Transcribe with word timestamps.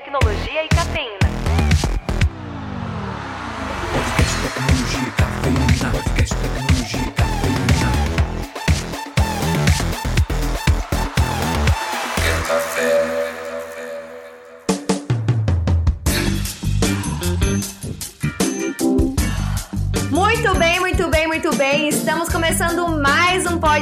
tecnologia 0.00 0.64
e 0.64 0.68
cafeína. 0.68 1.19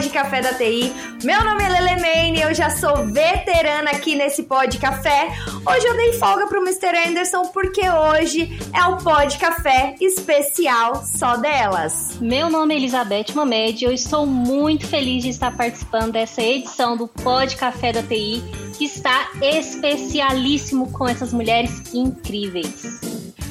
Pod 0.08 0.10
Café 0.10 0.40
da 0.40 0.54
TI. 0.54 0.92
Meu 1.22 1.44
nome 1.44 1.62
é 1.62 1.68
Lele 1.68 2.00
Maine, 2.00 2.40
eu 2.40 2.54
já 2.54 2.70
sou 2.70 3.06
veterana 3.06 3.90
aqui 3.90 4.14
nesse 4.14 4.44
Pod 4.44 4.78
Café. 4.78 5.28
Hoje 5.66 5.86
eu 5.86 5.96
dei 5.96 6.14
folga 6.14 6.46
pro 6.46 6.62
Mr. 6.62 7.08
Anderson 7.08 7.42
porque 7.46 7.82
hoje 7.88 8.58
é 8.72 8.84
o 8.84 8.96
Pod 8.96 9.36
Café 9.38 9.94
especial 10.00 11.04
só 11.04 11.36
delas. 11.36 12.18
Meu 12.20 12.48
nome 12.48 12.74
é 12.74 12.78
Elizabeth 12.78 13.34
Momed 13.34 13.82
e 13.82 13.86
eu 13.86 13.92
estou 13.92 14.24
muito 14.24 14.86
feliz 14.86 15.24
de 15.24 15.30
estar 15.30 15.54
participando 15.54 16.12
dessa 16.12 16.42
edição 16.42 16.96
do 16.96 17.06
Pod 17.06 17.54
Café 17.56 17.92
da 17.92 18.02
TI, 18.02 18.42
que 18.78 18.84
está 18.84 19.30
especialíssimo 19.42 20.90
com 20.92 21.06
essas 21.06 21.32
mulheres 21.32 21.82
incríveis. 21.92 23.07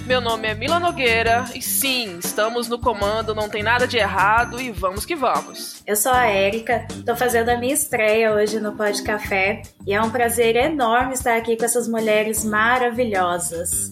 Meu 0.08 0.22
nome 0.22 0.48
é 0.48 0.56
Mila 0.56 0.80
Nogueira 0.80 1.44
e 1.54 1.62
sim, 1.62 2.18
estamos 2.20 2.70
no 2.70 2.80
comando, 2.80 3.36
não 3.36 3.50
tem 3.50 3.62
nada 3.62 3.86
de 3.86 3.98
errado 3.98 4.62
e 4.62 4.72
vamos 4.72 5.06
que 5.06 5.18
vamos. 5.18 5.84
Eu 5.86 5.98
sou 5.98 6.14
a 6.14 6.28
Érica, 6.28 6.88
tô 7.06 7.14
fazendo 7.14 7.50
a 7.50 7.58
minha 7.58 7.74
estreia 7.74 8.34
hoje 8.34 8.58
no 8.58 8.72
Pod 8.72 9.04
Café 9.04 9.64
e 9.86 9.94
é 9.94 10.02
um 10.02 10.10
prazer 10.10 10.56
enorme 10.56 11.14
estar 11.14 11.36
aqui 11.36 11.58
com 11.58 11.66
essas 11.66 11.90
mulheres 11.90 12.46
maravilhosas. 12.46 13.92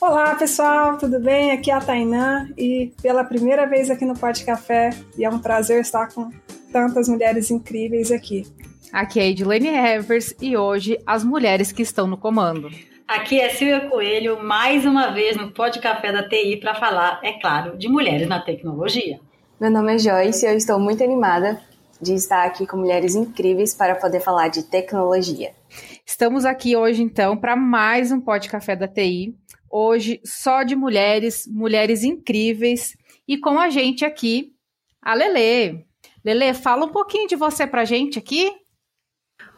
Olá 0.00 0.34
pessoal, 0.34 0.98
tudo 0.98 1.20
bem? 1.20 1.52
Aqui 1.52 1.70
é 1.70 1.74
a 1.74 1.80
Tainã 1.80 2.48
e 2.58 2.92
pela 3.00 3.22
primeira 3.22 3.64
vez 3.64 3.88
aqui 3.88 4.04
no 4.04 4.18
Pod 4.18 4.44
Café 4.44 4.90
e 5.16 5.24
é 5.24 5.30
um 5.30 5.38
prazer 5.38 5.80
estar 5.80 6.08
com 6.08 6.28
tantas 6.72 7.08
mulheres 7.08 7.52
incríveis 7.52 8.10
aqui. 8.10 8.44
Aqui 8.92 9.20
é 9.20 9.22
a 9.22 9.26
Edilene 9.26 9.68
Evers 9.68 10.34
e 10.40 10.56
hoje 10.56 10.98
as 11.06 11.22
mulheres 11.22 11.70
que 11.70 11.82
estão 11.82 12.08
no 12.08 12.16
comando. 12.16 12.68
Aqui 13.06 13.40
é 13.40 13.50
Silvia 13.50 13.88
Coelho, 13.88 14.42
mais 14.42 14.86
uma 14.86 15.10
vez 15.10 15.36
no 15.36 15.50
Pod 15.50 15.78
Café 15.80 16.12
da 16.12 16.26
TI 16.28 16.58
para 16.58 16.74
falar, 16.74 17.20
é 17.22 17.32
claro, 17.32 17.76
de 17.76 17.88
mulheres 17.88 18.28
na 18.28 18.40
tecnologia. 18.40 19.20
Meu 19.60 19.70
nome 19.70 19.94
é 19.94 19.98
Joyce 19.98 20.46
e 20.46 20.48
eu 20.48 20.56
estou 20.56 20.78
muito 20.78 21.02
animada 21.02 21.60
de 22.00 22.14
estar 22.14 22.44
aqui 22.44 22.66
com 22.66 22.76
mulheres 22.76 23.14
incríveis 23.14 23.74
para 23.74 23.94
poder 23.96 24.20
falar 24.20 24.48
de 24.48 24.62
tecnologia. 24.64 25.52
Estamos 26.06 26.44
aqui 26.44 26.76
hoje 26.76 27.02
então 27.02 27.36
para 27.36 27.56
mais 27.56 28.10
um 28.10 28.20
Pod 28.20 28.48
Café 28.48 28.74
da 28.76 28.88
TI. 28.88 29.34
Hoje 29.70 30.20
só 30.24 30.62
de 30.62 30.76
mulheres, 30.76 31.46
mulheres 31.46 32.04
incríveis 32.04 32.96
e 33.26 33.38
com 33.38 33.58
a 33.58 33.68
gente 33.68 34.04
aqui 34.04 34.52
a 35.00 35.14
Lele. 35.14 35.84
Lele, 36.24 36.54
fala 36.54 36.86
um 36.86 36.92
pouquinho 36.92 37.26
de 37.26 37.36
você 37.36 37.66
pra 37.66 37.84
gente 37.84 38.18
aqui. 38.18 38.50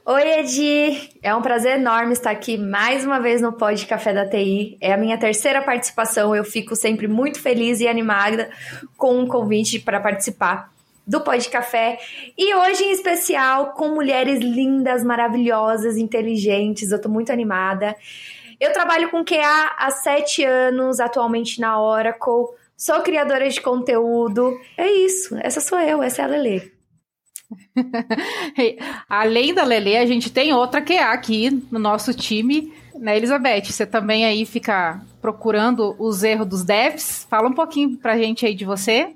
Oi, 0.06 0.22
Edi! 0.40 1.08
É 1.22 1.34
um 1.34 1.40
prazer 1.40 1.78
enorme 1.78 2.12
estar 2.12 2.30
aqui 2.30 2.58
mais 2.58 3.06
uma 3.06 3.18
vez 3.18 3.40
no 3.40 3.54
Pod 3.54 3.86
Café 3.86 4.12
da 4.12 4.28
TI. 4.28 4.76
É 4.78 4.92
a 4.92 4.98
minha 4.98 5.16
terceira 5.16 5.62
participação. 5.62 6.36
Eu 6.36 6.44
fico 6.44 6.76
sempre 6.76 7.08
muito 7.08 7.40
feliz 7.40 7.80
e 7.80 7.88
animada 7.88 8.50
com 8.98 9.18
um 9.18 9.26
convite 9.26 9.78
para 9.78 9.98
participar 9.98 10.70
do 11.06 11.22
Pod 11.22 11.48
Café. 11.48 11.98
E 12.36 12.54
hoje, 12.54 12.84
em 12.84 12.92
especial, 12.92 13.72
com 13.72 13.94
mulheres 13.94 14.40
lindas, 14.40 15.02
maravilhosas, 15.02 15.96
inteligentes. 15.96 16.92
Eu 16.92 17.00
tô 17.00 17.08
muito 17.08 17.32
animada. 17.32 17.96
Eu 18.60 18.74
trabalho 18.74 19.10
com 19.10 19.24
QA 19.24 19.74
há 19.78 19.90
sete 19.90 20.44
anos, 20.44 21.00
atualmente 21.00 21.58
na 21.58 21.80
Oracle. 21.80 22.54
Sou 22.76 23.00
criadora 23.00 23.48
de 23.48 23.58
conteúdo. 23.58 24.54
É 24.76 24.86
isso. 24.86 25.34
Essa 25.40 25.62
sou 25.62 25.80
eu, 25.80 26.02
essa 26.02 26.20
é 26.20 26.24
a 26.26 26.28
Lele. 26.28 26.73
Além 29.08 29.54
da 29.54 29.64
Lele, 29.64 29.96
a 29.96 30.06
gente 30.06 30.30
tem 30.30 30.52
outra 30.52 30.82
QA 30.82 31.12
aqui 31.12 31.50
no 31.70 31.78
nosso 31.78 32.12
time, 32.14 32.72
né, 32.94 33.16
Elizabeth? 33.16 33.64
Você 33.66 33.86
também 33.86 34.24
aí 34.24 34.44
fica 34.44 35.00
procurando 35.20 35.94
os 35.98 36.22
erros 36.22 36.46
dos 36.46 36.64
devs. 36.64 37.26
Fala 37.28 37.48
um 37.48 37.54
pouquinho 37.54 37.96
pra 37.96 38.18
gente 38.18 38.46
aí 38.46 38.54
de 38.54 38.64
você. 38.64 39.14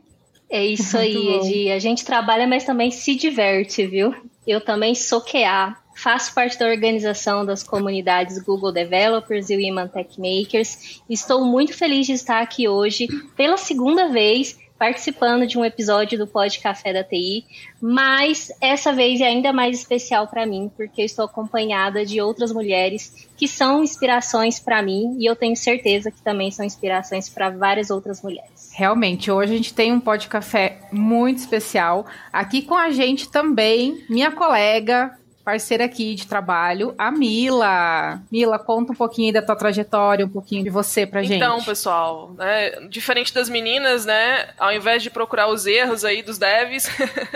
É 0.50 0.64
isso 0.64 0.96
aí, 0.96 1.14
Edi. 1.34 1.70
A 1.70 1.78
gente 1.78 2.04
trabalha, 2.04 2.46
mas 2.46 2.64
também 2.64 2.90
se 2.90 3.14
diverte, 3.14 3.86
viu? 3.86 4.14
Eu 4.46 4.62
também 4.62 4.94
sou 4.94 5.20
QA, 5.20 5.76
faço 5.94 6.32
parte 6.32 6.58
da 6.58 6.66
organização 6.66 7.44
das 7.44 7.62
comunidades 7.62 8.38
Google 8.38 8.72
Developers 8.72 9.50
e 9.50 9.56
Women 9.56 9.88
Tech 9.88 10.18
Makers. 10.18 11.02
Estou 11.10 11.44
muito 11.44 11.74
feliz 11.74 12.06
de 12.06 12.14
estar 12.14 12.40
aqui 12.40 12.66
hoje 12.66 13.08
pela 13.36 13.58
segunda 13.58 14.08
vez 14.08 14.58
participando 14.78 15.46
de 15.46 15.58
um 15.58 15.64
episódio 15.64 16.16
do 16.16 16.26
Pod 16.26 16.58
Café 16.60 16.92
da 16.92 17.02
TI, 17.02 17.44
mas 17.80 18.52
essa 18.60 18.92
vez 18.92 19.20
é 19.20 19.24
ainda 19.24 19.52
mais 19.52 19.78
especial 19.78 20.28
para 20.28 20.46
mim, 20.46 20.70
porque 20.76 21.02
eu 21.02 21.06
estou 21.06 21.24
acompanhada 21.24 22.06
de 22.06 22.20
outras 22.20 22.52
mulheres 22.52 23.28
que 23.36 23.48
são 23.48 23.82
inspirações 23.82 24.60
para 24.60 24.82
mim 24.82 25.16
e 25.18 25.26
eu 25.28 25.34
tenho 25.34 25.56
certeza 25.56 26.10
que 26.10 26.22
também 26.22 26.50
são 26.50 26.64
inspirações 26.64 27.28
para 27.28 27.50
várias 27.50 27.90
outras 27.90 28.22
mulheres. 28.22 28.70
Realmente, 28.72 29.30
hoje 29.30 29.52
a 29.52 29.56
gente 29.56 29.74
tem 29.74 29.92
um 29.92 30.00
Pod 30.00 30.28
Café 30.28 30.78
muito 30.92 31.38
especial. 31.38 32.06
Aqui 32.32 32.62
com 32.62 32.76
a 32.76 32.90
gente 32.90 33.28
também, 33.28 34.04
minha 34.08 34.30
colega, 34.30 35.18
parceira 35.48 35.86
aqui 35.86 36.14
de 36.14 36.26
trabalho, 36.26 36.94
a 36.98 37.10
Mila. 37.10 38.20
Mila, 38.30 38.58
conta 38.58 38.92
um 38.92 38.94
pouquinho 38.94 39.32
da 39.32 39.40
tua 39.40 39.56
trajetória, 39.56 40.26
um 40.26 40.28
pouquinho 40.28 40.62
de 40.62 40.68
você 40.68 41.06
pra 41.06 41.22
gente. 41.22 41.36
Então, 41.36 41.64
pessoal, 41.64 42.34
né, 42.36 42.86
diferente 42.90 43.32
das 43.32 43.48
meninas, 43.48 44.04
né, 44.04 44.50
ao 44.58 44.70
invés 44.70 45.02
de 45.02 45.08
procurar 45.08 45.48
os 45.48 45.64
erros 45.64 46.04
aí 46.04 46.22
dos 46.22 46.36
devs, 46.36 46.86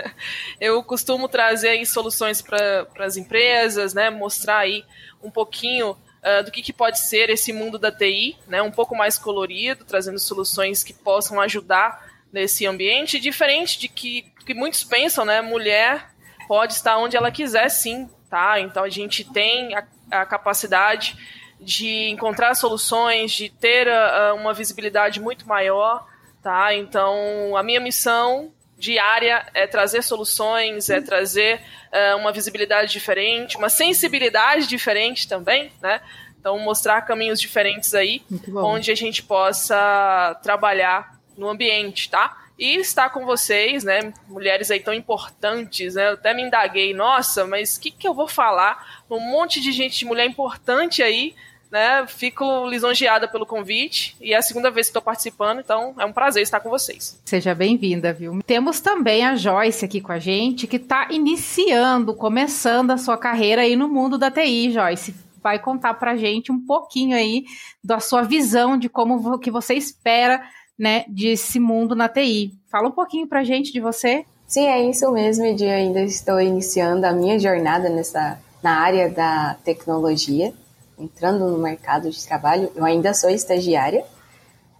eu 0.61 0.83
costumo 0.83 1.27
trazer 1.27 1.69
aí 1.69 1.87
soluções 1.87 2.39
para 2.39 2.85
as 2.99 3.17
empresas, 3.17 3.95
né, 3.95 4.11
mostrar 4.11 4.59
aí 4.59 4.85
um 5.23 5.31
pouquinho 5.31 5.89
uh, 5.93 6.43
do 6.45 6.51
que, 6.51 6.61
que 6.61 6.71
pode 6.71 6.99
ser 6.99 7.31
esse 7.31 7.51
mundo 7.51 7.79
da 7.79 7.91
TI, 7.91 8.37
né, 8.47 8.61
um 8.61 8.69
pouco 8.69 8.95
mais 8.95 9.17
colorido, 9.17 9.85
trazendo 9.85 10.19
soluções 10.19 10.83
que 10.83 10.93
possam 10.93 11.41
ajudar 11.41 12.13
nesse 12.31 12.67
ambiente, 12.67 13.19
diferente 13.19 13.79
de 13.79 13.87
que, 13.87 14.23
que 14.45 14.53
muitos 14.53 14.83
pensam, 14.83 15.25
né, 15.25 15.41
mulher 15.41 16.12
pode 16.47 16.73
estar 16.73 16.97
onde 16.97 17.15
ela 17.15 17.31
quiser, 17.31 17.69
sim, 17.69 18.09
tá? 18.29 18.59
Então 18.59 18.83
a 18.83 18.89
gente 18.89 19.23
tem 19.23 19.75
a, 19.75 19.83
a 20.11 20.25
capacidade 20.25 21.17
de 21.59 22.09
encontrar 22.09 22.55
soluções, 22.55 23.31
de 23.31 23.49
ter 23.49 23.87
uh, 23.87 24.35
uma 24.35 24.53
visibilidade 24.53 25.19
muito 25.19 25.47
maior, 25.47 26.05
tá? 26.41 26.73
Então 26.73 27.55
a 27.55 27.63
minha 27.63 27.79
missão 27.79 28.51
diária 28.77 29.45
é 29.53 29.65
trazer 29.65 30.01
soluções, 30.01 30.89
é 30.89 30.99
trazer 30.99 31.61
uh, 31.91 32.17
uma 32.17 32.31
visibilidade 32.31 32.91
diferente, 32.91 33.55
uma 33.55 33.69
sensibilidade 33.69 34.67
diferente 34.67 35.27
também, 35.27 35.71
né? 35.81 36.01
Então 36.37 36.59
mostrar 36.59 37.01
caminhos 37.03 37.39
diferentes 37.39 37.93
aí, 37.93 38.21
onde 38.53 38.91
a 38.91 38.95
gente 38.95 39.23
possa 39.23 40.37
trabalhar 40.43 41.17
no 41.37 41.47
ambiente, 41.47 42.09
tá? 42.09 42.42
E 42.63 42.77
estar 42.77 43.09
com 43.09 43.25
vocês, 43.25 43.83
né? 43.83 44.13
Mulheres 44.25 44.71
aí 44.71 44.79
tão 44.79 44.93
importantes, 44.93 45.95
né? 45.95 46.07
Eu 46.07 46.13
até 46.13 46.33
me 46.33 46.43
indaguei, 46.43 46.93
nossa, 46.93 47.45
mas 47.45 47.75
o 47.75 47.81
que, 47.81 47.91
que 47.91 48.07
eu 48.07 48.13
vou 48.13 48.25
falar? 48.25 49.03
Um 49.11 49.19
monte 49.19 49.59
de 49.59 49.69
gente, 49.73 49.99
de 49.99 50.05
mulher 50.05 50.25
importante 50.25 51.03
aí, 51.03 51.35
né? 51.69 52.07
Fico 52.07 52.65
lisonjeada 52.67 53.27
pelo 53.27 53.45
convite 53.45 54.15
e 54.21 54.33
é 54.33 54.37
a 54.37 54.41
segunda 54.41 54.71
vez 54.71 54.87
que 54.87 54.91
estou 54.91 55.01
participando, 55.01 55.59
então 55.59 55.93
é 55.99 56.05
um 56.05 56.13
prazer 56.13 56.41
estar 56.41 56.61
com 56.61 56.69
vocês. 56.69 57.21
Seja 57.25 57.53
bem-vinda, 57.53 58.13
viu? 58.13 58.41
Temos 58.47 58.79
também 58.79 59.25
a 59.25 59.35
Joyce 59.35 59.83
aqui 59.83 59.99
com 59.99 60.13
a 60.13 60.19
gente, 60.19 60.65
que 60.65 60.77
está 60.77 61.09
iniciando, 61.11 62.15
começando 62.15 62.91
a 62.91 62.97
sua 62.97 63.17
carreira 63.17 63.63
aí 63.63 63.75
no 63.75 63.89
mundo 63.89 64.17
da 64.17 64.31
TI, 64.31 64.71
Joyce 64.71 65.13
vai 65.43 65.59
contar 65.59 65.95
pra 65.95 66.15
gente 66.15 66.49
um 66.49 66.65
pouquinho 66.65 67.17
aí 67.17 67.43
da 67.83 67.99
sua 67.99 68.21
visão 68.21 68.77
de 68.77 68.87
como 68.87 69.37
que 69.37 69.51
você 69.51 69.73
espera 69.73 70.41
né, 70.77 71.05
desse 71.07 71.59
mundo 71.59 71.95
na 71.95 72.09
TI. 72.09 72.53
Fala 72.71 72.89
um 72.89 72.91
pouquinho 72.91 73.27
pra 73.27 73.43
gente 73.43 73.71
de 73.71 73.79
você. 73.79 74.25
Sim, 74.47 74.67
é 74.67 74.81
isso 74.87 75.09
mesmo, 75.11 75.45
Edi. 75.45 75.65
Ainda 75.65 76.01
estou 76.01 76.39
iniciando 76.39 77.05
a 77.05 77.11
minha 77.11 77.39
jornada 77.39 77.89
nessa, 77.89 78.39
na 78.61 78.79
área 78.79 79.09
da 79.09 79.55
tecnologia, 79.63 80.53
entrando 80.97 81.47
no 81.47 81.57
mercado 81.57 82.09
de 82.09 82.25
trabalho. 82.25 82.71
Eu 82.75 82.85
ainda 82.85 83.13
sou 83.13 83.29
estagiária. 83.29 84.03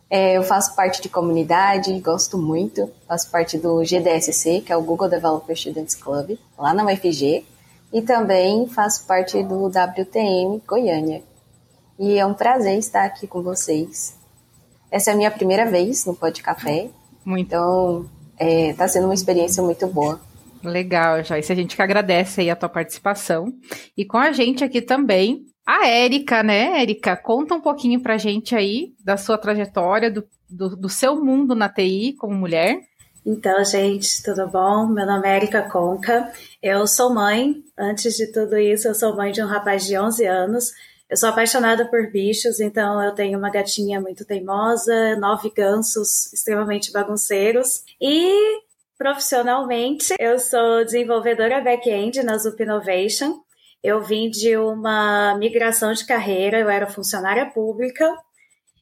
É, 0.10 0.38
eu 0.38 0.44
faço 0.44 0.76
parte 0.76 1.02
de 1.02 1.10
comunidade, 1.10 2.00
gosto 2.00 2.38
muito. 2.38 2.90
Faço 3.08 3.32
parte 3.32 3.58
do 3.58 3.84
GDSC, 3.84 4.62
que 4.62 4.72
é 4.72 4.78
o 4.78 4.84
Google 4.84 5.10
Developer 5.10 5.56
Students 5.56 5.96
Club, 5.96 6.38
lá 6.58 6.74
na 6.74 6.86
UFG. 6.86 7.46
E 7.92 8.02
também 8.02 8.68
faço 8.68 9.06
parte 9.08 9.42
do 9.44 9.68
WTM 9.68 10.62
Goiânia. 10.68 11.24
E 11.98 12.18
é 12.18 12.26
um 12.26 12.34
prazer 12.34 12.78
estar 12.78 13.06
aqui 13.06 13.26
com 13.26 13.42
vocês 13.42 14.16
essa 14.94 15.10
é 15.10 15.14
a 15.16 15.18
minha 15.18 15.32
primeira 15.32 15.66
vez 15.66 16.06
no 16.06 16.16
Pod 16.16 16.40
Café. 16.44 16.88
Muito. 17.26 17.48
Então, 17.48 18.10
está 18.40 18.84
é, 18.84 18.88
sendo 18.88 19.06
uma 19.06 19.14
experiência 19.16 19.64
muito 19.64 19.88
boa. 19.88 20.22
Legal, 20.64 21.24
Joyce. 21.24 21.52
A 21.52 21.56
gente 21.56 21.76
que 21.76 21.82
agradece 21.82 22.42
aí 22.42 22.50
a 22.52 22.56
tua 22.56 22.70
participação. 22.70 23.52
E 23.98 24.06
com 24.06 24.18
a 24.18 24.32
gente 24.32 24.64
aqui 24.64 24.84
também, 24.84 25.46
a 25.66 25.88
Érica, 25.88 26.44
né, 26.44 26.80
Érica? 26.80 27.18
Conta 27.18 27.56
um 27.56 27.62
pouquinho 27.62 28.02
pra 28.02 28.20
gente 28.20 28.56
aí 28.56 28.94
da 29.04 29.18
sua 29.18 29.36
trajetória, 29.36 30.12
do, 30.12 30.24
do, 30.48 30.76
do 30.76 30.90
seu 30.90 31.16
mundo 31.16 31.56
na 31.56 31.68
TI 31.68 32.14
como 32.20 32.36
mulher. 32.36 32.80
Então, 33.26 33.66
gente, 33.66 34.22
tudo 34.22 34.48
bom? 34.48 34.86
Meu 34.86 35.08
nome 35.08 35.28
é 35.28 35.38
Erika 35.38 35.64
Conca. 35.64 36.32
Eu 36.62 36.86
sou 36.86 37.12
mãe. 37.12 37.56
Antes 37.76 38.16
de 38.16 38.32
tudo 38.32 38.60
isso, 38.60 38.88
eu 38.88 38.94
sou 38.94 39.16
mãe 39.16 39.32
de 39.32 39.42
um 39.42 39.48
rapaz 39.48 39.88
de 39.88 39.98
11 39.98 40.24
anos. 40.28 40.72
Eu 41.10 41.18
sou 41.18 41.30
apaixonada 41.30 41.86
por 41.90 42.12
bichos, 42.12 42.60
então 42.60 43.02
eu 43.04 43.14
tenho 43.14 43.38
uma 43.38 43.52
gatinha 43.52 44.02
muito 44.02 44.26
teimosa, 44.26 45.16
nove 45.18 45.52
gansos 45.56 46.32
extremamente 46.34 46.92
bagunceiros. 46.92 47.84
E 48.02 48.62
profissionalmente, 48.98 50.14
eu 50.20 50.40
sou 50.40 50.84
desenvolvedora 50.84 51.62
back-end 51.62 52.24
na 52.24 52.38
Zup 52.38 52.62
Innovation. 52.62 53.42
Eu 53.84 54.02
vim 54.02 54.30
de 54.30 54.58
uma 54.58 55.36
migração 55.38 55.92
de 55.92 56.06
carreira, 56.06 56.60
eu 56.60 56.70
era 56.70 56.88
funcionária 56.88 57.46
pública 57.52 58.10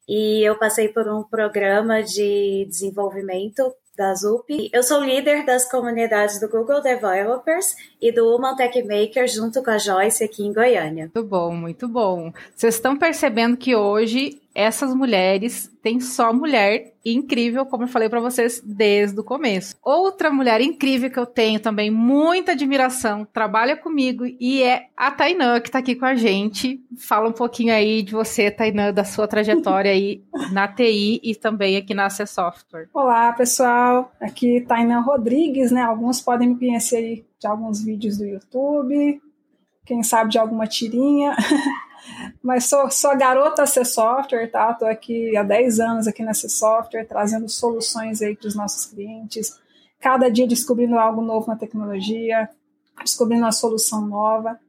e 0.07 0.43
eu 0.47 0.57
passei 0.59 0.89
por 0.89 1.07
um 1.07 1.23
programa 1.23 2.03
de 2.03 2.65
desenvolvimento 2.69 3.73
da 3.97 4.13
ZUP. 4.15 4.69
Eu 4.73 4.83
sou 4.83 5.03
líder 5.03 5.45
das 5.45 5.69
comunidades 5.69 6.39
do 6.39 6.47
Google 6.47 6.81
Developers 6.81 7.75
e 8.01 8.11
do 8.11 8.33
Human 8.33 8.55
Tech 8.55 8.81
Maker 8.83 9.27
junto 9.27 9.61
com 9.63 9.69
a 9.69 9.77
Joyce 9.77 10.23
aqui 10.23 10.43
em 10.43 10.53
Goiânia. 10.53 11.11
Muito 11.13 11.27
bom, 11.27 11.53
muito 11.53 11.87
bom. 11.87 12.31
Vocês 12.55 12.75
estão 12.75 12.97
percebendo 12.97 13.57
que 13.57 13.75
hoje 13.75 14.40
essas 14.53 14.93
mulheres 14.93 15.71
têm 15.81 15.99
só 15.99 16.33
mulher 16.33 16.93
incrível, 17.03 17.65
como 17.65 17.83
eu 17.83 17.87
falei 17.87 18.09
para 18.09 18.19
vocês 18.19 18.61
desde 18.63 19.19
o 19.19 19.23
começo. 19.23 19.75
Outra 19.81 20.31
mulher 20.31 20.61
incrível 20.61 21.09
que 21.09 21.19
eu 21.19 21.25
tenho 21.25 21.59
também 21.59 21.89
muita 21.89 22.51
admiração, 22.51 23.25
trabalha 23.25 23.75
comigo 23.75 24.25
e 24.39 24.61
é 24.61 24.87
a 24.95 25.09
Tainã 25.09 25.59
que 25.59 25.71
tá 25.71 25.79
aqui 25.79 25.95
com 25.95 26.05
a 26.05 26.15
gente. 26.15 26.83
Fala 26.97 27.29
um 27.29 27.33
pouquinho 27.33 27.73
aí 27.73 28.03
de 28.03 28.11
você, 28.11 28.51
Tainã, 28.51 28.93
da 28.93 29.03
sua 29.03 29.27
trajetória 29.27 29.91
aí 29.91 30.23
na 30.51 30.67
TI 30.67 31.19
e 31.23 31.35
também 31.35 31.77
aqui 31.77 31.93
na 31.93 32.05
AC 32.05 32.27
Software. 32.27 32.89
Olá, 32.93 33.31
pessoal. 33.33 34.11
Aqui 34.21 34.61
Tainã 34.61 34.99
Rodrigues, 34.99 35.71
né? 35.71 35.81
Alguns 35.81 36.21
podem 36.21 36.49
me 36.49 36.59
conhecer 36.59 36.97
aí 36.97 37.25
de 37.39 37.47
alguns 37.47 37.83
vídeos 37.83 38.17
do 38.17 38.25
YouTube, 38.25 39.19
quem 39.85 40.03
sabe 40.03 40.31
de 40.31 40.37
alguma 40.37 40.67
tirinha. 40.67 41.35
Mas 42.41 42.65
sou, 42.65 42.89
sou 42.89 43.15
garota 43.17 43.65
C 43.65 43.85
Software, 43.85 44.51
tá? 44.51 44.71
Estou 44.71 44.87
aqui 44.87 45.35
há 45.35 45.43
10 45.43 45.79
anos 45.79 46.07
aqui 46.07 46.23
na 46.23 46.33
C 46.33 46.49
Software, 46.49 47.05
trazendo 47.05 47.47
soluções 47.49 48.21
aí 48.21 48.35
para 48.35 48.47
os 48.47 48.55
nossos 48.55 48.85
clientes. 48.85 49.59
Cada 49.99 50.29
dia 50.29 50.47
descobrindo 50.47 50.97
algo 50.97 51.21
novo 51.21 51.47
na 51.47 51.55
tecnologia, 51.55 52.49
descobrindo 53.03 53.43
uma 53.43 53.51
solução 53.51 54.01
nova. 54.05 54.59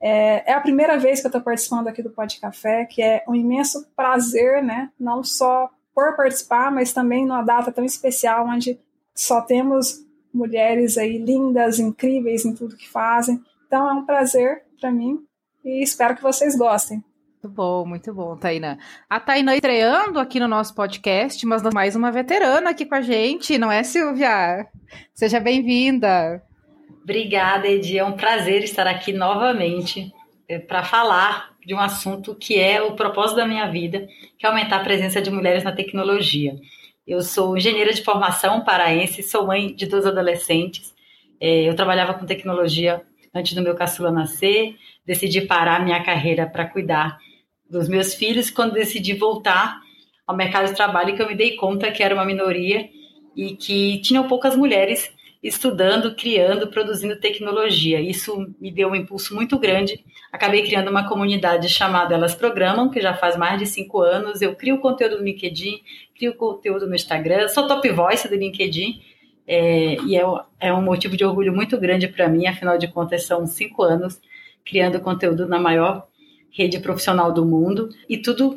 É, 0.00 0.50
é 0.50 0.54
a 0.54 0.60
primeira 0.60 0.98
vez 0.98 1.20
que 1.20 1.26
eu 1.26 1.30
estou 1.30 1.40
participando 1.40 1.88
aqui 1.88 2.02
do 2.02 2.10
Pod 2.10 2.40
Café, 2.40 2.84
que 2.84 3.00
é 3.00 3.24
um 3.28 3.34
imenso 3.34 3.86
prazer, 3.96 4.62
né? 4.62 4.90
Não 4.98 5.22
só 5.22 5.70
por 5.94 6.16
participar, 6.16 6.70
mas 6.70 6.92
também 6.92 7.24
numa 7.24 7.42
data 7.42 7.70
tão 7.70 7.84
especial, 7.84 8.46
onde 8.46 8.78
só 9.14 9.40
temos 9.40 10.04
mulheres 10.32 10.96
aí 10.96 11.18
lindas, 11.18 11.78
incríveis 11.78 12.44
em 12.44 12.54
tudo 12.54 12.76
que 12.76 12.88
fazem. 12.88 13.42
Então 13.66 13.88
é 13.88 13.92
um 13.92 14.04
prazer 14.04 14.64
para 14.80 14.90
mim 14.90 15.24
e 15.64 15.82
espero 15.82 16.16
que 16.16 16.22
vocês 16.22 16.56
gostem. 16.56 17.02
Muito 17.42 17.56
bom, 17.56 17.84
muito 17.84 18.14
bom, 18.14 18.36
Taina. 18.36 18.78
A 19.10 19.18
Taina 19.18 19.54
estreando 19.56 20.20
aqui 20.20 20.38
no 20.38 20.46
nosso 20.46 20.74
podcast, 20.74 21.44
mas 21.44 21.62
mais 21.74 21.96
uma 21.96 22.12
veterana 22.12 22.70
aqui 22.70 22.86
com 22.86 22.94
a 22.94 23.00
gente, 23.00 23.58
não 23.58 23.70
é, 23.70 23.82
Silvia? 23.82 24.66
Seja 25.12 25.40
bem-vinda. 25.40 26.40
Obrigada, 27.02 27.66
Edi. 27.66 27.98
É 27.98 28.04
um 28.04 28.12
prazer 28.12 28.62
estar 28.62 28.86
aqui 28.86 29.12
novamente 29.12 30.12
é, 30.48 30.58
para 30.60 30.84
falar 30.84 31.50
de 31.66 31.74
um 31.74 31.80
assunto 31.80 32.34
que 32.34 32.58
é 32.58 32.80
o 32.80 32.94
propósito 32.94 33.36
da 33.36 33.46
minha 33.46 33.68
vida, 33.68 34.06
que 34.38 34.46
é 34.46 34.48
aumentar 34.48 34.76
a 34.76 34.84
presença 34.84 35.20
de 35.20 35.30
mulheres 35.30 35.64
na 35.64 35.72
tecnologia. 35.72 36.54
Eu 37.04 37.22
sou 37.22 37.56
engenheira 37.56 37.92
de 37.92 38.04
formação 38.04 38.60
paraense, 38.60 39.22
sou 39.22 39.46
mãe 39.46 39.74
de 39.74 39.86
dois 39.86 40.06
adolescentes. 40.06 40.94
É, 41.40 41.68
eu 41.68 41.74
trabalhava 41.74 42.14
com 42.14 42.24
tecnologia 42.24 43.02
antes 43.34 43.54
do 43.54 43.62
meu 43.62 43.74
caçula 43.74 44.10
nascer, 44.10 44.76
decidi 45.04 45.42
parar 45.42 45.84
minha 45.84 46.02
carreira 46.02 46.46
para 46.46 46.66
cuidar 46.66 47.18
dos 47.68 47.88
meus 47.88 48.14
filhos. 48.14 48.50
Quando 48.50 48.74
decidi 48.74 49.14
voltar 49.14 49.80
ao 50.26 50.36
mercado 50.36 50.68
de 50.68 50.74
trabalho, 50.74 51.14
que 51.16 51.22
eu 51.22 51.28
me 51.28 51.34
dei 51.34 51.56
conta 51.56 51.90
que 51.90 52.02
era 52.02 52.14
uma 52.14 52.24
minoria 52.24 52.88
e 53.36 53.56
que 53.56 54.00
tinham 54.02 54.28
poucas 54.28 54.56
mulheres 54.56 55.12
estudando, 55.42 56.14
criando, 56.14 56.68
produzindo 56.68 57.18
tecnologia. 57.18 58.00
Isso 58.00 58.54
me 58.60 58.70
deu 58.70 58.90
um 58.90 58.94
impulso 58.94 59.34
muito 59.34 59.58
grande. 59.58 60.04
Acabei 60.30 60.62
criando 60.62 60.88
uma 60.88 61.08
comunidade 61.08 61.68
chamada 61.68 62.14
Elas 62.14 62.34
Programam, 62.34 62.88
que 62.88 63.00
já 63.00 63.12
faz 63.14 63.36
mais 63.36 63.58
de 63.58 63.66
cinco 63.66 64.00
anos. 64.00 64.40
Eu 64.40 64.54
crio 64.54 64.78
conteúdo 64.78 65.18
no 65.18 65.24
LinkedIn, 65.24 65.80
crio 66.14 66.34
conteúdo 66.34 66.86
no 66.86 66.94
Instagram, 66.94 67.48
sou 67.48 67.66
top 67.66 67.88
voice 67.90 68.28
do 68.28 68.36
LinkedIn 68.36 69.02
é, 69.46 69.96
e 70.06 70.16
é, 70.16 70.22
é, 70.60 70.72
um 70.72 70.82
motivo 70.82 71.16
de 71.16 71.24
orgulho 71.24 71.52
muito 71.52 71.78
grande 71.78 72.06
para 72.06 72.28
mim, 72.28 72.46
afinal 72.46 72.78
de 72.78 72.86
contas, 72.88 73.24
são 73.24 73.46
cinco 73.46 73.82
anos 73.82 74.20
criando 74.64 75.00
conteúdo 75.00 75.46
na 75.46 75.58
maior 75.58 76.06
rede 76.50 76.78
profissional 76.80 77.32
do 77.32 77.44
mundo 77.44 77.88
e 78.08 78.18
tudo 78.18 78.54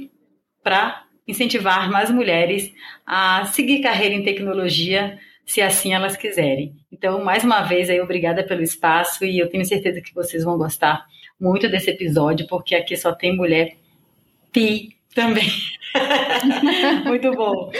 para 0.63 1.05
incentivar 1.27 1.89
mais 1.89 2.09
mulheres 2.09 2.71
a 3.05 3.45
seguir 3.45 3.81
carreira 3.81 4.13
em 4.13 4.23
tecnologia, 4.23 5.17
se 5.45 5.61
assim 5.61 5.93
elas 5.93 6.15
quiserem. 6.15 6.75
Então, 6.91 7.23
mais 7.23 7.43
uma 7.43 7.61
vez, 7.61 7.89
aí, 7.89 7.99
obrigada 7.99 8.43
pelo 8.43 8.61
espaço 8.61 9.25
e 9.25 9.39
eu 9.39 9.49
tenho 9.49 9.65
certeza 9.65 10.01
que 10.01 10.13
vocês 10.13 10.43
vão 10.43 10.57
gostar 10.57 11.05
muito 11.39 11.69
desse 11.69 11.89
episódio, 11.91 12.47
porque 12.47 12.75
aqui 12.75 12.95
só 12.95 13.13
tem 13.13 13.35
mulher 13.35 13.75
pi 14.51 14.95
também. 15.13 15.49
Muito 17.05 17.31
bom. 17.31 17.71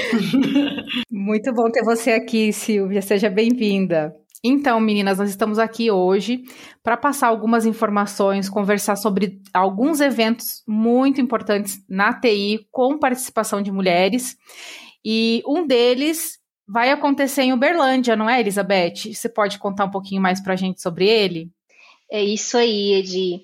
Muito 1.12 1.54
bom 1.54 1.70
ter 1.70 1.84
você 1.84 2.12
aqui, 2.12 2.54
Silvia. 2.54 3.02
Seja 3.02 3.30
bem-vinda. 3.30 4.16
Então, 4.44 4.80
meninas, 4.80 5.18
nós 5.18 5.30
estamos 5.30 5.60
aqui 5.60 5.90
hoje 5.90 6.44
para 6.84 6.98
passar 6.98 7.28
algumas 7.28 7.66
informações, 7.66 8.50
conversar 8.50 8.96
sobre 8.96 9.42
alguns 9.54 10.02
eventos 10.02 10.64
muito 10.68 11.20
importantes 11.22 11.80
na 11.90 12.14
TI 12.14 12.68
com 12.72 12.98
participação 12.98 13.62
de 13.62 13.72
mulheres. 13.72 14.36
E 15.04 15.44
um 15.48 15.66
deles 15.66 16.40
vai 16.68 16.92
acontecer 16.92 17.44
em 17.44 17.54
Uberlândia, 17.54 18.16
não 18.16 18.30
é, 18.30 18.40
Elizabeth? 18.40 19.14
Você 19.14 19.30
pode 19.30 19.60
contar 19.60 19.86
um 19.86 19.92
pouquinho 19.92 20.22
mais 20.22 20.42
para 20.42 20.54
a 20.54 20.58
gente 20.58 20.82
sobre 20.82 21.08
ele? 21.08 21.50
É 22.12 22.24
isso 22.24 22.58
aí, 22.58 22.94
Edi. 22.94 23.42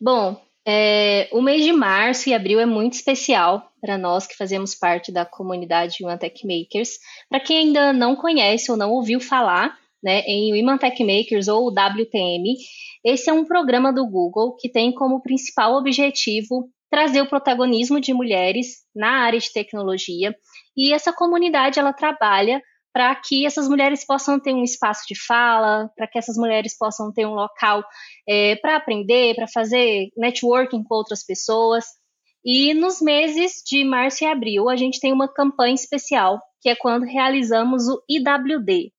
Bom, 0.00 0.40
é, 0.64 1.28
o 1.32 1.42
mês 1.42 1.64
de 1.64 1.72
março 1.72 2.28
e 2.28 2.34
abril 2.34 2.60
é 2.60 2.66
muito 2.66 2.94
especial 2.94 3.70
para 3.80 3.98
nós 3.98 4.26
que 4.26 4.36
fazemos 4.36 4.74
parte 4.74 5.10
da 5.10 5.24
comunidade 5.24 6.02
Human 6.02 6.16
Tech 6.16 6.46
Makers. 6.46 6.98
Para 7.28 7.40
quem 7.40 7.58
ainda 7.58 7.92
não 7.92 8.14
conhece 8.14 8.70
ou 8.70 8.76
não 8.76 8.90
ouviu 8.90 9.20
falar 9.20 9.76
né, 10.02 10.20
em 10.26 10.52
Women 10.52 10.78
Tech 10.78 11.02
Makers 11.04 11.48
ou 11.48 11.68
WTM, 11.68 12.56
esse 13.04 13.28
é 13.30 13.32
um 13.32 13.44
programa 13.44 13.92
do 13.92 14.06
Google 14.06 14.56
que 14.56 14.68
tem 14.68 14.92
como 14.92 15.22
principal 15.22 15.74
objetivo 15.74 16.68
trazer 16.90 17.22
o 17.22 17.28
protagonismo 17.28 18.00
de 18.00 18.12
mulheres 18.12 18.82
na 18.94 19.22
área 19.22 19.38
de 19.38 19.52
tecnologia. 19.52 20.34
E 20.76 20.92
essa 20.92 21.12
comunidade 21.12 21.78
ela 21.78 21.92
trabalha 21.92 22.62
para 22.92 23.14
que 23.14 23.46
essas 23.46 23.68
mulheres 23.68 24.04
possam 24.06 24.38
ter 24.38 24.52
um 24.52 24.62
espaço 24.62 25.04
de 25.08 25.18
fala, 25.18 25.90
para 25.96 26.06
que 26.06 26.18
essas 26.18 26.36
mulheres 26.36 26.76
possam 26.76 27.10
ter 27.10 27.26
um 27.26 27.32
local 27.32 27.82
é, 28.28 28.56
para 28.56 28.76
aprender, 28.76 29.34
para 29.34 29.48
fazer 29.48 30.10
networking 30.16 30.84
com 30.84 30.94
outras 30.94 31.24
pessoas. 31.24 31.86
E 32.44 32.74
nos 32.74 33.00
meses 33.00 33.62
de 33.66 33.84
março 33.84 34.24
e 34.24 34.26
abril, 34.26 34.68
a 34.68 34.76
gente 34.76 35.00
tem 35.00 35.12
uma 35.12 35.32
campanha 35.32 35.74
especial, 35.74 36.40
que 36.60 36.68
é 36.68 36.76
quando 36.76 37.04
realizamos 37.04 37.88
o 37.88 38.02
IWD. 38.08 38.92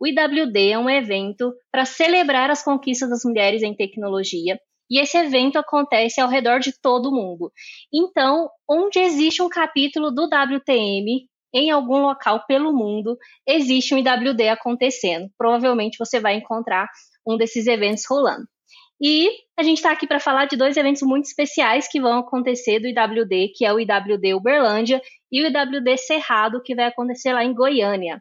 O 0.00 0.06
IWD 0.06 0.70
é 0.70 0.78
um 0.78 0.88
evento 0.88 1.52
para 1.70 1.84
celebrar 1.84 2.50
as 2.50 2.62
conquistas 2.62 3.10
das 3.10 3.24
mulheres 3.24 3.62
em 3.62 3.74
tecnologia. 3.74 4.58
E 4.90 4.98
esse 4.98 5.18
evento 5.18 5.58
acontece 5.58 6.20
ao 6.20 6.28
redor 6.28 6.60
de 6.60 6.72
todo 6.80 7.10
o 7.10 7.14
mundo. 7.14 7.52
Então, 7.92 8.48
onde 8.68 8.98
existe 8.98 9.42
um 9.42 9.48
capítulo 9.48 10.10
do 10.10 10.24
WTM, 10.24 11.28
em 11.54 11.70
algum 11.70 11.98
local 11.98 12.44
pelo 12.46 12.72
mundo, 12.72 13.16
existe 13.46 13.94
um 13.94 13.98
IWD 13.98 14.48
acontecendo. 14.48 15.28
Provavelmente 15.36 15.98
você 15.98 16.20
vai 16.20 16.36
encontrar 16.36 16.88
um 17.26 17.36
desses 17.36 17.66
eventos 17.66 18.04
rolando. 18.08 18.46
E 19.00 19.30
a 19.56 19.62
gente 19.62 19.76
está 19.76 19.92
aqui 19.92 20.06
para 20.06 20.18
falar 20.18 20.46
de 20.46 20.56
dois 20.56 20.76
eventos 20.76 21.02
muito 21.02 21.26
especiais 21.26 21.86
que 21.88 22.00
vão 22.00 22.18
acontecer 22.18 22.80
do 22.80 22.88
IWD, 22.88 23.52
que 23.54 23.64
é 23.64 23.72
o 23.72 23.78
IWD 23.78 24.34
Uberlândia 24.34 25.00
e 25.30 25.42
o 25.42 25.46
IWD 25.46 25.96
Cerrado, 25.98 26.60
que 26.62 26.74
vai 26.74 26.86
acontecer 26.86 27.32
lá 27.32 27.44
em 27.44 27.54
Goiânia. 27.54 28.20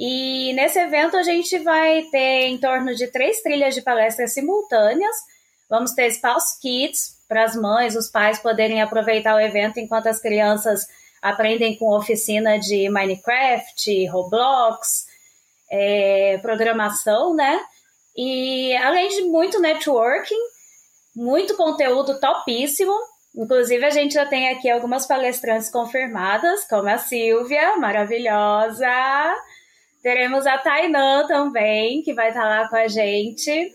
E 0.00 0.52
nesse 0.54 0.80
evento 0.80 1.16
a 1.16 1.22
gente 1.22 1.58
vai 1.58 2.02
ter 2.10 2.46
em 2.46 2.58
torno 2.58 2.92
de 2.92 3.06
três 3.06 3.40
trilhas 3.40 3.72
de 3.72 3.82
palestras 3.82 4.32
simultâneas. 4.32 5.16
Vamos 5.68 5.92
ter 5.92 6.06
espaço 6.06 6.58
kits 6.60 7.18
para 7.28 7.44
as 7.44 7.54
mães, 7.54 7.94
os 7.94 8.08
pais 8.08 8.38
poderem 8.38 8.80
aproveitar 8.80 9.34
o 9.36 9.40
evento 9.40 9.78
enquanto 9.78 10.06
as 10.06 10.20
crianças 10.20 10.86
aprendem 11.20 11.76
com 11.76 11.94
oficina 11.94 12.58
de 12.58 12.88
Minecraft, 12.88 14.06
Roblox, 14.06 15.06
é, 15.70 16.38
programação, 16.38 17.34
né? 17.34 17.60
E 18.16 18.74
além 18.76 19.08
de 19.08 19.22
muito 19.22 19.60
networking, 19.60 20.40
muito 21.14 21.56
conteúdo 21.56 22.18
topíssimo. 22.18 22.92
Inclusive, 23.36 23.84
a 23.84 23.90
gente 23.90 24.14
já 24.14 24.24
tem 24.24 24.48
aqui 24.48 24.70
algumas 24.70 25.06
palestrantes 25.06 25.70
confirmadas, 25.70 26.64
como 26.66 26.88
a 26.88 26.98
Silvia, 26.98 27.76
maravilhosa. 27.76 28.88
Teremos 30.02 30.46
a 30.46 30.58
Tainã 30.58 31.26
também, 31.26 32.02
que 32.02 32.14
vai 32.14 32.28
estar 32.28 32.44
lá 32.44 32.68
com 32.68 32.76
a 32.76 32.88
gente. 32.88 33.72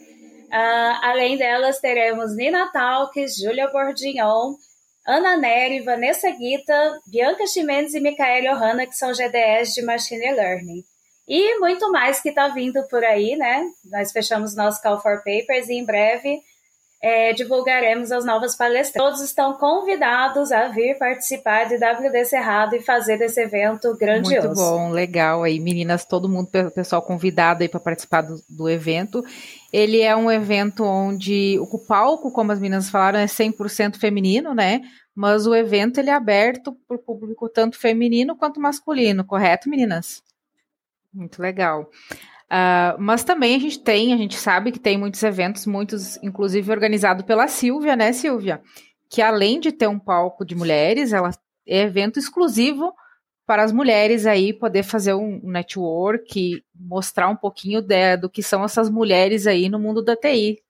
Uh, 0.54 1.00
além 1.02 1.36
delas, 1.36 1.80
teremos 1.80 2.36
Nina 2.36 2.72
Talques, 2.72 3.36
Júlia 3.38 3.72
Bordignon, 3.72 4.56
Ana 5.08 5.36
Neri, 5.36 5.82
Vanessa 5.82 6.30
Guita, 6.30 7.02
Bianca 7.08 7.48
Chimenez 7.48 7.96
e 7.96 8.00
Micaela 8.00 8.54
Johanna, 8.54 8.86
que 8.86 8.96
são 8.96 9.12
GDS 9.12 9.74
de 9.74 9.82
Machine 9.82 10.32
Learning. 10.32 10.84
E 11.28 11.60
muito 11.60 11.92
mais 11.92 12.22
que 12.22 12.30
está 12.30 12.50
vindo 12.50 12.84
por 12.88 13.04
aí, 13.04 13.36
né? 13.36 13.66
Nós 13.86 14.12
fechamos 14.12 14.56
nosso 14.56 14.80
Call 14.82 15.02
for 15.02 15.24
Papers 15.24 15.70
e 15.70 15.74
em 15.74 15.86
breve 15.86 16.40
é, 17.04 17.34
divulgaremos 17.34 18.14
as 18.14 18.24
novas 18.24 18.56
palestras. 18.56 19.04
Todos 19.04 19.22
estão 19.22 19.54
convidados 19.58 20.54
a 20.54 20.70
vir 20.70 20.98
participar 20.98 21.66
de 21.66 21.76
WD 21.76 22.24
Cerrado 22.24 22.78
e 22.78 22.82
fazer 22.82 23.18
desse 23.18 23.42
evento 23.42 23.94
grandioso. 23.98 24.48
Muito 24.48 24.56
bom, 24.56 24.90
legal 24.90 25.44
aí, 25.44 25.60
meninas, 25.60 26.06
todo 26.06 26.30
mundo, 26.30 26.50
pessoal 26.74 27.02
convidado 27.02 27.62
aí 27.62 27.68
para 27.68 27.82
participar 27.82 28.22
do, 28.22 28.42
do, 28.48 28.70
evento. 28.70 29.22
Ele 29.74 30.02
é 30.02 30.16
um 30.16 30.30
evento 30.30 30.84
onde 30.84 31.58
o 31.60 31.80
palco, 31.80 32.32
como 32.32 32.52
as 32.52 32.60
meninas 32.60 32.92
falaram, 32.92 33.18
é 33.18 33.26
100% 33.26 33.98
feminino, 33.98 34.54
né? 34.54 34.82
Mas 35.16 35.48
o 35.48 35.56
evento 35.56 36.00
ele 36.00 36.12
é 36.12 36.14
aberto 36.14 36.78
para 36.88 36.96
o 36.96 37.00
público 37.00 37.50
tanto 37.50 37.80
feminino 37.80 38.36
quanto 38.36 38.62
masculino, 38.62 39.26
correto, 39.26 39.68
meninas? 39.68 40.22
Muito 41.12 41.42
legal. 41.42 41.90
Uh, 42.44 43.00
mas 43.00 43.24
também 43.24 43.56
a 43.56 43.60
gente 43.60 43.80
tem, 43.80 44.14
a 44.14 44.18
gente 44.18 44.36
sabe 44.36 44.72
que 44.72 44.80
tem 44.80 44.96
muitos 44.96 45.24
eventos, 45.24 45.66
muitos, 45.66 46.22
inclusive, 46.22 46.72
organizado 46.72 47.24
pela 47.24 47.48
Silvia, 47.48 47.96
né, 47.96 48.14
Silvia? 48.14 48.62
Que 49.10 49.24
além 49.24 49.60
de 49.60 49.72
ter 49.72 49.88
um 49.88 49.98
palco 49.98 50.46
de 50.46 50.54
mulheres, 50.54 51.14
ela 51.14 51.32
é 51.68 51.82
evento 51.82 52.20
exclusivo 52.20 52.94
para 53.46 53.64
as 53.64 53.72
mulheres 53.72 54.28
aí 54.28 54.54
poder 54.54 54.84
fazer 54.84 55.16
um 55.16 55.42
network, 55.44 56.64
mostrar 56.84 57.30
um 57.30 57.36
pouquinho 57.36 57.82
de, 57.82 58.18
do 58.18 58.30
que 58.30 58.44
são 58.44 58.64
essas 58.64 58.90
mulheres 58.90 59.48
aí 59.48 59.70
no 59.70 59.80
mundo 59.80 60.04
da 60.04 60.16
TI. 60.16 60.62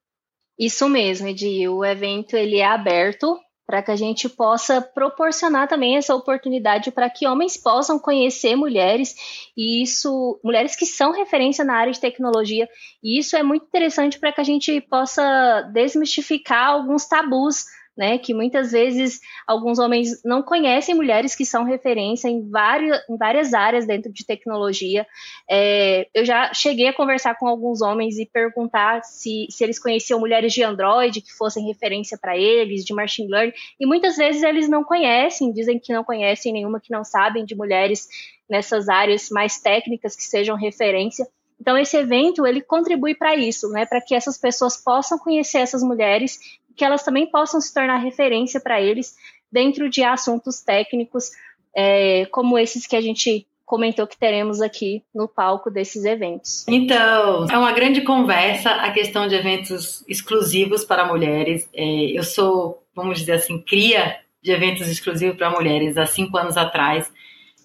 Isso 0.58 0.88
mesmo, 0.88 1.28
Edi. 1.28 1.68
O 1.68 1.84
evento 1.84 2.36
ele 2.36 2.58
é 2.58 2.66
aberto 2.66 3.40
para 3.66 3.82
que 3.82 3.92
a 3.92 3.96
gente 3.96 4.28
possa 4.28 4.82
proporcionar 4.82 5.68
também 5.68 5.96
essa 5.96 6.14
oportunidade 6.14 6.92
para 6.92 7.10
que 7.10 7.26
homens 7.26 7.56
possam 7.56 7.98
conhecer 7.98 8.56
mulheres 8.56 9.16
e 9.56 9.82
isso, 9.82 10.40
mulheres 10.44 10.76
que 10.76 10.86
são 10.86 11.14
referência 11.14 11.64
na 11.64 11.76
área 11.76 11.94
de 11.94 12.00
tecnologia, 12.00 12.68
e 13.02 13.18
isso 13.18 13.38
é 13.38 13.44
muito 13.44 13.66
interessante 13.66 14.20
para 14.20 14.34
que 14.34 14.42
a 14.42 14.44
gente 14.44 14.82
possa 14.82 15.62
desmistificar 15.74 16.72
alguns 16.72 17.06
tabus 17.06 17.66
né? 17.96 18.18
Que 18.18 18.34
muitas 18.34 18.72
vezes 18.72 19.20
alguns 19.48 19.80
homens 19.80 20.22
não 20.24 20.42
conhecem 20.42 20.96
mulheres 20.96 21.36
que 21.36 21.46
são 21.46 21.64
referência 21.64 22.28
em, 22.28 22.50
vários, 22.50 22.98
em 23.10 23.18
várias 23.18 23.54
áreas 23.54 23.86
dentro 23.86 24.12
de 24.12 24.26
tecnologia. 24.26 25.06
É, 25.50 26.08
eu 26.14 26.26
já 26.26 26.54
cheguei 26.54 26.88
a 26.88 26.94
conversar 26.94 27.36
com 27.36 27.48
alguns 27.48 27.82
homens 27.82 28.18
e 28.18 28.26
perguntar 28.26 29.04
se, 29.04 29.48
se 29.50 29.64
eles 29.64 29.80
conheciam 29.80 30.20
mulheres 30.20 30.54
de 30.54 30.64
Android 30.64 31.22
que 31.22 31.34
fossem 31.34 31.68
referência 31.68 32.18
para 32.18 32.38
eles, 32.38 32.84
de 32.84 32.94
machine 32.94 33.30
learning, 33.30 33.54
e 33.80 33.86
muitas 33.86 34.18
vezes 34.18 34.44
eles 34.44 34.68
não 34.68 34.84
conhecem, 34.84 35.52
dizem 35.54 35.80
que 35.80 35.94
não 35.94 36.04
conhecem 36.04 36.54
nenhuma, 36.54 36.80
que 36.80 36.92
não 36.92 37.04
sabem 37.04 37.46
de 37.46 37.56
mulheres 37.56 38.08
nessas 38.50 38.90
áreas 38.90 39.30
mais 39.30 39.60
técnicas 39.60 40.16
que 40.16 40.24
sejam 40.24 40.56
referência. 40.56 41.28
Então 41.60 41.78
esse 41.78 41.96
evento 41.96 42.46
ele 42.46 42.62
contribui 42.62 43.16
para 43.16 43.36
isso, 43.36 43.70
né, 43.70 43.86
para 43.86 44.02
que 44.02 44.14
essas 44.14 44.38
pessoas 44.38 44.76
possam 44.76 45.18
conhecer 45.18 45.60
essas 45.60 45.82
mulheres 45.82 46.38
que 46.76 46.84
elas 46.84 47.04
também 47.04 47.26
possam 47.28 47.60
se 47.62 47.74
tornar 47.74 47.98
referência 47.98 48.60
para 48.60 48.82
eles 48.82 49.16
dentro 49.52 49.90
de 49.90 50.04
assuntos 50.04 50.62
técnicos 50.62 51.32
é, 51.76 52.26
como 52.28 52.58
esses 52.58 52.86
que 52.88 52.96
a 52.96 53.02
gente 53.02 53.48
comentou 53.66 54.06
que 54.06 54.18
teremos 54.18 54.62
aqui 54.62 55.04
no 55.14 55.28
palco 55.28 55.72
desses 55.72 56.04
eventos. 56.06 56.66
Então, 56.68 57.48
é 57.50 57.58
uma 57.58 57.72
grande 57.72 58.02
conversa 58.02 58.70
a 58.70 58.92
questão 58.92 59.28
de 59.28 59.36
eventos 59.36 60.04
exclusivos 60.08 60.84
para 60.84 61.08
mulheres. 61.08 61.68
É, 61.74 61.84
eu 62.18 62.24
sou, 62.24 62.84
vamos 62.96 63.20
dizer 63.20 63.34
assim, 63.34 63.60
cria 63.60 64.18
de 64.42 64.52
eventos 64.52 64.88
exclusivos 64.88 65.38
para 65.38 65.50
mulheres 65.50 65.98
há 65.98 66.06
cinco 66.06 66.38
anos 66.38 66.58
atrás. 66.58 67.12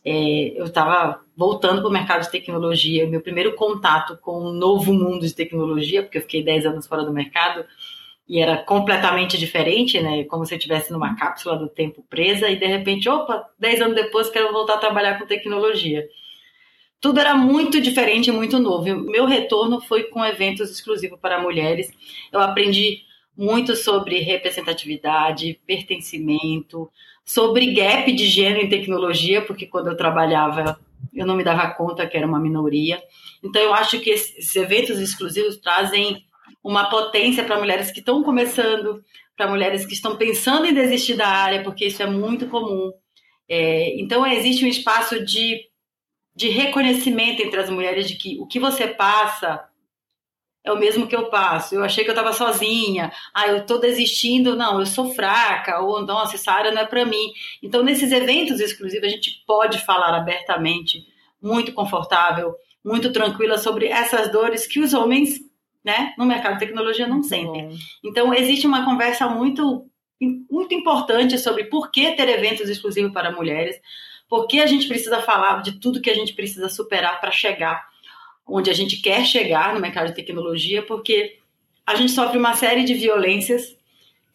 É, 0.04 0.52
eu 0.56 0.66
estava 0.66 1.20
voltando 1.36 1.80
para 1.80 1.90
o 1.90 1.92
mercado 1.92 2.22
de 2.22 2.30
tecnologia, 2.30 3.06
meu 3.06 3.20
primeiro 3.20 3.54
contato 3.54 4.16
com 4.22 4.40
um 4.40 4.52
novo 4.52 4.92
mundo 4.94 5.26
de 5.26 5.34
tecnologia, 5.34 6.02
porque 6.02 6.18
eu 6.18 6.22
fiquei 6.22 6.42
dez 6.42 6.64
anos 6.64 6.86
fora 6.86 7.04
do 7.04 7.12
mercado, 7.12 7.64
e 8.28 8.40
era 8.40 8.58
completamente 8.58 9.38
diferente, 9.38 10.00
né? 10.00 10.24
Como 10.24 10.44
se 10.44 10.54
eu 10.54 10.58
estivesse 10.58 10.92
numa 10.92 11.16
cápsula 11.16 11.56
do 11.56 11.68
tempo 11.68 12.04
presa 12.10 12.50
e 12.50 12.56
de 12.56 12.66
repente, 12.66 13.08
opa, 13.08 13.48
dez 13.58 13.80
anos 13.80 13.96
depois 13.96 14.28
quero 14.28 14.52
voltar 14.52 14.74
a 14.74 14.78
trabalhar 14.78 15.18
com 15.18 15.26
tecnologia. 15.26 16.06
Tudo 17.00 17.20
era 17.20 17.34
muito 17.34 17.80
diferente 17.80 18.30
muito 18.30 18.58
novo. 18.58 18.84
meu 18.96 19.24
retorno 19.24 19.80
foi 19.80 20.04
com 20.04 20.24
eventos 20.24 20.70
exclusivos 20.70 21.18
para 21.18 21.40
mulheres. 21.40 21.90
Eu 22.32 22.40
aprendi 22.40 23.02
muito 23.36 23.76
sobre 23.76 24.18
representatividade, 24.18 25.60
pertencimento, 25.66 26.90
sobre 27.24 27.72
gap 27.72 28.12
de 28.12 28.26
gênero 28.26 28.66
em 28.66 28.68
tecnologia, 28.68 29.40
porque 29.40 29.64
quando 29.64 29.88
eu 29.88 29.96
trabalhava 29.96 30.78
eu 31.14 31.26
não 31.26 31.36
me 31.36 31.44
dava 31.44 31.70
conta 31.70 32.06
que 32.06 32.16
era 32.16 32.26
uma 32.26 32.40
minoria. 32.40 33.02
Então, 33.42 33.60
eu 33.62 33.72
acho 33.72 34.00
que 34.00 34.10
esses 34.10 34.54
eventos 34.56 34.98
exclusivos 34.98 35.56
trazem 35.56 36.24
uma 36.62 36.88
potência 36.88 37.44
para 37.44 37.58
mulheres 37.58 37.90
que 37.90 38.00
estão 38.00 38.22
começando, 38.22 39.02
para 39.36 39.48
mulheres 39.48 39.86
que 39.86 39.94
estão 39.94 40.16
pensando 40.16 40.66
em 40.66 40.74
desistir 40.74 41.14
da 41.14 41.28
área, 41.28 41.62
porque 41.62 41.86
isso 41.86 42.02
é 42.02 42.06
muito 42.06 42.48
comum. 42.48 42.92
É, 43.48 43.98
então, 44.00 44.26
existe 44.26 44.64
um 44.64 44.68
espaço 44.68 45.24
de, 45.24 45.60
de 46.34 46.48
reconhecimento 46.48 47.40
entre 47.40 47.60
as 47.60 47.70
mulheres 47.70 48.08
de 48.08 48.16
que 48.16 48.38
o 48.40 48.46
que 48.46 48.60
você 48.60 48.86
passa 48.86 49.68
é 50.64 50.72
o 50.72 50.78
mesmo 50.78 51.06
que 51.06 51.16
eu 51.16 51.30
passo. 51.30 51.74
Eu 51.74 51.82
achei 51.82 52.04
que 52.04 52.10
eu 52.10 52.14
estava 52.14 52.32
sozinha. 52.32 53.10
Ah, 53.32 53.48
eu 53.48 53.58
estou 53.58 53.80
desistindo. 53.80 54.54
Não, 54.54 54.78
eu 54.78 54.86
sou 54.86 55.14
fraca. 55.14 55.80
Ou, 55.80 56.04
nossa, 56.04 56.34
essa 56.34 56.52
área 56.52 56.70
não 56.70 56.82
é 56.82 56.86
para 56.86 57.06
mim. 57.06 57.32
Então, 57.62 57.82
nesses 57.82 58.12
eventos 58.12 58.60
exclusivos, 58.60 59.06
a 59.06 59.10
gente 59.10 59.42
pode 59.46 59.78
falar 59.84 60.14
abertamente, 60.14 61.06
muito 61.40 61.72
confortável, 61.72 62.54
muito 62.84 63.12
tranquila 63.12 63.56
sobre 63.56 63.86
essas 63.86 64.30
dores 64.30 64.66
que 64.66 64.80
os 64.80 64.92
homens, 64.92 65.40
né, 65.88 66.12
no 66.18 66.26
mercado 66.26 66.52
de 66.52 66.58
tecnologia 66.58 67.06
não 67.06 67.22
sentem. 67.22 67.70
Então, 68.04 68.34
existe 68.34 68.66
uma 68.66 68.84
conversa 68.84 69.26
muito, 69.26 69.86
muito 70.20 70.74
importante 70.74 71.38
sobre 71.38 71.64
por 71.64 71.90
que 71.90 72.12
ter 72.12 72.28
eventos 72.28 72.68
exclusivos 72.68 73.10
para 73.10 73.32
mulheres, 73.32 73.80
por 74.28 74.46
que 74.46 74.60
a 74.60 74.66
gente 74.66 74.86
precisa 74.86 75.22
falar 75.22 75.62
de 75.62 75.80
tudo 75.80 76.02
que 76.02 76.10
a 76.10 76.14
gente 76.14 76.34
precisa 76.34 76.68
superar 76.68 77.18
para 77.22 77.30
chegar 77.30 77.88
onde 78.46 78.68
a 78.68 78.74
gente 78.74 79.00
quer 79.00 79.24
chegar 79.24 79.72
no 79.72 79.80
mercado 79.80 80.08
de 80.08 80.14
tecnologia, 80.14 80.82
porque 80.82 81.38
a 81.86 81.94
gente 81.94 82.12
sofre 82.12 82.36
uma 82.36 82.54
série 82.54 82.84
de 82.84 82.92
violências 82.92 83.74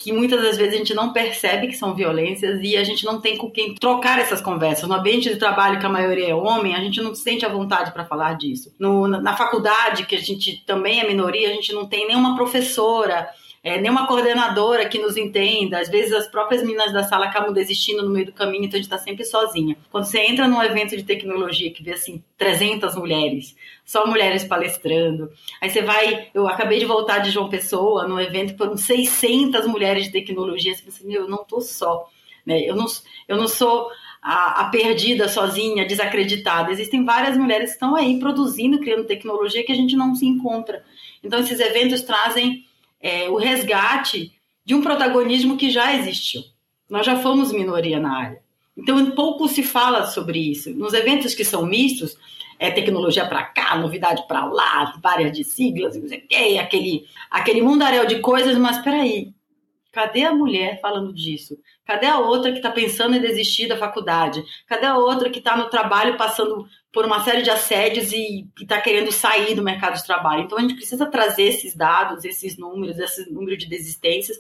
que 0.04 0.12
muitas 0.12 0.42
das 0.42 0.58
vezes 0.58 0.74
a 0.74 0.78
gente 0.78 0.94
não 0.94 1.14
percebe 1.14 1.68
que 1.68 1.78
são 1.78 1.96
violências 1.96 2.60
e 2.62 2.76
a 2.76 2.84
gente 2.84 3.06
não 3.06 3.22
tem 3.22 3.38
com 3.38 3.50
quem 3.50 3.74
trocar 3.74 4.20
essas 4.20 4.42
conversas. 4.42 4.88
No 4.88 4.96
ambiente 4.96 5.30
de 5.30 5.38
trabalho 5.38 5.80
que 5.80 5.86
a 5.86 5.90
maioria 5.90 6.28
é 6.28 6.36
homem, 6.36 6.76
a 6.76 6.82
gente 6.82 7.02
não 7.02 7.16
se 7.16 7.22
sente 7.22 7.46
à 7.46 7.50
vontade 7.50 7.94
para 7.94 8.04
falar 8.04 8.34
disso. 8.34 8.76
No, 8.78 9.08
na 9.08 9.38
faculdade, 9.38 10.06
que 10.06 10.16
a 10.16 10.20
gente 10.20 10.62
também 10.66 11.00
é 11.00 11.08
minoria, 11.08 11.50
a 11.50 11.54
gente 11.54 11.72
não 11.72 11.86
tem 11.86 12.06
nenhuma 12.06 12.36
professora 12.36 13.30
é, 13.64 13.80
nenhuma 13.80 14.06
coordenadora 14.06 14.90
que 14.90 15.00
nos 15.00 15.16
entenda. 15.16 15.80
Às 15.80 15.88
vezes 15.88 16.12
as 16.12 16.28
próprias 16.28 16.62
meninas 16.62 16.92
da 16.92 17.02
sala 17.04 17.28
acabam 17.28 17.54
desistindo 17.54 18.04
no 18.04 18.10
meio 18.10 18.26
do 18.26 18.34
caminho, 18.34 18.66
então 18.66 18.78
a 18.78 18.82
gente 18.82 18.92
está 18.92 18.98
sempre 18.98 19.24
sozinha. 19.24 19.78
Quando 19.90 20.04
você 20.04 20.20
entra 20.20 20.50
num 20.50 20.62
evento 20.62 20.98
de 20.98 21.04
tecnologia 21.04 21.72
que 21.72 21.82
vê 21.82 21.94
assim 21.94 22.22
300 22.38 22.94
mulheres, 22.96 23.56
só 23.86 24.06
mulheres 24.06 24.44
palestrando, 24.44 25.32
aí 25.62 25.70
você 25.70 25.82
vai. 25.82 26.28
Eu 26.34 26.46
acabei 26.46 26.78
de 26.78 26.86
voltar 26.86 27.20
de 27.20 27.32
João 27.32 27.48
Pessoa, 27.48 28.06
num 28.06 28.20
evento 28.20 28.52
que 28.52 28.58
foram 28.58 28.76
600 28.76 29.66
mulheres 29.66 30.06
de 30.06 30.12
tecnologia. 30.12 30.76
Você 30.76 30.84
pensa, 30.84 31.06
meu, 31.06 31.22
eu 31.22 31.30
não 31.30 31.46
tô 31.46 31.62
só. 31.62 32.10
Né? 32.46 32.62
Eu, 32.62 32.76
não, 32.76 32.86
eu 33.30 33.38
não 33.38 33.48
sou 33.48 33.90
a, 34.22 34.62
a, 34.62 34.66
perdida, 34.66 35.30
sozinha, 35.30 35.88
desacreditada. 35.88 36.70
Existem 36.70 37.06
várias 37.06 37.38
mulheres 37.38 37.70
que 37.70 37.76
estão 37.76 37.96
aí 37.96 38.20
produzindo, 38.20 38.80
criando 38.80 39.06
tecnologia 39.06 39.66
que 39.66 39.72
a 39.72 39.76
gente 39.76 39.96
não 39.96 40.14
se 40.14 40.26
encontra. 40.26 40.84
Então, 41.24 41.40
esses 41.40 41.62
eventos 41.62 42.02
trazem 42.02 42.66
é, 43.04 43.30
o 43.30 43.36
resgate 43.36 44.32
de 44.66 44.74
um 44.74 44.82
protagonismo 44.82 45.58
que 45.58 45.70
já 45.70 45.94
existiu. 45.94 46.42
Nós 46.90 47.06
já 47.06 47.18
fomos 47.18 47.52
minoria 47.52 48.00
na 48.00 48.18
área. 48.18 48.42
Então, 48.78 49.12
pouco 49.12 49.48
se 49.48 49.62
fala 49.62 50.08
sobre 50.08 50.40
isso. 50.40 50.72
Nos 50.72 50.94
eventos 50.94 51.36
que 51.36 51.44
são 51.44 51.66
mistos, 51.66 52.18
é 52.58 52.72
tecnologia 52.72 53.28
para 53.28 53.44
cá, 53.44 53.78
novidade 53.78 54.26
para 54.28 54.46
lá, 54.46 54.98
várias 55.04 55.36
de 55.36 55.44
siglas, 55.44 55.98
não 55.98 56.08
sei 56.08 56.20
o 56.20 56.28
quê, 56.28 56.58
aquele, 56.60 57.06
aquele 57.30 57.62
mundaréu 57.62 58.08
de 58.08 58.20
coisas, 58.20 58.58
mas 58.58 58.78
peraí, 58.80 59.34
cadê 59.94 60.24
a 60.24 60.34
mulher 60.34 60.82
falando 60.82 61.14
disso? 61.14 61.56
Cadê 61.86 62.08
a 62.08 62.20
outra 62.20 62.52
que 62.52 62.58
está 62.58 62.72
pensando 62.72 63.16
em 63.16 63.22
desistir 63.22 63.68
da 63.68 63.78
faculdade? 63.78 64.44
Cadê 64.68 64.88
a 64.88 64.98
outra 64.98 65.30
que 65.30 65.38
está 65.38 65.56
no 65.56 65.70
trabalho 65.70 66.18
passando 66.18 66.68
por 66.92 67.06
uma 67.06 67.24
série 67.24 67.44
de 67.44 67.52
assédios 67.52 68.12
e 68.12 68.48
está 68.60 68.82
querendo 68.82 69.12
sair 69.12 69.54
do 69.54 69.64
mercado 69.64 69.96
de 69.96 70.04
trabalho. 70.04 70.44
Então 70.44 70.58
a 70.58 70.62
gente 70.62 70.76
precisa 70.76 71.06
trazer 71.06 71.44
esses 71.44 71.76
dados, 71.76 72.26
esses 72.26 72.58
números, 72.58 72.98
esse 72.98 73.32
número 73.32 73.56
de 73.56 73.68
desistências. 73.68 74.38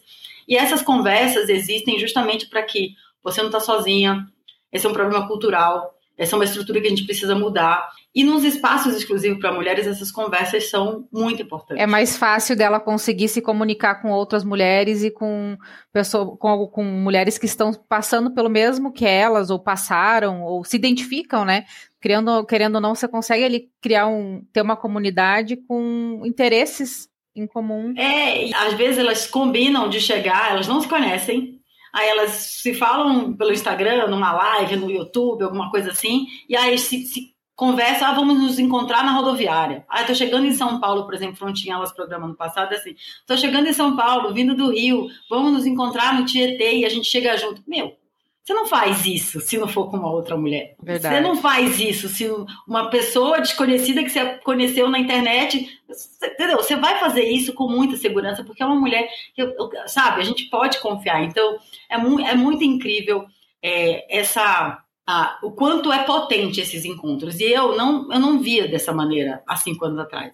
E 0.47 0.57
essas 0.57 0.81
conversas 0.81 1.47
existem 1.47 1.99
justamente 1.99 2.47
para 2.47 2.63
que 2.63 2.95
você 3.23 3.39
não 3.39 3.49
está 3.49 3.59
sozinha. 3.59 4.27
Esse 4.71 4.87
é 4.87 4.89
um 4.89 4.93
problema 4.93 5.27
cultural. 5.27 5.95
Essa 6.17 6.35
é 6.35 6.37
uma 6.37 6.45
estrutura 6.45 6.81
que 6.81 6.87
a 6.87 6.89
gente 6.89 7.05
precisa 7.05 7.35
mudar. 7.35 7.87
E 8.15 8.23
nos 8.23 8.43
espaços 8.43 8.95
exclusivos 8.95 9.39
para 9.39 9.51
mulheres, 9.51 9.87
essas 9.87 10.11
conversas 10.11 10.69
são 10.69 11.07
muito 11.11 11.41
importantes. 11.41 11.81
É 11.81 11.87
mais 11.87 12.15
fácil 12.15 12.55
dela 12.55 12.79
conseguir 12.79 13.27
se 13.27 13.41
comunicar 13.41 14.03
com 14.03 14.11
outras 14.11 14.43
mulheres 14.43 15.03
e 15.03 15.09
com, 15.09 15.57
pessoa, 15.91 16.37
com, 16.37 16.67
com 16.67 16.83
mulheres 16.83 17.39
que 17.39 17.47
estão 17.47 17.73
passando 17.73 18.31
pelo 18.31 18.49
mesmo 18.49 18.93
que 18.93 19.05
elas, 19.05 19.49
ou 19.49 19.57
passaram, 19.57 20.43
ou 20.43 20.63
se 20.63 20.77
identificam, 20.77 21.43
né? 21.43 21.65
Criando, 21.99 22.45
querendo 22.45 22.75
ou 22.75 22.81
não, 22.81 22.93
você 22.93 23.07
consegue 23.07 23.43
ali 23.45 23.69
criar 23.81 24.05
um, 24.05 24.45
ter 24.53 24.61
uma 24.61 24.75
comunidade 24.75 25.55
com 25.55 26.21
interesses 26.23 27.09
em 27.35 27.47
comum. 27.47 27.95
É, 27.97 28.53
às 28.55 28.73
vezes 28.73 28.99
elas 28.99 29.25
combinam 29.25 29.89
de 29.89 29.99
chegar, 29.99 30.51
elas 30.51 30.67
não 30.67 30.79
se 30.79 30.87
conhecem, 30.87 31.59
aí 31.91 32.07
elas 32.09 32.31
se 32.31 32.75
falam 32.75 33.33
pelo 33.35 33.51
Instagram, 33.51 34.07
numa 34.07 34.33
live, 34.33 34.75
no 34.75 34.91
YouTube, 34.91 35.43
alguma 35.43 35.71
coisa 35.71 35.89
assim, 35.89 36.27
e 36.47 36.55
aí 36.55 36.77
se, 36.77 37.07
se 37.07 37.32
conversa, 37.55 38.07
ah, 38.07 38.13
vamos 38.13 38.39
nos 38.39 38.59
encontrar 38.59 39.03
na 39.03 39.11
rodoviária. 39.11 39.85
Ah, 39.87 40.03
tô 40.03 40.15
chegando 40.15 40.45
em 40.45 40.53
São 40.53 40.79
Paulo, 40.79 41.05
por 41.05 41.13
exemplo, 41.13 41.35
Frontinha, 41.35 41.75
elas 41.75 41.91
programam 41.91 42.29
no 42.29 42.35
passado, 42.35 42.73
é 42.73 42.77
assim, 42.77 42.95
tô 43.27 43.37
chegando 43.37 43.67
em 43.67 43.73
São 43.73 43.95
Paulo, 43.95 44.33
vindo 44.33 44.55
do 44.55 44.71
Rio, 44.71 45.07
vamos 45.29 45.53
nos 45.53 45.65
encontrar 45.65 46.19
no 46.19 46.25
Tietê 46.25 46.77
e 46.77 46.85
a 46.85 46.89
gente 46.89 47.07
chega 47.07 47.37
junto. 47.37 47.61
Meu, 47.67 47.95
você 48.43 48.53
não 48.53 48.67
faz 48.67 49.05
isso 49.05 49.39
se 49.39 49.57
não 49.57 49.69
for 49.69 49.89
com 49.89 49.95
uma 49.95 50.11
outra 50.11 50.35
mulher. 50.35 50.75
Verdade. 50.81 51.15
Você 51.15 51.21
não 51.21 51.35
faz 51.37 51.79
isso 51.79 52.09
se 52.09 52.27
uma 52.67 52.89
pessoa 52.89 53.39
desconhecida 53.39 54.03
que 54.03 54.09
você 54.09 54.37
conheceu 54.39 54.89
na 54.89 54.99
internet, 54.99 55.79
entendeu? 56.21 56.57
Você 56.57 56.75
vai 56.75 56.99
fazer 56.99 57.23
isso 57.23 57.53
com 57.53 57.69
muita 57.69 57.95
segurança, 57.95 58.43
porque 58.43 58.61
é 58.61 58.65
uma 58.65 58.75
mulher 58.79 59.07
que, 59.33 59.43
sabe, 59.87 60.19
a 60.19 60.25
gente 60.25 60.49
pode 60.49 60.81
confiar. 60.81 61.23
Então, 61.23 61.57
é, 61.89 61.97
mu 61.97 62.19
é 62.19 62.35
muito 62.35 62.65
incrível 62.65 63.25
é, 63.61 64.19
essa 64.19 64.83
ah, 65.05 65.37
o 65.43 65.51
quanto 65.51 65.91
é 65.91 66.03
potente 66.03 66.61
esses 66.61 66.85
encontros. 66.85 67.39
E 67.39 67.43
eu 67.43 67.75
não, 67.75 68.11
eu 68.11 68.19
não 68.19 68.39
via 68.39 68.67
dessa 68.67 68.93
maneira 68.93 69.43
há 69.45 69.55
cinco 69.55 69.85
anos 69.85 69.99
atrás. 69.99 70.33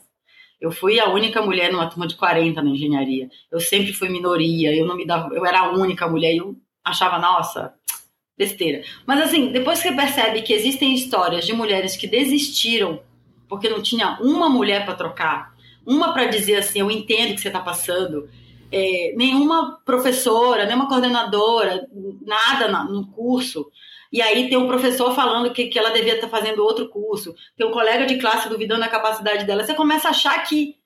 Eu 0.61 0.71
fui 0.71 0.99
a 0.99 1.09
única 1.09 1.41
mulher 1.41 1.71
numa 1.71 1.89
turma 1.89 2.05
de 2.05 2.15
40 2.15 2.61
na 2.61 2.69
engenharia. 2.69 3.29
Eu 3.51 3.59
sempre 3.59 3.93
fui 3.93 4.09
minoria, 4.09 4.75
eu 4.75 4.85
não 4.85 4.95
me 4.95 5.05
dava, 5.05 5.33
eu 5.33 5.45
era 5.45 5.61
a 5.61 5.71
única 5.71 6.07
mulher 6.07 6.33
e 6.33 6.37
eu 6.37 6.55
achava, 6.83 7.17
nossa, 7.17 7.73
besteira. 8.37 8.83
Mas 9.05 9.21
assim, 9.21 9.51
depois 9.51 9.81
que 9.81 9.89
você 9.89 9.95
percebe 9.95 10.41
que 10.41 10.53
existem 10.53 10.93
histórias 10.93 11.45
de 11.45 11.53
mulheres 11.53 11.95
que 11.95 12.07
desistiram 12.07 13.01
porque 13.47 13.69
não 13.69 13.81
tinha 13.81 14.19
uma 14.21 14.47
mulher 14.47 14.85
para 14.85 14.95
trocar, 14.95 15.55
uma 15.85 16.13
para 16.13 16.25
dizer 16.25 16.57
assim, 16.57 16.81
eu 16.81 16.91
entendo 16.91 17.31
o 17.31 17.35
que 17.35 17.41
você 17.41 17.47
está 17.47 17.59
passando, 17.59 18.29
é, 18.71 19.13
nenhuma 19.17 19.79
professora, 19.83 20.65
nenhuma 20.65 20.87
coordenadora, 20.87 21.87
nada 22.21 22.83
no 22.83 23.07
curso 23.07 23.71
e 24.11 24.21
aí 24.21 24.49
tem 24.49 24.57
um 24.57 24.67
professor 24.67 25.13
falando 25.13 25.51
que, 25.53 25.67
que 25.67 25.77
ela 25.77 25.91
devia 25.91 26.15
estar 26.15 26.29
fazendo 26.29 26.63
outro 26.63 26.89
curso, 26.89 27.35
tem 27.55 27.67
um 27.67 27.71
colega 27.71 28.05
de 28.05 28.17
classe 28.17 28.49
duvidando 28.49 28.81
da 28.81 28.87
capacidade 28.87 29.45
dela. 29.45 29.63
Você 29.63 29.73
começa 29.73 30.07
a 30.07 30.11
achar 30.11 30.43
que 30.43 30.79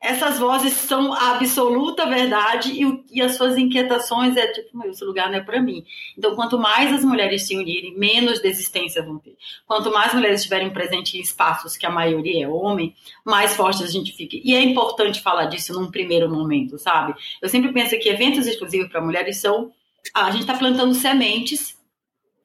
essas 0.00 0.38
vozes 0.38 0.74
são 0.74 1.12
a 1.12 1.32
absoluta 1.32 2.06
verdade 2.06 2.70
e, 2.70 3.04
e 3.10 3.22
as 3.22 3.34
suas 3.34 3.56
inquietações 3.56 4.36
é 4.36 4.46
tipo, 4.46 4.86
esse 4.86 5.04
lugar 5.04 5.30
não 5.30 5.38
é 5.38 5.40
para 5.40 5.60
mim. 5.60 5.84
Então, 6.16 6.34
quanto 6.36 6.58
mais 6.58 6.92
as 6.92 7.04
mulheres 7.04 7.46
se 7.46 7.56
unirem, 7.56 7.96
menos 7.96 8.40
desistência 8.40 9.02
vão 9.02 9.18
ter. 9.18 9.36
Quanto 9.66 9.90
mais 9.90 10.12
mulheres 10.12 10.40
estiverem 10.40 10.70
presentes 10.70 11.14
em 11.14 11.20
espaços 11.20 11.76
que 11.76 11.86
a 11.86 11.90
maioria 11.90 12.44
é 12.44 12.48
homem, 12.48 12.94
mais 13.24 13.56
fortes 13.56 13.82
a 13.82 13.86
gente 13.86 14.12
fica. 14.12 14.36
E 14.42 14.54
é 14.54 14.60
importante 14.62 15.20
falar 15.20 15.46
disso 15.46 15.72
num 15.72 15.90
primeiro 15.90 16.30
momento, 16.30 16.78
sabe? 16.78 17.14
Eu 17.40 17.48
sempre 17.48 17.72
penso 17.72 17.98
que 17.98 18.08
eventos 18.08 18.46
exclusivos 18.46 18.88
para 18.88 19.00
mulheres 19.00 19.38
são. 19.38 19.72
A 20.14 20.30
gente 20.30 20.42
está 20.42 20.54
plantando 20.54 20.94
sementes 20.94 21.75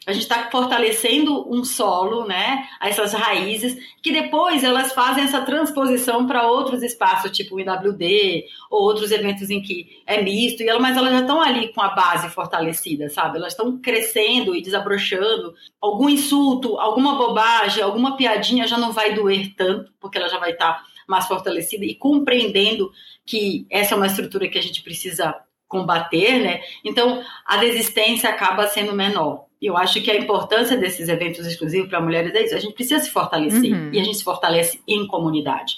a 0.05 0.13
gente 0.13 0.23
está 0.23 0.49
fortalecendo 0.49 1.47
um 1.47 1.63
solo, 1.63 2.25
né? 2.25 2.67
Essas 2.81 3.13
raízes, 3.13 3.77
que 4.01 4.11
depois 4.11 4.63
elas 4.63 4.93
fazem 4.93 5.23
essa 5.23 5.41
transposição 5.41 6.25
para 6.25 6.47
outros 6.47 6.81
espaços, 6.81 7.29
tipo 7.29 7.55
o 7.55 7.59
IWD, 7.59 8.45
ou 8.71 8.81
outros 8.81 9.11
eventos 9.11 9.51
em 9.51 9.61
que 9.61 10.01
é 10.07 10.19
misto, 10.23 10.63
e 10.63 10.79
mas 10.79 10.97
elas 10.97 11.11
já 11.11 11.19
estão 11.21 11.39
ali 11.39 11.71
com 11.71 11.81
a 11.81 11.89
base 11.89 12.29
fortalecida, 12.29 13.09
sabe? 13.09 13.37
Elas 13.37 13.53
estão 13.53 13.77
crescendo 13.79 14.55
e 14.55 14.61
desabrochando. 14.63 15.53
Algum 15.79 16.09
insulto, 16.09 16.79
alguma 16.79 17.15
bobagem, 17.15 17.83
alguma 17.83 18.17
piadinha 18.17 18.67
já 18.67 18.79
não 18.79 18.91
vai 18.91 19.13
doer 19.13 19.53
tanto, 19.55 19.93
porque 19.99 20.17
ela 20.17 20.29
já 20.29 20.39
vai 20.39 20.51
estar 20.51 20.73
tá 20.73 20.83
mais 21.07 21.27
fortalecida 21.27 21.85
e 21.85 21.93
compreendendo 21.93 22.91
que 23.23 23.67
essa 23.69 23.93
é 23.93 23.97
uma 23.97 24.07
estrutura 24.07 24.47
que 24.47 24.57
a 24.57 24.63
gente 24.63 24.81
precisa 24.81 25.35
combater, 25.67 26.39
né? 26.39 26.61
Então 26.83 27.23
a 27.45 27.57
desistência 27.57 28.29
acaba 28.29 28.67
sendo 28.67 28.93
menor 28.93 29.50
eu 29.61 29.77
acho 29.77 30.01
que 30.01 30.09
a 30.09 30.17
importância 30.17 30.75
desses 30.75 31.07
eventos 31.07 31.45
exclusivos 31.45 31.89
para 31.89 32.01
mulheres 32.01 32.33
é 32.33 32.43
isso. 32.43 32.55
A 32.55 32.59
gente 32.59 32.73
precisa 32.73 32.99
se 32.99 33.11
fortalecer. 33.11 33.73
Uhum. 33.73 33.91
E 33.93 33.99
a 33.99 34.03
gente 34.03 34.17
se 34.17 34.23
fortalece 34.23 34.81
em 34.87 35.05
comunidade. 35.07 35.75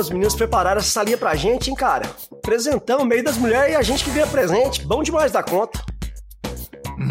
os 0.00 0.08
meninos 0.08 0.34
prepararam 0.34 0.78
essa 0.78 0.88
salinha 0.88 1.18
pra 1.18 1.34
gente, 1.34 1.68
hein, 1.68 1.76
cara? 1.76 2.08
Presentão, 2.42 3.04
meio 3.04 3.22
das 3.22 3.36
mulheres 3.36 3.74
e 3.74 3.76
a 3.76 3.82
gente 3.82 4.02
que 4.02 4.10
ganha 4.10 4.26
presente. 4.26 4.84
Bom 4.86 5.02
demais 5.02 5.30
da 5.30 5.42
conta. 5.42 5.78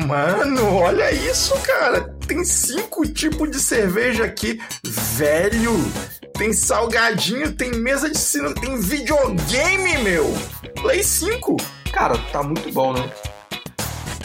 Mano, 0.08 0.76
olha 0.76 1.12
isso, 1.12 1.54
cara. 1.62 2.16
Tem 2.28 2.44
cinco 2.44 3.08
tipos 3.08 3.50
de 3.50 3.60
cerveja 3.60 4.26
aqui. 4.26 4.60
Velho, 4.84 5.74
tem 6.40 6.54
salgadinho, 6.54 7.52
tem 7.52 7.70
mesa 7.74 8.10
de 8.10 8.18
cinema, 8.18 8.56
tem 8.56 8.80
videogame, 8.80 9.98
meu. 9.98 10.34
Play 10.82 11.04
5. 11.04 11.58
Cara, 11.92 12.18
tá 12.32 12.42
muito 12.42 12.72
bom, 12.72 12.94
né? 12.94 13.12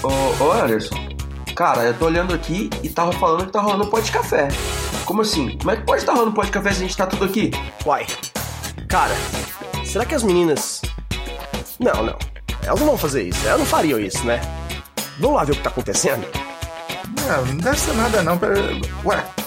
Ô, 0.00 0.44
ô 0.44 0.52
Anderson, 0.52 0.94
cara, 1.56 1.82
eu 1.82 1.94
tô 1.94 2.04
olhando 2.04 2.32
aqui 2.32 2.70
e 2.84 2.88
tava 2.88 3.10
falando 3.14 3.46
que 3.46 3.52
tá 3.52 3.60
rolando 3.60 3.90
pó 3.90 3.98
de 3.98 4.12
café. 4.12 4.46
Como 5.04 5.22
assim? 5.22 5.58
Como 5.58 5.72
é 5.72 5.76
que 5.76 5.82
pode 5.82 6.02
estar 6.02 6.12
tá 6.12 6.18
rolando 6.18 6.36
pó 6.36 6.44
de 6.44 6.52
café 6.52 6.70
se 6.70 6.76
a 6.76 6.80
gente 6.82 6.96
tá 6.96 7.04
tudo 7.04 7.24
aqui? 7.24 7.50
Uai, 7.84 8.06
cara, 8.88 9.14
será 9.84 10.04
que 10.04 10.14
as 10.14 10.22
meninas. 10.22 10.82
Não, 11.80 12.04
não. 12.04 12.16
Elas 12.62 12.78
não 12.78 12.86
vão 12.86 12.96
fazer 12.96 13.24
isso. 13.24 13.44
Elas 13.44 13.58
não 13.58 13.66
fariam 13.66 13.98
isso, 13.98 14.24
né? 14.24 14.40
Vamos 15.18 15.36
lá 15.36 15.42
ver 15.42 15.52
o 15.52 15.56
que 15.56 15.62
tá 15.62 15.70
acontecendo? 15.70 16.24
Não, 17.26 17.44
não 17.44 17.56
deve 17.56 17.80
ser 17.80 17.94
nada 17.94 18.22
não. 18.22 18.38
Pera... 18.38 18.54
Ué. 19.04 19.43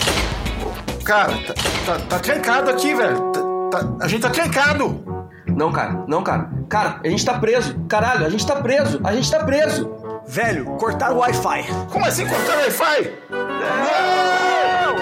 Cara, 1.08 1.38
tá, 1.38 1.54
tá, 1.86 2.00
tá 2.06 2.20
trancado 2.20 2.70
aqui, 2.70 2.94
velho. 2.94 3.32
Tá, 3.32 3.40
tá, 3.72 3.98
a 4.02 4.10
gente 4.10 4.24
tá 4.24 4.30
trancado. 4.30 5.06
Não, 5.48 5.72
cara, 5.72 6.06
não, 6.06 6.22
cara. 6.22 6.52
Cara, 6.68 7.00
a 7.02 7.08
gente 7.08 7.24
tá 7.24 7.40
preso. 7.40 7.80
Caralho, 7.88 8.26
a 8.26 8.30
gente 8.30 8.46
tá 8.46 8.62
preso. 8.62 9.00
A 9.06 9.16
gente 9.16 9.32
tá 9.32 9.46
preso. 9.46 9.90
Velho, 10.28 10.66
cortaram 10.76 11.16
o 11.16 11.20
Wi-Fi. 11.20 11.64
Como 11.94 12.06
assim 12.06 12.28
cortaram 12.28 12.60
o 12.60 12.64
Wi-Fi? 12.64 13.14
Não! 13.30 14.96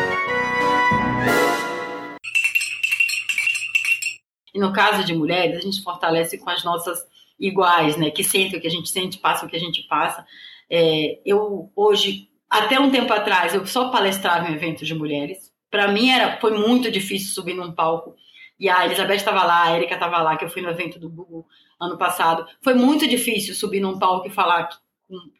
E 4.54 4.60
no 4.60 4.72
caso 4.72 5.04
de 5.04 5.16
mulheres, 5.16 5.58
a 5.58 5.62
gente 5.62 5.82
fortalece 5.82 6.38
com 6.38 6.52
as 6.52 6.64
nossas 6.64 7.00
iguais, 7.40 7.98
né? 7.98 8.12
Que 8.12 8.24
sentem 8.24 8.60
o 8.60 8.62
que 8.62 8.68
a 8.68 8.72
gente 8.72 8.90
sente, 8.90 9.18
passam 9.18 9.48
o 9.48 9.50
que 9.50 9.58
a 9.58 9.60
gente 9.60 9.82
passa. 9.88 10.24
É, 10.70 11.20
eu 11.26 11.72
hoje, 11.76 12.30
até 12.48 12.80
um 12.80 12.92
tempo 12.92 13.12
atrás, 13.12 13.56
eu 13.56 13.66
só 13.66 13.90
palestrava 13.90 14.48
em 14.48 14.54
eventos 14.54 14.88
de 14.88 14.94
mulheres. 14.94 15.45
Para 15.76 15.90
mim 15.90 16.10
era, 16.10 16.40
foi 16.40 16.58
muito 16.58 16.90
difícil 16.90 17.34
subir 17.34 17.54
num 17.54 17.70
palco 17.70 18.16
e 18.58 18.70
a 18.70 18.86
Elizabeth 18.86 19.16
estava 19.16 19.44
lá, 19.44 19.64
a 19.64 19.76
Erika 19.76 19.96
estava 19.96 20.22
lá, 20.22 20.38
que 20.38 20.46
eu 20.46 20.50
fui 20.50 20.62
no 20.62 20.70
evento 20.70 20.98
do 20.98 21.10
Google 21.10 21.46
ano 21.78 21.98
passado. 21.98 22.48
Foi 22.62 22.74
muito 22.74 23.06
difícil 23.06 23.54
subir 23.54 23.82
num 23.82 24.00
palco 24.00 24.26
e 24.26 24.30
falar 24.30 24.70
que, 24.70 24.78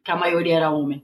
que 0.04 0.12
a 0.12 0.18
maioria 0.18 0.58
era 0.58 0.70
homem. 0.70 1.02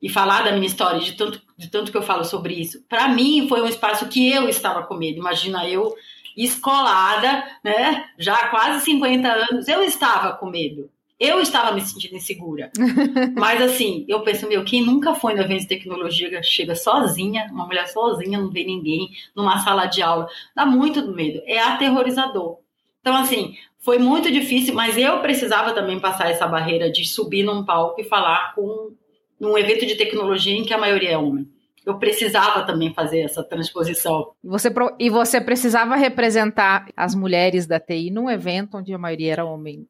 E 0.00 0.08
falar 0.08 0.44
da 0.44 0.52
minha 0.52 0.66
história, 0.66 0.98
de 0.98 1.12
tanto, 1.12 1.42
de 1.58 1.68
tanto 1.68 1.92
que 1.92 1.98
eu 1.98 2.02
falo 2.02 2.24
sobre 2.24 2.54
isso. 2.54 2.82
Para 2.88 3.06
mim, 3.06 3.46
foi 3.50 3.60
um 3.60 3.68
espaço 3.68 4.08
que 4.08 4.32
eu 4.32 4.48
estava 4.48 4.82
com 4.84 4.94
medo. 4.94 5.18
Imagina 5.18 5.68
eu, 5.68 5.94
escolada, 6.34 7.44
né? 7.62 8.06
Já 8.18 8.34
há 8.34 8.48
quase 8.48 8.82
50 8.82 9.28
anos, 9.28 9.68
eu 9.68 9.82
estava 9.82 10.32
com 10.38 10.46
medo. 10.46 10.88
Eu 11.18 11.40
estava 11.40 11.72
me 11.72 11.80
sentindo 11.80 12.16
insegura. 12.16 12.70
Mas 13.36 13.62
assim, 13.62 14.04
eu 14.08 14.22
penso, 14.22 14.48
meu, 14.48 14.64
quem 14.64 14.84
nunca 14.84 15.14
foi 15.14 15.34
no 15.34 15.42
evento 15.42 15.60
de 15.60 15.68
tecnologia 15.68 16.42
chega 16.42 16.74
sozinha, 16.74 17.48
uma 17.52 17.66
mulher 17.66 17.86
sozinha, 17.86 18.38
não 18.38 18.50
vê 18.50 18.64
ninguém, 18.64 19.10
numa 19.34 19.58
sala 19.58 19.86
de 19.86 20.02
aula, 20.02 20.28
dá 20.54 20.66
muito 20.66 21.06
medo. 21.12 21.40
É 21.46 21.58
aterrorizador. 21.60 22.58
Então, 23.00 23.14
assim, 23.16 23.56
foi 23.78 23.98
muito 23.98 24.30
difícil, 24.30 24.74
mas 24.74 24.96
eu 24.96 25.20
precisava 25.20 25.72
também 25.72 26.00
passar 26.00 26.30
essa 26.30 26.46
barreira 26.46 26.90
de 26.90 27.04
subir 27.04 27.42
num 27.42 27.64
palco 27.64 28.00
e 28.00 28.04
falar 28.04 28.54
com 28.54 28.92
num 29.38 29.58
evento 29.58 29.84
de 29.84 29.96
tecnologia 29.96 30.56
em 30.56 30.64
que 30.64 30.72
a 30.72 30.78
maioria 30.78 31.10
é 31.10 31.18
homem 31.18 31.53
eu 31.86 31.98
precisava 31.98 32.64
também 32.64 32.94
fazer 32.94 33.20
essa 33.20 33.42
transposição. 33.44 34.32
Você, 34.42 34.72
e 34.98 35.10
você 35.10 35.40
precisava 35.40 35.96
representar 35.96 36.86
as 36.96 37.14
mulheres 37.14 37.66
da 37.66 37.78
TI 37.78 38.10
num 38.10 38.30
evento 38.30 38.78
onde 38.78 38.94
a 38.94 38.98
maioria 38.98 39.32
era 39.32 39.44
homem. 39.44 39.86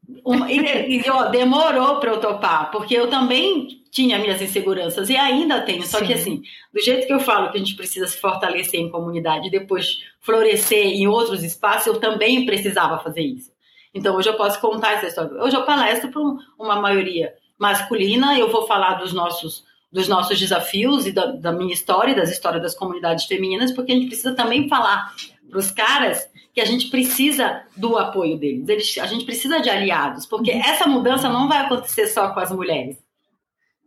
E, 0.48 0.96
e 0.96 1.10
ó, 1.10 1.28
demorou 1.28 2.00
para 2.00 2.10
eu 2.10 2.20
topar, 2.20 2.70
porque 2.72 2.94
eu 2.94 3.08
também 3.08 3.68
tinha 3.92 4.18
minhas 4.18 4.42
inseguranças 4.42 5.08
e 5.08 5.16
ainda 5.16 5.60
tenho. 5.60 5.84
Só 5.84 5.98
Sim. 5.98 6.06
que 6.06 6.12
assim, 6.12 6.42
do 6.72 6.80
jeito 6.80 7.06
que 7.06 7.12
eu 7.12 7.20
falo 7.20 7.52
que 7.52 7.58
a 7.58 7.60
gente 7.60 7.76
precisa 7.76 8.08
se 8.08 8.16
fortalecer 8.16 8.80
em 8.80 8.90
comunidade 8.90 9.46
e 9.46 9.50
depois 9.50 9.98
florescer 10.20 10.86
em 10.86 11.06
outros 11.06 11.44
espaços, 11.44 11.86
eu 11.86 12.00
também 12.00 12.44
precisava 12.44 12.98
fazer 12.98 13.22
isso. 13.22 13.52
Então 13.94 14.16
hoje 14.16 14.28
eu 14.28 14.36
posso 14.36 14.60
contar 14.60 14.94
essa 14.94 15.06
história. 15.06 15.30
Hoje 15.40 15.56
eu 15.56 15.64
palestro 15.64 16.10
para 16.10 16.20
uma 16.58 16.80
maioria 16.80 17.32
masculina, 17.56 18.36
eu 18.36 18.50
vou 18.50 18.66
falar 18.66 18.94
dos 18.94 19.12
nossos 19.12 19.62
dos 19.94 20.08
nossos 20.08 20.40
desafios 20.40 21.06
e 21.06 21.12
da, 21.12 21.26
da 21.26 21.52
minha 21.52 21.72
história 21.72 22.10
e 22.10 22.16
das 22.16 22.28
histórias 22.28 22.60
das 22.60 22.74
comunidades 22.74 23.26
femininas, 23.26 23.70
porque 23.70 23.92
a 23.92 23.94
gente 23.94 24.08
precisa 24.08 24.34
também 24.34 24.68
falar 24.68 25.14
para 25.48 25.58
os 25.60 25.70
caras 25.70 26.28
que 26.52 26.60
a 26.60 26.64
gente 26.64 26.90
precisa 26.90 27.62
do 27.76 27.96
apoio 27.96 28.36
deles. 28.36 28.68
Eles, 28.68 28.98
a 28.98 29.06
gente 29.06 29.24
precisa 29.24 29.60
de 29.60 29.70
aliados, 29.70 30.26
porque 30.26 30.50
uhum. 30.50 30.60
essa 30.60 30.88
mudança 30.88 31.28
não 31.28 31.48
vai 31.48 31.58
acontecer 31.58 32.08
só 32.08 32.34
com 32.34 32.40
as 32.40 32.50
mulheres. 32.50 33.04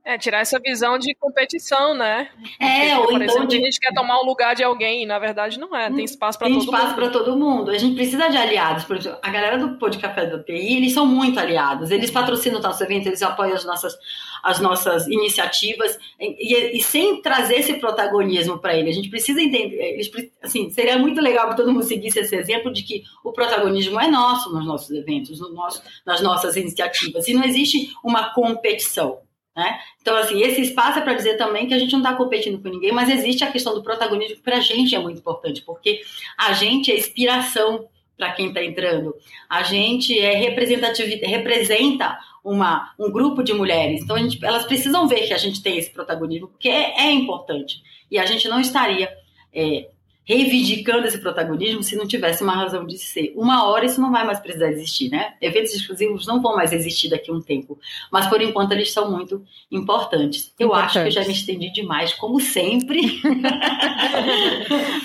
É, 0.07 0.17
tirar 0.17 0.39
essa 0.39 0.57
visão 0.57 0.97
de 0.97 1.13
competição, 1.15 1.93
né? 1.93 2.29
É, 2.61 2.95
Porque, 2.95 3.13
ou 3.13 3.21
então 3.21 3.45
de... 3.45 3.57
a 3.57 3.59
gente 3.59 3.77
quer 3.77 3.93
tomar 3.93 4.21
o 4.21 4.25
lugar 4.25 4.55
de 4.55 4.63
alguém, 4.63 5.05
na 5.05 5.19
verdade 5.19 5.59
não 5.59 5.75
é, 5.75 5.89
tem 5.89 5.99
hum, 5.99 6.05
espaço 6.05 6.39
para 6.39 6.47
todo 6.47 6.59
mundo. 6.59 6.65
Tem 6.65 6.79
espaço 6.79 6.95
para 6.95 7.09
todo 7.09 7.35
mundo. 7.35 7.71
A 7.71 7.77
gente 7.77 7.93
precisa 7.93 8.29
de 8.29 8.37
aliados. 8.37 8.85
Por 8.85 8.95
exemplo, 8.95 9.19
a 9.21 9.29
galera 9.29 9.57
do 9.57 9.77
Pô 9.77 9.89
de 9.89 9.97
Café 9.97 10.25
do 10.25 10.41
TI, 10.41 10.77
eles 10.77 10.93
são 10.93 11.05
muito 11.05 11.37
aliados. 11.37 11.91
Eles 11.91 12.09
patrocinam 12.09 12.61
o 12.61 12.63
nosso 12.63 12.81
evento, 12.81 13.07
eles 13.07 13.21
apoiam 13.21 13.53
as 13.53 13.65
nossas, 13.65 13.97
as 14.47 14.61
nossas 14.61 15.05
iniciativas, 15.07 15.99
e, 16.17 16.77
e 16.77 16.81
sem 16.81 17.21
trazer 17.21 17.55
esse 17.55 17.73
protagonismo 17.73 18.57
para 18.57 18.77
ele. 18.77 18.89
A 18.89 18.93
gente 18.93 19.09
precisa 19.09 19.41
entender, 19.41 19.75
eles, 19.75 20.09
assim, 20.41 20.69
seria 20.69 20.97
muito 20.97 21.19
legal 21.19 21.49
que 21.49 21.57
todo 21.57 21.69
mundo 21.69 21.83
seguisse 21.83 22.17
esse 22.17 22.33
exemplo 22.33 22.71
de 22.71 22.81
que 22.81 23.03
o 23.25 23.33
protagonismo 23.33 23.99
é 23.99 24.07
nosso 24.07 24.53
nos 24.53 24.65
nossos 24.65 24.89
eventos, 24.91 25.41
no 25.41 25.49
nosso, 25.49 25.83
nas 26.05 26.21
nossas 26.21 26.55
iniciativas, 26.55 27.27
e 27.27 27.33
não 27.33 27.43
existe 27.43 27.91
uma 28.01 28.33
competição. 28.33 29.19
Né? 29.53 29.79
Então, 30.01 30.15
assim, 30.15 30.41
esse 30.41 30.61
espaço 30.61 30.99
é 30.99 31.01
para 31.01 31.15
dizer 31.15 31.35
também 31.35 31.67
que 31.67 31.73
a 31.73 31.79
gente 31.79 31.91
não 31.91 31.99
está 31.99 32.13
competindo 32.13 32.61
com 32.61 32.69
ninguém, 32.69 32.93
mas 32.93 33.09
existe 33.09 33.43
a 33.43 33.51
questão 33.51 33.73
do 33.75 33.83
protagonismo 33.83 34.37
que 34.37 34.43
para 34.43 34.59
a 34.59 34.61
gente 34.61 34.95
é 34.95 34.99
muito 34.99 35.19
importante, 35.19 35.61
porque 35.61 35.99
a 36.37 36.53
gente 36.53 36.89
é 36.89 36.97
inspiração 36.97 37.85
para 38.17 38.31
quem 38.31 38.47
está 38.47 38.63
entrando. 38.63 39.13
A 39.49 39.61
gente 39.63 40.17
é 40.17 40.35
representatividade, 40.35 41.31
representa 41.31 42.17
uma, 42.47 42.93
um 42.97 43.11
grupo 43.11 43.43
de 43.43 43.53
mulheres. 43.53 44.01
Então, 44.01 44.17
gente, 44.17 44.43
elas 44.43 44.65
precisam 44.65 45.07
ver 45.07 45.27
que 45.27 45.33
a 45.33 45.37
gente 45.37 45.61
tem 45.61 45.77
esse 45.77 45.91
protagonismo, 45.91 46.47
porque 46.47 46.69
é, 46.69 47.07
é 47.07 47.11
importante. 47.11 47.81
E 48.09 48.17
a 48.17 48.25
gente 48.25 48.47
não 48.47 48.61
estaria 48.61 49.09
é, 49.53 49.89
reivindicando 50.27 51.07
esse 51.07 51.19
protagonismo 51.19 51.81
se 51.81 51.95
não 51.95 52.05
tivesse 52.05 52.43
uma 52.43 52.53
razão 52.53 52.85
de 52.85 52.97
ser. 52.97 53.31
Uma 53.33 53.65
hora 53.65 53.85
isso 53.85 54.01
não 54.01 54.11
vai 54.11 54.25
mais 54.25 54.41
precisar 54.41 54.67
existir, 54.67 55.09
né? 55.09 55.33
Eventos 55.41 55.73
exclusivos 55.73 56.27
não 56.27 56.41
vão 56.41 56.53
mais 56.53 56.73
existir 56.73 57.09
daqui 57.09 57.31
a 57.31 57.33
um 57.33 57.41
tempo, 57.41 57.79
mas 58.11 58.27
por 58.27 58.41
enquanto 58.41 58.73
eles 58.73 58.91
são 58.91 59.09
muito 59.09 59.41
importantes. 59.71 60.53
Eu 60.59 60.67
importantes. 60.67 60.97
acho 60.97 61.01
que 61.01 61.07
eu 61.07 61.11
já 61.11 61.25
me 61.25 61.33
estendi 61.33 61.71
demais, 61.71 62.13
como 62.13 62.41
sempre. 62.41 63.01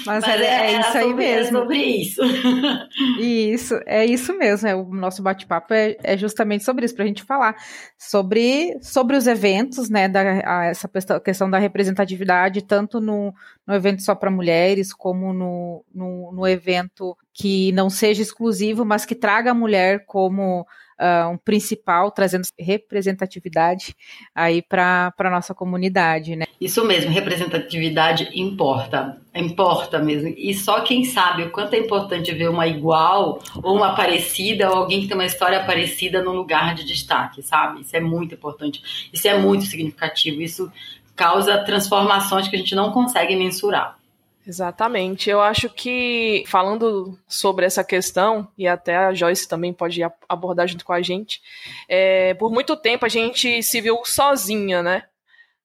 mas, 0.05 0.25
mas 0.27 0.41
é, 0.41 0.73
é, 0.75 0.81
isso 0.81 0.99
aí 0.99 1.05
sobre, 1.05 1.25
mesmo. 1.25 1.59
É 1.59 1.61
sobre 1.61 1.79
isso. 1.79 2.23
Isso, 3.21 3.75
é 3.87 4.05
isso 4.05 4.37
mesmo. 4.37 4.69
É, 4.69 4.75
o 4.75 4.85
nosso 4.85 5.23
bate-papo 5.23 5.73
é, 5.73 5.97
é, 6.03 6.17
justamente 6.17 6.65
sobre 6.65 6.85
isso, 6.85 6.95
para 6.95 7.05
a 7.05 7.07
gente 7.07 7.23
falar 7.23 7.55
sobre, 7.99 8.77
sobre 8.81 9.17
os 9.17 9.27
eventos, 9.27 9.89
né? 9.89 10.09
Da, 10.09 10.21
a, 10.45 10.65
essa 10.67 10.89
questão 11.21 11.51
da 11.51 11.59
representatividade, 11.59 12.63
tanto 12.63 13.01
no, 13.01 13.33
no 13.67 13.75
evento 13.75 14.03
só 14.03 14.15
para 14.15 14.31
mulheres, 14.31 14.93
como 14.93 15.33
no, 15.33 15.85
no, 15.95 16.33
no 16.33 16.47
evento 16.47 17.17
que 17.33 17.73
não 17.73 17.89
seja 17.89 18.23
exclusivo, 18.23 18.85
mas 18.85 19.05
que 19.05 19.15
traga 19.15 19.53
a 19.53 19.55
mulher 19.55 20.05
como 20.07 20.67
uh, 21.03 21.29
um 21.29 21.37
principal, 21.37 22.11
trazendo 22.11 22.47
representatividade 22.59 23.97
aí 24.35 24.63
para 24.63 25.13
a 25.17 25.31
nossa 25.31 25.55
comunidade, 25.55 26.37
né? 26.37 26.45
Isso 26.61 26.85
mesmo, 26.85 27.11
representatividade 27.11 28.31
importa, 28.35 29.21
importa 29.35 29.99
mesmo. 29.99 30.33
E 30.37 30.55
só 30.55 30.81
quem 30.81 31.05
sabe 31.05 31.43
o 31.43 31.51
quanto 31.51 31.75
é 31.75 31.79
importante 31.79 32.33
ver 32.33 32.49
uma 32.49 32.67
igual 32.67 33.41
ou 33.63 33.77
uma 33.77 33.95
parecida 33.95 34.71
ou 34.71 34.77
alguém 34.77 35.01
que 35.03 35.09
tem 35.09 35.17
uma 35.17 35.27
história 35.27 35.65
parecida 35.65 36.23
no 36.23 36.33
lugar 36.33 36.75
de 36.75 36.85
destaque, 36.85 37.43
sabe? 37.43 37.81
Isso 37.81 37.97
é 37.97 38.01
muito 38.01 38.35
importante, 38.35 39.09
isso 39.13 39.27
é 39.27 39.37
muito 39.37 39.65
significativo, 39.65 40.41
isso 40.41 40.71
causa 41.15 41.63
transformações 41.65 42.49
que 42.49 42.57
a 42.57 42.59
gente 42.59 42.75
não 42.75 42.91
consegue 42.93 43.37
mensurar. 43.37 43.99
Exatamente. 44.47 45.31
Eu 45.31 45.41
acho 45.41 45.69
que, 45.69 46.43
falando 46.49 47.17
sobre 47.29 47.65
essa 47.65 47.85
questão, 47.85 48.49
e 48.59 48.67
até 48.67 48.97
a 48.97 49.15
Joyce 49.15 49.49
também 49.49 49.73
pode 49.73 50.01
abordar 50.29 50.67
junto 50.67 50.85
com 50.85 50.93
a 50.93 51.01
gente, 51.01 51.41
é, 51.89 52.35
por 52.35 52.51
muito 52.51 52.77
tempo 52.77 53.07
a 53.07 53.09
gente 53.09 53.63
se 53.63 53.81
viu 53.81 54.01
sozinha, 54.05 54.83
né? 54.83 55.05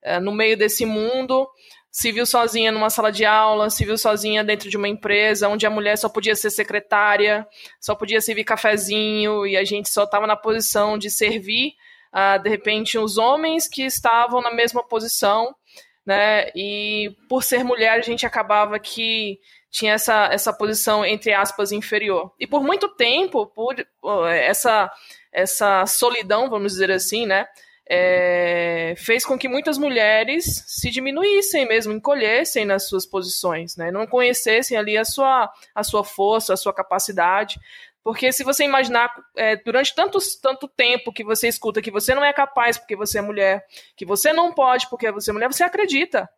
É, 0.04 0.20
no 0.20 0.32
meio 0.32 0.56
desse 0.56 0.86
mundo, 0.86 1.50
se 1.90 2.12
viu 2.12 2.28
sozinha 2.28 2.72
numa 2.72 2.92
sala 2.92 3.12
de 3.12 3.26
aula, 3.26 3.72
se 3.72 3.84
viu 3.84 3.98
sozinha 3.98 4.44
dentro 4.44 4.70
de 4.70 4.78
uma 4.78 4.88
empresa, 4.88 5.50
onde 5.50 5.66
a 5.66 5.70
mulher 5.72 5.98
só 5.98 6.08
podia 6.08 6.36
ser 6.36 6.52
secretária, 6.52 7.48
só 7.82 7.96
podia 7.96 8.22
servir 8.22 8.44
cafezinho, 8.44 9.48
e 9.48 9.58
a 9.58 9.64
gente 9.64 9.90
só 9.90 10.04
estava 10.04 10.28
na 10.28 10.36
posição 10.36 11.00
de 11.00 11.10
servir, 11.10 11.74
uh, 12.18 12.42
de 12.42 12.50
repente, 12.50 12.98
os 12.98 13.18
homens 13.18 13.68
que 13.68 13.84
estavam 13.84 14.42
na 14.42 14.52
mesma 14.52 14.84
posição 14.84 15.54
né? 16.08 16.50
E 16.56 17.14
por 17.28 17.44
ser 17.44 17.66
mulher, 17.66 17.92
a 17.92 18.02
gente 18.02 18.26
acabava 18.26 18.80
que 18.80 19.38
tinha 19.70 19.92
essa, 19.92 20.30
essa 20.32 20.54
posição, 20.54 21.06
entre 21.06 21.34
aspas, 21.34 21.74
inferior. 21.74 22.32
E 22.40 22.48
por 22.48 22.64
muito 22.64 22.88
tempo, 22.96 23.46
por 23.46 23.76
essa, 24.30 24.90
essa 25.34 25.86
solidão, 25.86 26.50
vamos 26.50 26.72
dizer 26.72 26.90
assim, 26.92 27.26
né? 27.26 27.46
É, 27.90 28.96
fez 28.98 29.26
com 29.26 29.38
que 29.38 29.48
muitas 29.48 29.78
mulheres 29.78 30.64
se 30.68 30.90
diminuíssem 30.90 31.66
mesmo, 31.66 31.94
encolhessem 31.94 32.66
nas 32.66 32.88
suas 32.88 33.06
posições, 33.06 33.78
né? 33.78 33.92
não 33.92 34.06
conhecessem 34.06 34.78
ali 34.78 34.98
a 34.98 35.06
sua, 35.06 35.50
a 35.74 35.84
sua 35.86 36.04
força, 36.04 36.54
a 36.54 36.58
sua 36.58 36.74
capacidade. 36.74 37.58
Porque 38.08 38.32
se 38.32 38.42
você 38.42 38.64
imaginar, 38.64 39.14
é, 39.36 39.58
durante 39.58 39.94
tanto, 39.94 40.18
tanto 40.42 40.66
tempo 40.66 41.12
que 41.12 41.26
você 41.26 41.50
escuta 41.50 41.82
que 41.82 41.92
você 41.92 42.16
não 42.16 42.24
é 42.24 42.32
capaz 42.32 42.78
porque 42.78 42.96
você 42.96 43.18
é 43.20 43.22
mulher, 43.22 43.66
que 43.98 44.06
você 44.06 44.32
não 44.32 44.54
pode 44.54 44.90
porque 44.90 45.12
você 45.12 45.30
é 45.30 45.34
mulher, 45.34 45.52
você 45.52 45.62
acredita. 45.62 46.30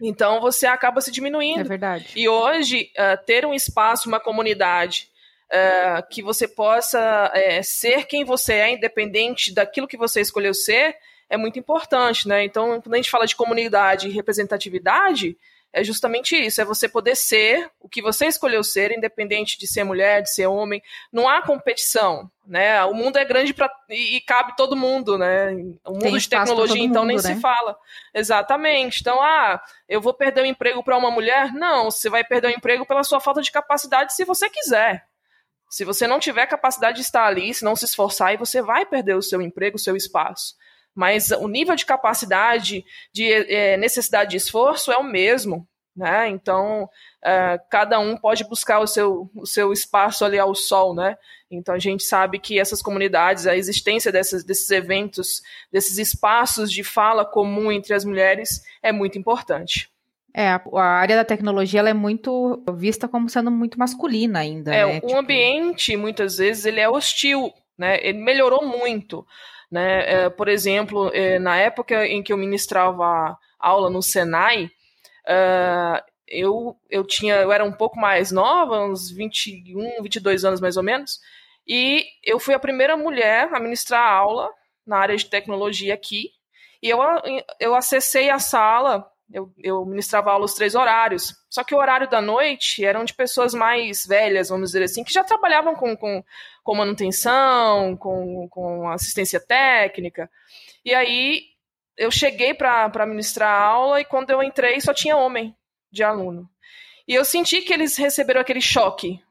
Então 0.00 0.40
você 0.40 0.68
acaba 0.68 1.00
se 1.00 1.10
diminuindo. 1.10 1.62
É 1.62 1.64
verdade. 1.64 2.12
E 2.14 2.28
hoje, 2.28 2.92
uh, 2.96 3.20
ter 3.26 3.44
um 3.44 3.52
espaço, 3.52 4.08
uma 4.08 4.20
comunidade 4.20 5.08
uh, 5.50 6.08
que 6.08 6.22
você 6.22 6.46
possa 6.46 7.28
uh, 7.34 7.64
ser 7.64 8.06
quem 8.06 8.24
você 8.24 8.52
é, 8.52 8.70
independente 8.70 9.52
daquilo 9.52 9.88
que 9.88 9.96
você 9.96 10.20
escolheu 10.20 10.54
ser, 10.54 10.94
é 11.28 11.36
muito 11.36 11.58
importante, 11.58 12.28
né? 12.28 12.44
Então, 12.44 12.80
quando 12.80 12.94
a 12.94 12.98
gente 12.98 13.10
fala 13.10 13.26
de 13.26 13.34
comunidade 13.34 14.06
e 14.06 14.12
representatividade, 14.12 15.36
é 15.74 15.82
justamente 15.82 16.36
isso, 16.36 16.60
é 16.60 16.64
você 16.64 16.88
poder 16.88 17.16
ser 17.16 17.68
o 17.80 17.88
que 17.88 18.00
você 18.00 18.26
escolheu 18.26 18.62
ser, 18.62 18.92
independente 18.92 19.58
de 19.58 19.66
ser 19.66 19.82
mulher, 19.82 20.22
de 20.22 20.32
ser 20.32 20.46
homem. 20.46 20.80
Não 21.12 21.28
há 21.28 21.42
competição, 21.42 22.30
né? 22.46 22.84
O 22.84 22.94
mundo 22.94 23.16
é 23.16 23.24
grande 23.24 23.52
pra, 23.52 23.68
e, 23.90 24.16
e 24.16 24.20
cabe 24.20 24.54
todo 24.56 24.76
mundo, 24.76 25.18
né? 25.18 25.50
O 25.84 25.94
mundo 25.94 26.16
de 26.16 26.28
tecnologia, 26.28 26.80
então, 26.80 27.02
mundo, 27.02 27.08
nem 27.08 27.16
né? 27.16 27.22
se 27.22 27.40
fala. 27.40 27.76
Exatamente. 28.14 29.00
Então, 29.00 29.20
ah, 29.20 29.60
eu 29.88 30.00
vou 30.00 30.14
perder 30.14 30.42
o 30.42 30.46
emprego 30.46 30.80
para 30.84 30.96
uma 30.96 31.10
mulher? 31.10 31.52
Não, 31.52 31.90
você 31.90 32.08
vai 32.08 32.22
perder 32.22 32.46
o 32.46 32.56
emprego 32.56 32.86
pela 32.86 33.02
sua 33.02 33.18
falta 33.18 33.42
de 33.42 33.50
capacidade 33.50 34.14
se 34.14 34.24
você 34.24 34.48
quiser. 34.48 35.04
Se 35.68 35.84
você 35.84 36.06
não 36.06 36.20
tiver 36.20 36.46
capacidade 36.46 36.98
de 36.98 37.02
estar 37.02 37.26
ali, 37.26 37.52
se 37.52 37.64
não 37.64 37.74
se 37.74 37.84
esforçar, 37.84 38.28
aí 38.28 38.36
você 38.36 38.62
vai 38.62 38.86
perder 38.86 39.16
o 39.16 39.22
seu 39.22 39.42
emprego, 39.42 39.74
o 39.74 39.80
seu 39.80 39.96
espaço 39.96 40.54
mas 40.94 41.30
o 41.30 41.48
nível 41.48 41.74
de 41.74 41.84
capacidade, 41.84 42.84
de 43.12 43.32
é, 43.32 43.76
necessidade 43.76 44.30
de 44.30 44.36
esforço 44.36 44.92
é 44.92 44.96
o 44.96 45.04
mesmo. 45.04 45.66
Né? 45.96 46.28
Então, 46.28 46.88
é, 47.24 47.58
cada 47.70 48.00
um 48.00 48.16
pode 48.16 48.42
buscar 48.48 48.80
o 48.80 48.86
seu, 48.86 49.30
o 49.32 49.46
seu 49.46 49.72
espaço 49.72 50.24
ali 50.24 50.36
ao 50.38 50.52
sol, 50.52 50.92
né? 50.92 51.16
Então, 51.48 51.72
a 51.72 51.78
gente 51.78 52.02
sabe 52.02 52.40
que 52.40 52.58
essas 52.58 52.82
comunidades, 52.82 53.46
a 53.46 53.56
existência 53.56 54.10
dessas, 54.10 54.42
desses 54.42 54.68
eventos, 54.70 55.40
desses 55.70 55.98
espaços 55.98 56.72
de 56.72 56.82
fala 56.82 57.24
comum 57.24 57.70
entre 57.70 57.94
as 57.94 58.04
mulheres 58.04 58.64
é 58.82 58.90
muito 58.90 59.16
importante. 59.16 59.88
É, 60.34 60.48
a, 60.48 60.60
a 60.72 60.82
área 60.82 61.14
da 61.14 61.24
tecnologia 61.24 61.78
ela 61.78 61.90
é 61.90 61.94
muito 61.94 62.60
vista 62.76 63.06
como 63.06 63.28
sendo 63.28 63.52
muito 63.52 63.78
masculina 63.78 64.40
ainda. 64.40 64.74
É, 64.74 64.84
né? 64.84 64.98
o 64.98 65.00
tipo... 65.00 65.16
ambiente, 65.16 65.96
muitas 65.96 66.38
vezes, 66.38 66.64
ele 66.64 66.80
é 66.80 66.88
hostil, 66.88 67.52
né? 67.78 68.04
Ele 68.04 68.18
melhorou 68.18 68.66
muito. 68.66 69.24
Né? 69.74 70.04
É, 70.08 70.30
por 70.30 70.46
exemplo, 70.46 71.10
é, 71.12 71.36
na 71.40 71.56
época 71.56 72.06
em 72.06 72.22
que 72.22 72.32
eu 72.32 72.36
ministrava 72.36 73.36
aula 73.58 73.90
no 73.90 74.00
Senai, 74.00 74.66
uh, 75.26 76.00
eu, 76.28 76.76
eu 76.88 77.04
tinha 77.04 77.34
eu 77.38 77.50
era 77.50 77.64
um 77.64 77.72
pouco 77.72 77.98
mais 77.98 78.30
nova, 78.30 78.84
uns 78.84 79.10
21, 79.10 80.00
22 80.00 80.44
anos 80.44 80.60
mais 80.60 80.76
ou 80.76 80.84
menos, 80.84 81.18
e 81.66 82.06
eu 82.22 82.38
fui 82.38 82.54
a 82.54 82.58
primeira 82.60 82.96
mulher 82.96 83.52
a 83.52 83.58
ministrar 83.58 84.08
aula 84.08 84.48
na 84.86 84.98
área 84.98 85.16
de 85.16 85.26
tecnologia 85.26 85.92
aqui, 85.92 86.30
e 86.80 86.88
eu, 86.88 87.00
eu 87.58 87.74
acessei 87.74 88.30
a 88.30 88.38
sala 88.38 89.04
eu, 89.32 89.52
eu 89.58 89.84
ministrava 89.84 90.30
aula 90.30 90.44
os 90.44 90.54
três 90.54 90.74
horários. 90.74 91.34
Só 91.48 91.64
que 91.64 91.74
o 91.74 91.78
horário 91.78 92.08
da 92.08 92.20
noite 92.20 92.84
eram 92.84 93.04
de 93.04 93.14
pessoas 93.14 93.54
mais 93.54 94.04
velhas, 94.06 94.48
vamos 94.48 94.70
dizer 94.70 94.82
assim, 94.82 95.04
que 95.04 95.12
já 95.12 95.24
trabalhavam 95.24 95.74
com, 95.74 95.96
com, 95.96 96.22
com 96.62 96.74
manutenção, 96.74 97.96
com, 97.96 98.48
com 98.48 98.88
assistência 98.88 99.40
técnica. 99.40 100.30
E 100.84 100.94
aí 100.94 101.42
eu 101.96 102.10
cheguei 102.10 102.54
para 102.54 103.06
ministrar 103.06 103.50
a 103.50 103.64
aula 103.64 104.00
e 104.00 104.04
quando 104.04 104.30
eu 104.30 104.42
entrei 104.42 104.80
só 104.80 104.92
tinha 104.92 105.16
homem 105.16 105.56
de 105.90 106.02
aluno. 106.02 106.48
E 107.06 107.14
eu 107.14 107.24
senti 107.24 107.62
que 107.62 107.72
eles 107.72 107.96
receberam 107.96 108.40
aquele 108.40 108.60
choque, 108.60 109.22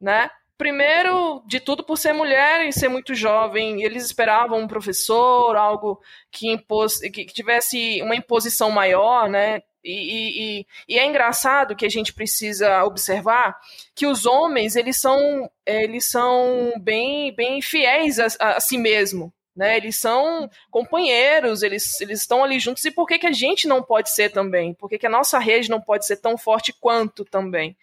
né? 0.00 0.30
Primeiro, 0.58 1.42
de 1.46 1.58
tudo 1.58 1.82
por 1.82 1.96
ser 1.98 2.12
mulher 2.12 2.66
e 2.66 2.72
ser 2.72 2.88
muito 2.88 3.14
jovem, 3.14 3.82
eles 3.82 4.04
esperavam 4.04 4.60
um 4.60 4.68
professor, 4.68 5.56
algo 5.56 6.00
que, 6.30 6.50
impôs, 6.50 6.98
que 7.00 7.26
tivesse 7.26 8.00
uma 8.02 8.14
imposição 8.14 8.70
maior, 8.70 9.28
né? 9.28 9.62
E, 9.84 10.60
e, 10.60 10.66
e, 10.88 10.98
é 10.98 11.04
engraçado 11.04 11.74
que 11.74 11.84
a 11.84 11.90
gente 11.90 12.12
precisa 12.12 12.84
observar 12.84 13.58
que 13.96 14.06
os 14.06 14.26
homens 14.26 14.76
eles 14.76 15.00
são 15.00 15.50
eles 15.66 16.08
são 16.08 16.72
bem 16.80 17.34
bem 17.34 17.60
fiéis 17.60 18.20
a, 18.20 18.28
a, 18.38 18.56
a 18.58 18.60
si 18.60 18.78
mesmo 18.78 19.32
né? 19.54 19.76
Eles 19.76 19.96
são 19.96 20.48
companheiros 20.70 21.62
eles, 21.62 22.00
eles 22.00 22.20
estão 22.20 22.42
ali 22.42 22.58
juntos. 22.58 22.84
E 22.84 22.90
por 22.90 23.06
que, 23.06 23.18
que 23.18 23.26
a 23.26 23.32
gente 23.32 23.68
não 23.68 23.82
pode 23.82 24.10
ser 24.10 24.30
também? 24.30 24.72
Por 24.74 24.88
que, 24.88 24.98
que 24.98 25.06
a 25.06 25.10
nossa 25.10 25.38
rede 25.38 25.68
não 25.68 25.80
pode 25.80 26.06
ser 26.06 26.16
tão 26.16 26.38
forte 26.38 26.72
quanto 26.72 27.24
também 27.24 27.76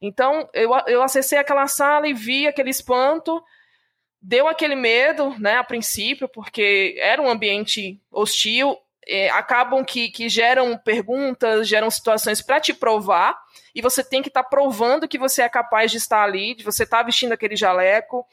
então, 0.00 0.48
eu, 0.52 0.70
eu 0.86 1.02
acessei 1.02 1.38
aquela 1.38 1.66
sala 1.66 2.08
e 2.08 2.14
vi 2.14 2.46
aquele 2.46 2.70
espanto, 2.70 3.42
deu 4.22 4.46
aquele 4.46 4.76
medo, 4.76 5.34
né, 5.38 5.56
a 5.56 5.64
princípio, 5.64 6.28
porque 6.28 6.96
era 6.98 7.20
um 7.20 7.28
ambiente 7.28 8.00
hostil, 8.10 8.76
é, 9.06 9.30
acabam 9.30 9.84
que, 9.84 10.10
que 10.10 10.28
geram 10.28 10.76
perguntas, 10.76 11.66
geram 11.66 11.90
situações 11.90 12.40
para 12.42 12.60
te 12.60 12.72
provar, 12.72 13.36
e 13.74 13.82
você 13.82 14.04
tem 14.04 14.22
que 14.22 14.28
estar 14.28 14.44
tá 14.44 14.48
provando 14.48 15.08
que 15.08 15.18
você 15.18 15.42
é 15.42 15.48
capaz 15.48 15.90
de 15.90 15.96
estar 15.96 16.22
ali, 16.22 16.54
de 16.54 16.62
você 16.62 16.84
estar 16.84 16.98
tá 16.98 17.02
vestindo 17.02 17.32
aquele 17.32 17.56
jaleco, 17.56 18.26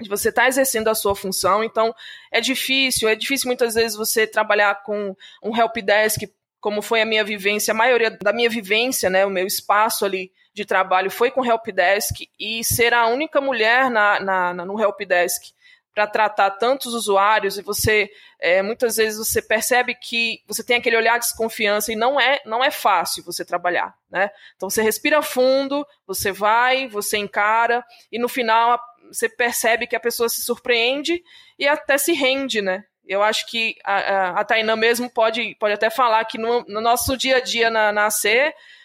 de 0.00 0.08
você 0.08 0.30
estar 0.30 0.42
tá 0.42 0.48
exercendo 0.48 0.88
a 0.88 0.94
sua 0.94 1.14
função. 1.14 1.62
Então, 1.62 1.94
é 2.32 2.40
difícil, 2.40 3.08
é 3.08 3.14
difícil 3.14 3.46
muitas 3.46 3.74
vezes 3.74 3.96
você 3.96 4.26
trabalhar 4.26 4.82
com 4.82 5.14
um 5.42 5.56
helpdesk, 5.56 6.22
como 6.60 6.82
foi 6.82 7.00
a 7.00 7.06
minha 7.06 7.24
vivência, 7.24 7.72
a 7.72 7.76
maioria 7.76 8.10
da 8.10 8.32
minha 8.32 8.50
vivência, 8.50 9.08
né, 9.08 9.24
o 9.24 9.30
meu 9.30 9.46
espaço 9.46 10.04
ali 10.04 10.30
de 10.52 10.64
trabalho 10.64 11.10
foi 11.10 11.30
com 11.30 11.44
helpdesk 11.44 12.28
e 12.38 12.64
ser 12.64 12.92
a 12.92 13.06
única 13.06 13.40
mulher 13.40 13.90
na, 13.90 14.20
na, 14.20 14.54
na 14.54 14.64
no 14.64 14.80
helpdesk 14.80 15.52
para 15.94 16.06
tratar 16.06 16.50
tantos 16.52 16.94
usuários 16.94 17.58
e 17.58 17.62
você 17.62 18.08
é, 18.40 18.62
muitas 18.62 18.96
vezes 18.96 19.18
você 19.18 19.42
percebe 19.42 19.94
que 19.94 20.40
você 20.46 20.64
tem 20.64 20.76
aquele 20.76 20.96
olhar 20.96 21.18
de 21.18 21.26
desconfiança 21.26 21.92
e 21.92 21.96
não 21.96 22.18
é 22.20 22.40
não 22.46 22.62
é 22.62 22.70
fácil 22.70 23.24
você 23.24 23.44
trabalhar, 23.44 23.94
né? 24.10 24.30
Então 24.56 24.70
você 24.70 24.82
respira 24.82 25.20
fundo, 25.20 25.86
você 26.06 26.32
vai, 26.32 26.88
você 26.88 27.18
encara 27.18 27.84
e 28.10 28.18
no 28.18 28.28
final 28.28 28.80
você 29.08 29.28
percebe 29.28 29.86
que 29.86 29.96
a 29.96 30.00
pessoa 30.00 30.28
se 30.28 30.42
surpreende 30.42 31.22
e 31.58 31.66
até 31.66 31.98
se 31.98 32.12
rende, 32.12 32.62
né? 32.62 32.84
Eu 33.06 33.22
acho 33.22 33.46
que 33.46 33.74
a, 33.84 33.94
a, 33.94 34.40
a 34.40 34.44
Tainã 34.44 34.76
mesmo 34.76 35.10
pode, 35.10 35.56
pode 35.58 35.74
até 35.74 35.90
falar 35.90 36.24
que 36.26 36.38
no, 36.38 36.64
no 36.68 36.80
nosso 36.80 37.16
dia 37.16 37.38
a 37.38 37.40
dia 37.40 37.68
na, 37.68 37.90
na 37.90 38.06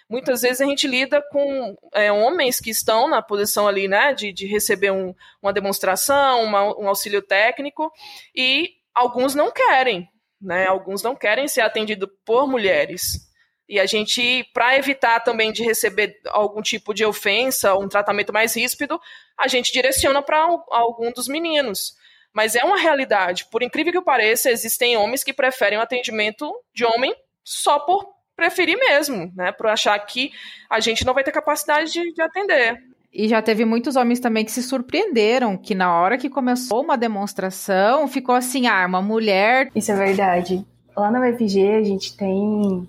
muitas 0.10 0.41
vezes 0.41 0.62
a 0.62 0.65
gente 0.65 0.88
lida 0.88 1.22
com 1.32 1.76
é, 1.94 2.12
homens 2.12 2.60
que 2.60 2.70
estão 2.70 3.08
na 3.10 3.22
posição 3.22 3.68
ali, 3.68 3.88
né, 3.88 4.13
de, 4.13 4.32
de 4.32 4.46
receber 4.46 4.91
um, 4.91 5.13
uma 5.41 5.54
demonstração, 5.54 6.44
uma, 6.44 6.63
um 6.80 6.88
auxílio 6.88 7.22
técnico, 7.22 7.91
e 8.36 8.70
alguns 8.94 9.36
não 9.36 9.52
querem, 9.52 10.08
né, 10.41 10.68
alguns 10.68 11.02
não 11.02 11.15
querem 11.15 11.48
ser 11.48 11.62
atendidos 11.62 12.10
por 12.26 12.48
mulheres. 12.48 13.26
E 13.68 13.80
a 13.80 13.86
gente, 13.88 14.44
para 14.54 14.78
evitar 14.78 15.20
também 15.22 15.52
de 15.52 15.63
receber 15.63 16.20
algum 16.28 16.62
tipo 16.62 16.94
de 16.94 17.04
ofensa, 17.04 17.76
um 17.76 17.88
tratamento 17.88 18.32
mais 18.32 18.56
ríspido, 18.56 19.00
a 19.38 19.48
gente 19.48 19.74
direciona 19.74 20.22
para 20.22 20.38
algum 20.70 21.12
dos 21.12 21.28
meninos. 21.28 21.96
Mas 22.32 22.54
é 22.54 22.63
uma 22.63 22.78
realidade. 22.78 23.46
Por 23.50 23.63
incrível 23.63 23.91
que 23.91 24.02
pareça, 24.02 24.52
existem 24.52 24.98
homens 24.98 25.24
que 25.24 25.34
preferem 25.34 25.80
o 25.80 25.82
atendimento 25.82 26.54
de 26.76 26.86
homem 26.86 27.15
só 27.44 27.80
por 27.80 28.14
preferir 28.36 28.78
mesmo, 28.78 29.32
né? 29.36 29.52
Por 29.52 29.67
achar 29.67 29.98
que 30.00 30.32
a 30.69 30.80
gente 30.80 31.06
não 31.06 31.13
vai 31.13 31.24
ter 31.24 31.32
capacidade 31.32 31.91
de, 31.91 32.13
de 32.13 32.21
atender. 32.21 32.84
E 33.17 33.30
já 33.30 33.41
teve 33.41 33.63
muitos 33.63 33.95
homens 33.95 34.19
também 34.19 34.43
que 34.43 34.52
se 34.52 34.62
surpreenderam, 34.62 35.56
que 35.56 35.74
na 35.74 35.98
hora 35.98 36.17
que 36.17 36.30
começou 36.30 36.84
uma 36.84 36.98
demonstração, 36.98 38.10
ficou 38.10 38.36
assim, 38.36 38.67
ah, 38.67 38.86
uma 38.86 39.02
mulher. 39.02 39.71
Isso 39.74 39.89
é 39.89 39.95
verdade. 39.95 40.65
Lá 40.95 41.10
na 41.10 41.21
UFG 41.21 41.76
a 41.76 41.84
gente 41.84 42.15
tem. 42.17 42.86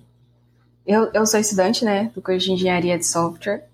Eu, 0.85 1.09
eu 1.13 1.25
sou 1.25 1.39
estudante, 1.39 1.85
né, 1.85 2.11
do 2.13 2.21
curso 2.21 2.45
de 2.45 2.51
engenharia 2.51 2.97
de 2.97 3.05
software. 3.05 3.65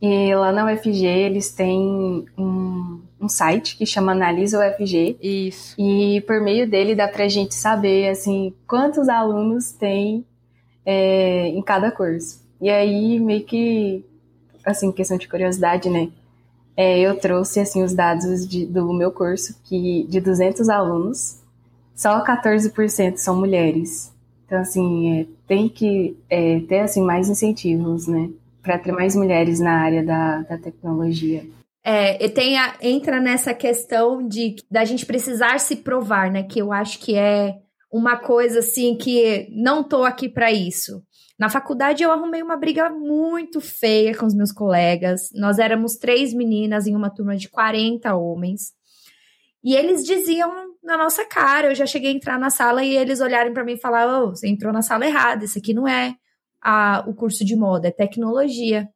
E 0.00 0.34
lá 0.34 0.50
na 0.50 0.72
UFG 0.72 1.06
eles 1.06 1.52
têm 1.52 2.24
um, 2.36 3.00
um 3.20 3.28
site 3.28 3.76
que 3.76 3.86
chama 3.86 4.10
Analisa 4.10 4.58
UFG. 4.58 5.16
Isso. 5.22 5.76
E 5.78 6.20
por 6.22 6.40
meio 6.40 6.68
dele 6.68 6.96
dá 6.96 7.06
pra 7.06 7.28
gente 7.28 7.54
saber, 7.54 8.08
assim, 8.08 8.52
quantos 8.66 9.08
alunos 9.08 9.70
tem 9.70 10.26
é, 10.84 11.48
em 11.48 11.62
cada 11.62 11.90
curso. 11.90 12.40
E 12.60 12.70
aí, 12.70 13.18
meio 13.18 13.44
que, 13.44 14.04
assim, 14.64 14.92
questão 14.92 15.18
de 15.18 15.28
curiosidade, 15.28 15.90
né? 15.90 16.08
É, 16.76 16.98
eu 17.00 17.18
trouxe, 17.18 17.60
assim, 17.60 17.82
os 17.82 17.92
dados 17.92 18.46
de, 18.46 18.66
do 18.66 18.92
meu 18.92 19.10
curso, 19.10 19.56
que 19.64 20.06
de 20.08 20.20
200 20.20 20.68
alunos, 20.68 21.38
só 21.94 22.24
14% 22.24 23.16
são 23.16 23.36
mulheres. 23.36 24.12
Então, 24.46 24.60
assim, 24.60 25.20
é, 25.20 25.26
tem 25.46 25.68
que 25.68 26.16
é, 26.28 26.60
ter 26.60 26.80
assim, 26.80 27.02
mais 27.02 27.28
incentivos, 27.28 28.06
né? 28.06 28.30
Para 28.62 28.78
ter 28.78 28.92
mais 28.92 29.16
mulheres 29.16 29.58
na 29.60 29.80
área 29.80 30.04
da, 30.04 30.42
da 30.42 30.58
tecnologia. 30.58 31.44
É, 31.84 32.28
tem 32.28 32.56
a, 32.56 32.74
entra 32.80 33.20
nessa 33.20 33.52
questão 33.52 34.26
de 34.26 34.56
da 34.70 34.84
gente 34.84 35.04
precisar 35.04 35.58
se 35.58 35.76
provar, 35.76 36.30
né? 36.30 36.42
Que 36.44 36.60
eu 36.60 36.72
acho 36.72 36.98
que 37.00 37.16
é 37.16 37.58
uma 37.92 38.16
coisa 38.16 38.60
assim 38.60 38.96
que 38.96 39.46
não 39.50 39.84
tô 39.84 40.02
aqui 40.02 40.28
para 40.28 40.50
isso. 40.50 41.02
Na 41.38 41.50
faculdade 41.50 42.02
eu 42.02 42.10
arrumei 42.10 42.42
uma 42.42 42.56
briga 42.56 42.88
muito 42.88 43.60
feia 43.60 44.16
com 44.16 44.24
os 44.24 44.34
meus 44.34 44.50
colegas. 44.50 45.28
Nós 45.34 45.58
éramos 45.58 45.96
três 45.96 46.32
meninas 46.32 46.86
em 46.86 46.96
uma 46.96 47.12
turma 47.12 47.36
de 47.36 47.50
40 47.50 48.14
homens. 48.16 48.72
E 49.62 49.74
eles 49.74 50.04
diziam 50.04 50.72
na 50.82 50.96
nossa 50.96 51.24
cara, 51.24 51.68
eu 51.68 51.74
já 51.74 51.86
cheguei 51.86 52.10
a 52.10 52.14
entrar 52.14 52.38
na 52.38 52.50
sala 52.50 52.82
e 52.82 52.96
eles 52.96 53.20
olharem 53.20 53.52
para 53.52 53.64
mim 53.64 53.74
e 53.74 53.80
falaram: 53.80 54.24
oh, 54.24 54.30
você 54.30 54.48
entrou 54.48 54.72
na 54.72 54.82
sala 54.82 55.06
errada, 55.06 55.44
isso 55.44 55.58
aqui 55.58 55.74
não 55.74 55.86
é 55.86 56.16
a, 56.60 57.04
o 57.06 57.14
curso 57.14 57.44
de 57.44 57.54
moda, 57.54 57.88
é 57.88 57.92
tecnologia. 57.92 58.88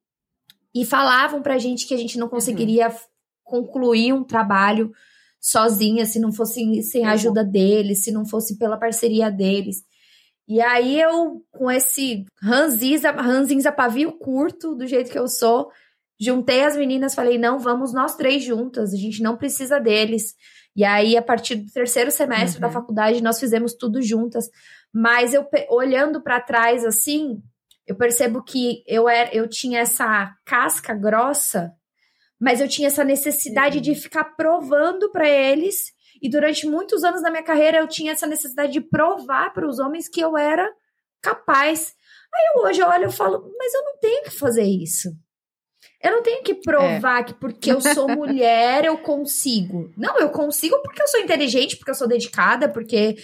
E 0.74 0.84
falavam 0.84 1.42
pra 1.42 1.58
gente 1.58 1.86
que 1.86 1.94
a 1.94 1.96
gente 1.96 2.18
não 2.18 2.28
conseguiria 2.28 2.88
uhum. 2.88 2.94
concluir 3.44 4.12
um 4.12 4.24
trabalho 4.24 4.90
sozinha 5.46 6.04
se 6.04 6.18
não 6.18 6.32
fosse 6.32 6.82
sem 6.82 7.04
a 7.04 7.12
ajuda 7.12 7.44
deles, 7.44 8.02
se 8.02 8.10
não 8.10 8.26
fosse 8.26 8.58
pela 8.58 8.76
parceria 8.76 9.30
deles. 9.30 9.84
E 10.48 10.60
aí 10.60 11.00
eu, 11.00 11.44
com 11.52 11.70
esse 11.70 12.24
ranzinza, 12.42 13.12
ranzinza 13.12 13.70
pavio 13.70 14.18
curto, 14.18 14.74
do 14.74 14.88
jeito 14.88 15.08
que 15.08 15.18
eu 15.18 15.28
sou, 15.28 15.70
juntei 16.20 16.64
as 16.64 16.76
meninas, 16.76 17.14
falei, 17.14 17.38
não, 17.38 17.60
vamos 17.60 17.92
nós 17.92 18.16
três 18.16 18.42
juntas, 18.42 18.92
a 18.92 18.96
gente 18.96 19.22
não 19.22 19.36
precisa 19.36 19.78
deles. 19.78 20.34
E 20.74 20.84
aí, 20.84 21.16
a 21.16 21.22
partir 21.22 21.54
do 21.54 21.72
terceiro 21.72 22.10
semestre 22.10 22.56
uhum. 22.56 22.68
da 22.68 22.70
faculdade, 22.70 23.22
nós 23.22 23.38
fizemos 23.38 23.72
tudo 23.72 24.02
juntas. 24.02 24.50
Mas 24.92 25.32
eu 25.32 25.46
olhando 25.70 26.20
para 26.20 26.40
trás 26.40 26.84
assim, 26.84 27.40
eu 27.86 27.94
percebo 27.94 28.42
que 28.42 28.82
eu 28.84 29.08
era, 29.08 29.32
eu 29.32 29.48
tinha 29.48 29.78
essa 29.78 30.34
casca 30.44 30.92
grossa, 30.92 31.72
mas 32.40 32.60
eu 32.60 32.68
tinha 32.68 32.88
essa 32.88 33.04
necessidade 33.04 33.76
uhum. 33.76 33.82
de 33.82 33.94
ficar 33.94 34.24
provando 34.36 35.10
para 35.10 35.28
eles. 35.28 35.94
E 36.22 36.30
durante 36.30 36.66
muitos 36.66 37.04
anos 37.04 37.22
da 37.22 37.30
minha 37.30 37.42
carreira 37.42 37.78
eu 37.78 37.88
tinha 37.88 38.12
essa 38.12 38.26
necessidade 38.26 38.72
de 38.72 38.80
provar 38.80 39.52
para 39.52 39.68
os 39.68 39.78
homens 39.78 40.08
que 40.08 40.20
eu 40.20 40.36
era 40.36 40.68
capaz. 41.22 41.94
Aí 42.34 42.52
eu, 42.54 42.62
hoje 42.62 42.80
eu 42.80 42.88
olho 42.88 43.08
e 43.08 43.12
falo, 43.12 43.50
mas 43.58 43.74
eu 43.74 43.82
não 43.82 43.98
tenho 43.98 44.24
que 44.24 44.30
fazer 44.30 44.64
isso. 44.64 45.10
Eu 46.02 46.12
não 46.12 46.22
tenho 46.22 46.42
que 46.42 46.54
provar 46.54 47.20
é. 47.20 47.24
que 47.24 47.34
porque 47.34 47.72
eu 47.72 47.80
sou 47.80 48.08
mulher 48.14 48.84
eu 48.84 48.98
consigo. 48.98 49.92
Não, 49.96 50.18
eu 50.18 50.30
consigo 50.30 50.80
porque 50.82 51.02
eu 51.02 51.08
sou 51.08 51.20
inteligente, 51.20 51.76
porque 51.76 51.90
eu 51.90 51.94
sou 51.94 52.08
dedicada, 52.08 52.68
porque 52.68 53.16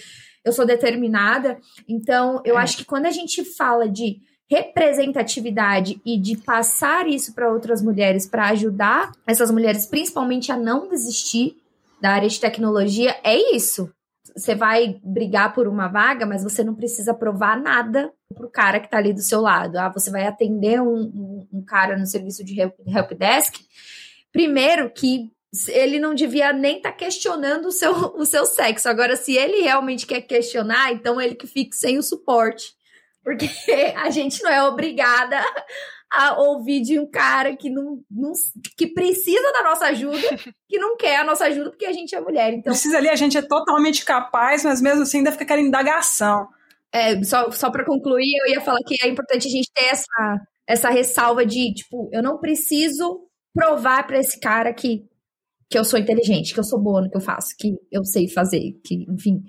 eu 0.43 0.51
sou 0.51 0.65
determinada. 0.65 1.59
Então, 1.87 2.41
eu 2.45 2.57
é. 2.57 2.61
acho 2.61 2.77
que 2.77 2.85
quando 2.85 3.05
a 3.05 3.11
gente 3.11 3.43
fala 3.55 3.87
de 3.87 4.17
representatividade 4.49 6.01
e 6.05 6.17
de 6.17 6.37
passar 6.37 7.07
isso 7.07 7.33
para 7.33 7.51
outras 7.51 7.81
mulheres, 7.81 8.27
para 8.27 8.49
ajudar 8.49 9.11
essas 9.25 9.49
mulheres, 9.49 9.85
principalmente 9.85 10.51
a 10.51 10.57
não 10.57 10.87
desistir 10.87 11.57
da 12.01 12.11
área 12.11 12.29
de 12.29 12.39
tecnologia, 12.39 13.15
é 13.23 13.55
isso 13.55 13.91
você 14.35 14.55
vai 14.55 14.99
brigar 15.03 15.53
por 15.53 15.67
uma 15.67 15.87
vaga, 15.87 16.25
mas 16.25 16.43
você 16.43 16.63
não 16.63 16.73
precisa 16.73 17.13
provar 17.13 17.59
nada 17.59 18.11
pro 18.33 18.49
cara 18.49 18.79
que 18.79 18.89
tá 18.89 18.97
ali 18.97 19.13
do 19.13 19.21
seu 19.21 19.41
lado. 19.41 19.77
Ah, 19.77 19.89
você 19.89 20.09
vai 20.09 20.25
atender 20.25 20.81
um, 20.81 21.01
um, 21.01 21.47
um 21.53 21.63
cara 21.63 21.97
no 21.97 22.05
serviço 22.05 22.43
de 22.43 22.59
help, 22.59 22.73
help 22.87 23.11
desk. 23.11 23.59
Primeiro 24.31 24.89
que 24.89 25.31
ele 25.67 25.99
não 25.99 26.15
devia 26.15 26.51
nem 26.51 26.77
estar 26.77 26.91
tá 26.91 26.97
questionando 26.97 27.67
o 27.67 27.71
seu, 27.71 27.93
o 28.15 28.25
seu 28.25 28.45
sexo. 28.45 28.89
Agora, 28.89 29.15
se 29.15 29.35
ele 29.35 29.61
realmente 29.61 30.07
quer 30.07 30.21
questionar, 30.21 30.91
então 30.91 31.21
ele 31.21 31.35
que 31.35 31.45
fique 31.45 31.75
sem 31.75 31.99
o 31.99 32.03
suporte. 32.03 32.73
Porque 33.23 33.45
a 33.97 34.09
gente 34.09 34.41
não 34.43 34.51
é 34.51 34.63
obrigada 34.63 35.39
a 36.11 36.39
ouvir 36.39 36.81
de 36.81 36.99
um 36.99 37.09
cara 37.09 37.55
que 37.55 37.69
não, 37.69 37.99
não, 38.09 38.33
que 38.77 38.87
precisa 38.87 39.51
da 39.51 39.63
nossa 39.63 39.85
ajuda, 39.85 40.17
que 40.69 40.77
não 40.77 40.95
quer 40.95 41.17
a 41.17 41.23
nossa 41.23 41.45
ajuda 41.45 41.71
porque 41.71 41.85
a 41.85 41.93
gente 41.93 42.13
é 42.13 42.21
mulher. 42.21 42.53
Então 42.53 42.71
precisa 42.71 42.97
ali, 42.97 43.09
a 43.09 43.15
gente 43.15 43.37
é 43.37 43.41
totalmente 43.41 44.05
capaz, 44.05 44.63
mas 44.63 44.81
mesmo 44.81 45.01
assim 45.01 45.19
ainda 45.19 45.31
fica 45.31 45.43
aquela 45.43 45.61
indagação. 45.61 46.47
É, 46.91 47.23
só, 47.23 47.49
só 47.49 47.71
para 47.71 47.83
concluir, 47.83 48.37
eu 48.45 48.53
ia 48.53 48.61
falar 48.61 48.77
que 48.85 48.95
é 49.01 49.07
importante 49.07 49.47
a 49.47 49.51
gente 49.51 49.71
ter 49.73 49.85
essa, 49.85 50.41
essa 50.67 50.89
ressalva 50.91 51.43
de, 51.43 51.73
tipo, 51.73 52.07
eu 52.13 52.21
não 52.21 52.37
preciso 52.37 53.27
provar 53.51 54.05
para 54.05 54.19
esse 54.19 54.39
cara 54.39 54.71
que, 54.71 55.03
que 55.71 55.77
eu 55.77 55.83
sou 55.83 55.97
inteligente, 55.97 56.53
que 56.53 56.59
eu 56.59 56.63
sou 56.63 56.79
boa 56.79 57.01
no 57.01 57.09
que 57.09 57.17
eu 57.17 57.21
faço, 57.21 57.55
que 57.57 57.73
eu 57.91 58.05
sei 58.05 58.27
fazer, 58.27 58.79
que, 58.85 59.05
enfim. 59.09 59.41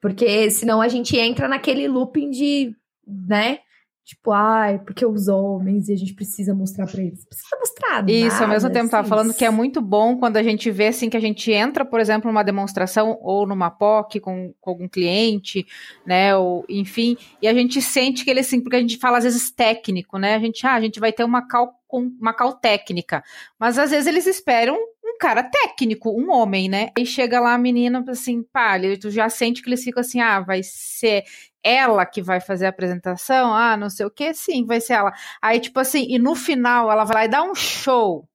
Porque 0.00 0.48
senão 0.50 0.80
a 0.80 0.86
gente 0.86 1.16
entra 1.16 1.48
naquele 1.48 1.88
looping 1.88 2.30
de, 2.30 2.72
né? 3.06 3.58
Tipo, 4.06 4.30
ai, 4.30 4.78
porque 4.78 5.04
os 5.04 5.26
homens 5.26 5.88
e 5.88 5.92
a 5.92 5.96
gente 5.96 6.14
precisa 6.14 6.54
mostrar 6.54 6.86
para 6.86 7.02
eles. 7.02 7.24
Precisa 7.24 7.56
mostrar. 7.58 8.08
Isso, 8.08 8.34
nada, 8.34 8.44
ao 8.44 8.50
mesmo 8.50 8.68
tempo, 8.70 8.84
assim. 8.84 8.90
tava 8.90 9.08
falando 9.08 9.34
que 9.34 9.44
é 9.44 9.50
muito 9.50 9.80
bom 9.80 10.16
quando 10.16 10.36
a 10.36 10.44
gente 10.44 10.70
vê 10.70 10.86
assim 10.86 11.10
que 11.10 11.16
a 11.16 11.20
gente 11.20 11.50
entra, 11.50 11.84
por 11.84 11.98
exemplo, 11.98 12.30
numa 12.30 12.44
demonstração 12.44 13.18
ou 13.20 13.44
numa 13.48 13.68
POC 13.68 14.20
com, 14.20 14.54
com 14.60 14.70
algum 14.70 14.88
cliente, 14.88 15.66
né? 16.06 16.36
Ou, 16.36 16.64
enfim, 16.68 17.16
e 17.42 17.48
a 17.48 17.52
gente 17.52 17.82
sente 17.82 18.24
que 18.24 18.30
ele 18.30 18.38
assim, 18.38 18.60
porque 18.60 18.76
a 18.76 18.80
gente 18.80 18.96
fala 18.96 19.18
às 19.18 19.24
vezes 19.24 19.50
técnico, 19.50 20.18
né? 20.18 20.36
A 20.36 20.38
gente, 20.38 20.64
ah, 20.64 20.74
a 20.74 20.80
gente 20.80 21.00
vai 21.00 21.12
ter 21.12 21.24
uma 21.24 21.44
cal, 21.44 21.74
uma 21.90 22.32
cal 22.32 22.52
técnica. 22.52 23.24
Mas 23.58 23.76
às 23.76 23.90
vezes 23.90 24.06
eles 24.06 24.24
esperam 24.24 24.78
cara 25.16 25.42
técnico, 25.42 26.10
um 26.10 26.30
homem, 26.30 26.68
né? 26.68 26.90
Aí 26.96 27.06
chega 27.06 27.40
lá 27.40 27.54
a 27.54 27.58
menina 27.58 28.04
assim, 28.08 28.42
pá, 28.42 28.76
tu 29.00 29.10
já 29.10 29.28
sente 29.28 29.62
que 29.62 29.68
eles 29.68 29.82
ficam 29.82 30.00
assim, 30.00 30.20
ah, 30.20 30.40
vai 30.40 30.62
ser 30.62 31.24
ela 31.62 32.06
que 32.06 32.22
vai 32.22 32.40
fazer 32.40 32.66
a 32.66 32.68
apresentação, 32.68 33.52
ah, 33.52 33.76
não 33.76 33.90
sei 33.90 34.06
o 34.06 34.10
que, 34.10 34.32
sim, 34.34 34.64
vai 34.64 34.80
ser 34.80 34.94
ela. 34.94 35.12
Aí, 35.42 35.58
tipo 35.58 35.80
assim, 35.80 36.06
e 36.08 36.18
no 36.18 36.34
final 36.34 36.90
ela 36.90 37.04
vai 37.04 37.14
lá 37.16 37.24
e 37.24 37.28
dá 37.28 37.42
um 37.42 37.54
show. 37.54 38.28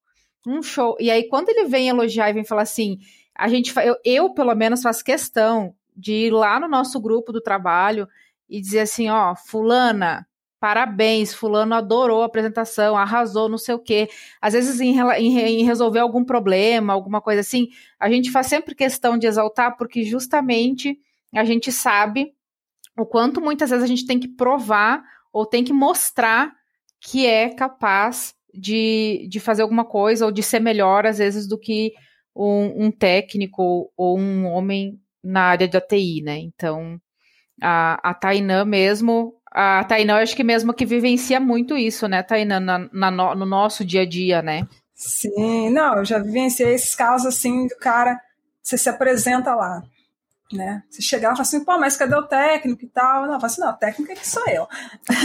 Um 0.45 0.61
show. 0.61 0.97
E 0.99 1.09
aí, 1.09 1.27
quando 1.29 1.49
ele 1.49 1.65
vem 1.65 1.87
elogiar 1.87 2.29
e 2.29 2.33
vem 2.33 2.43
falar 2.43 2.63
assim, 2.63 2.99
a 3.35 3.47
gente 3.47 3.73
eu, 3.79 3.95
eu 4.03 4.33
pelo 4.33 4.53
menos 4.55 4.81
faço 4.81 5.03
questão 5.03 5.73
de 5.95 6.13
ir 6.13 6.31
lá 6.31 6.59
no 6.59 6.67
nosso 6.67 6.99
grupo 6.99 7.31
do 7.31 7.41
trabalho 7.41 8.07
e 8.49 8.59
dizer 8.59 8.81
assim, 8.81 9.09
ó, 9.09 9.35
fulana, 9.35 10.27
parabéns, 10.61 11.33
fulano 11.33 11.73
adorou 11.73 12.21
a 12.21 12.27
apresentação, 12.27 12.95
arrasou, 12.95 13.49
não 13.49 13.57
sei 13.57 13.73
o 13.73 13.79
quê. 13.79 14.07
Às 14.39 14.53
vezes, 14.53 14.79
em, 14.79 14.99
em, 15.17 15.39
em, 15.39 15.63
resolver 15.65 15.97
algum 15.97 16.23
problema, 16.23 16.93
alguma 16.93 17.19
coisa 17.19 17.41
assim, 17.41 17.69
a 17.99 18.07
gente 18.07 18.29
faz 18.29 18.45
sempre 18.45 18.75
questão 18.75 19.17
de 19.17 19.25
exaltar, 19.25 19.75
porque 19.75 20.03
justamente 20.03 20.99
a 21.33 21.43
gente 21.43 21.71
sabe 21.71 22.35
o 22.95 23.07
quanto 23.07 23.41
muitas 23.41 23.71
vezes 23.71 23.83
a 23.83 23.87
gente 23.87 24.05
tem 24.05 24.19
que 24.19 24.27
provar 24.27 25.03
ou 25.33 25.47
tem 25.47 25.63
que 25.63 25.73
mostrar 25.73 26.53
que 26.99 27.25
é 27.25 27.49
capaz 27.49 28.35
de, 28.53 29.27
de 29.27 29.39
fazer 29.39 29.63
alguma 29.63 29.83
coisa 29.83 30.27
ou 30.27 30.31
de 30.31 30.43
ser 30.43 30.59
melhor, 30.59 31.07
às 31.07 31.17
vezes, 31.17 31.47
do 31.47 31.57
que 31.57 31.91
um, 32.35 32.85
um 32.85 32.91
técnico 32.91 33.91
ou 33.97 34.19
um 34.19 34.45
homem 34.45 35.01
na 35.23 35.41
área 35.41 35.67
da 35.67 35.81
TI, 35.81 36.21
né? 36.21 36.37
Então, 36.37 37.01
a, 37.59 38.11
a 38.11 38.13
Tainã 38.13 38.63
mesmo, 38.63 39.40
a 39.51 39.83
Tainã, 39.83 40.13
eu 40.13 40.23
acho 40.23 40.35
que 40.35 40.43
mesmo 40.43 40.73
que 40.73 40.85
vivencia 40.85 41.39
muito 41.39 41.77
isso, 41.77 42.07
né, 42.07 42.23
Tainã, 42.23 42.59
na, 42.59 42.89
na, 42.91 43.11
no 43.11 43.45
nosso 43.45 43.83
dia 43.83 44.01
a 44.01 44.05
dia, 44.05 44.41
né? 44.41 44.67
Sim, 44.95 45.69
não, 45.69 45.97
eu 45.97 46.05
já 46.05 46.19
vivenciei 46.19 46.73
esses 46.73 46.95
casos 46.95 47.27
assim 47.27 47.67
do 47.67 47.75
cara, 47.75 48.19
você 48.61 48.77
se 48.77 48.87
apresenta 48.87 49.53
lá, 49.53 49.83
né? 50.53 50.83
Você 50.89 51.01
chegar 51.01 51.29
e 51.29 51.31
falar 51.31 51.41
assim, 51.41 51.65
pô, 51.65 51.77
mas 51.77 51.97
cadê 51.97 52.15
o 52.15 52.27
técnico 52.27 52.83
e 52.83 52.87
tal? 52.87 53.25
Não, 53.25 53.33
eu 53.33 53.39
falo 53.39 53.45
assim, 53.45 53.61
não, 53.61 53.77
técnico 53.77 54.11
é 54.11 54.15
que 54.15 54.27
sou 54.27 54.45
eu. 54.47 54.67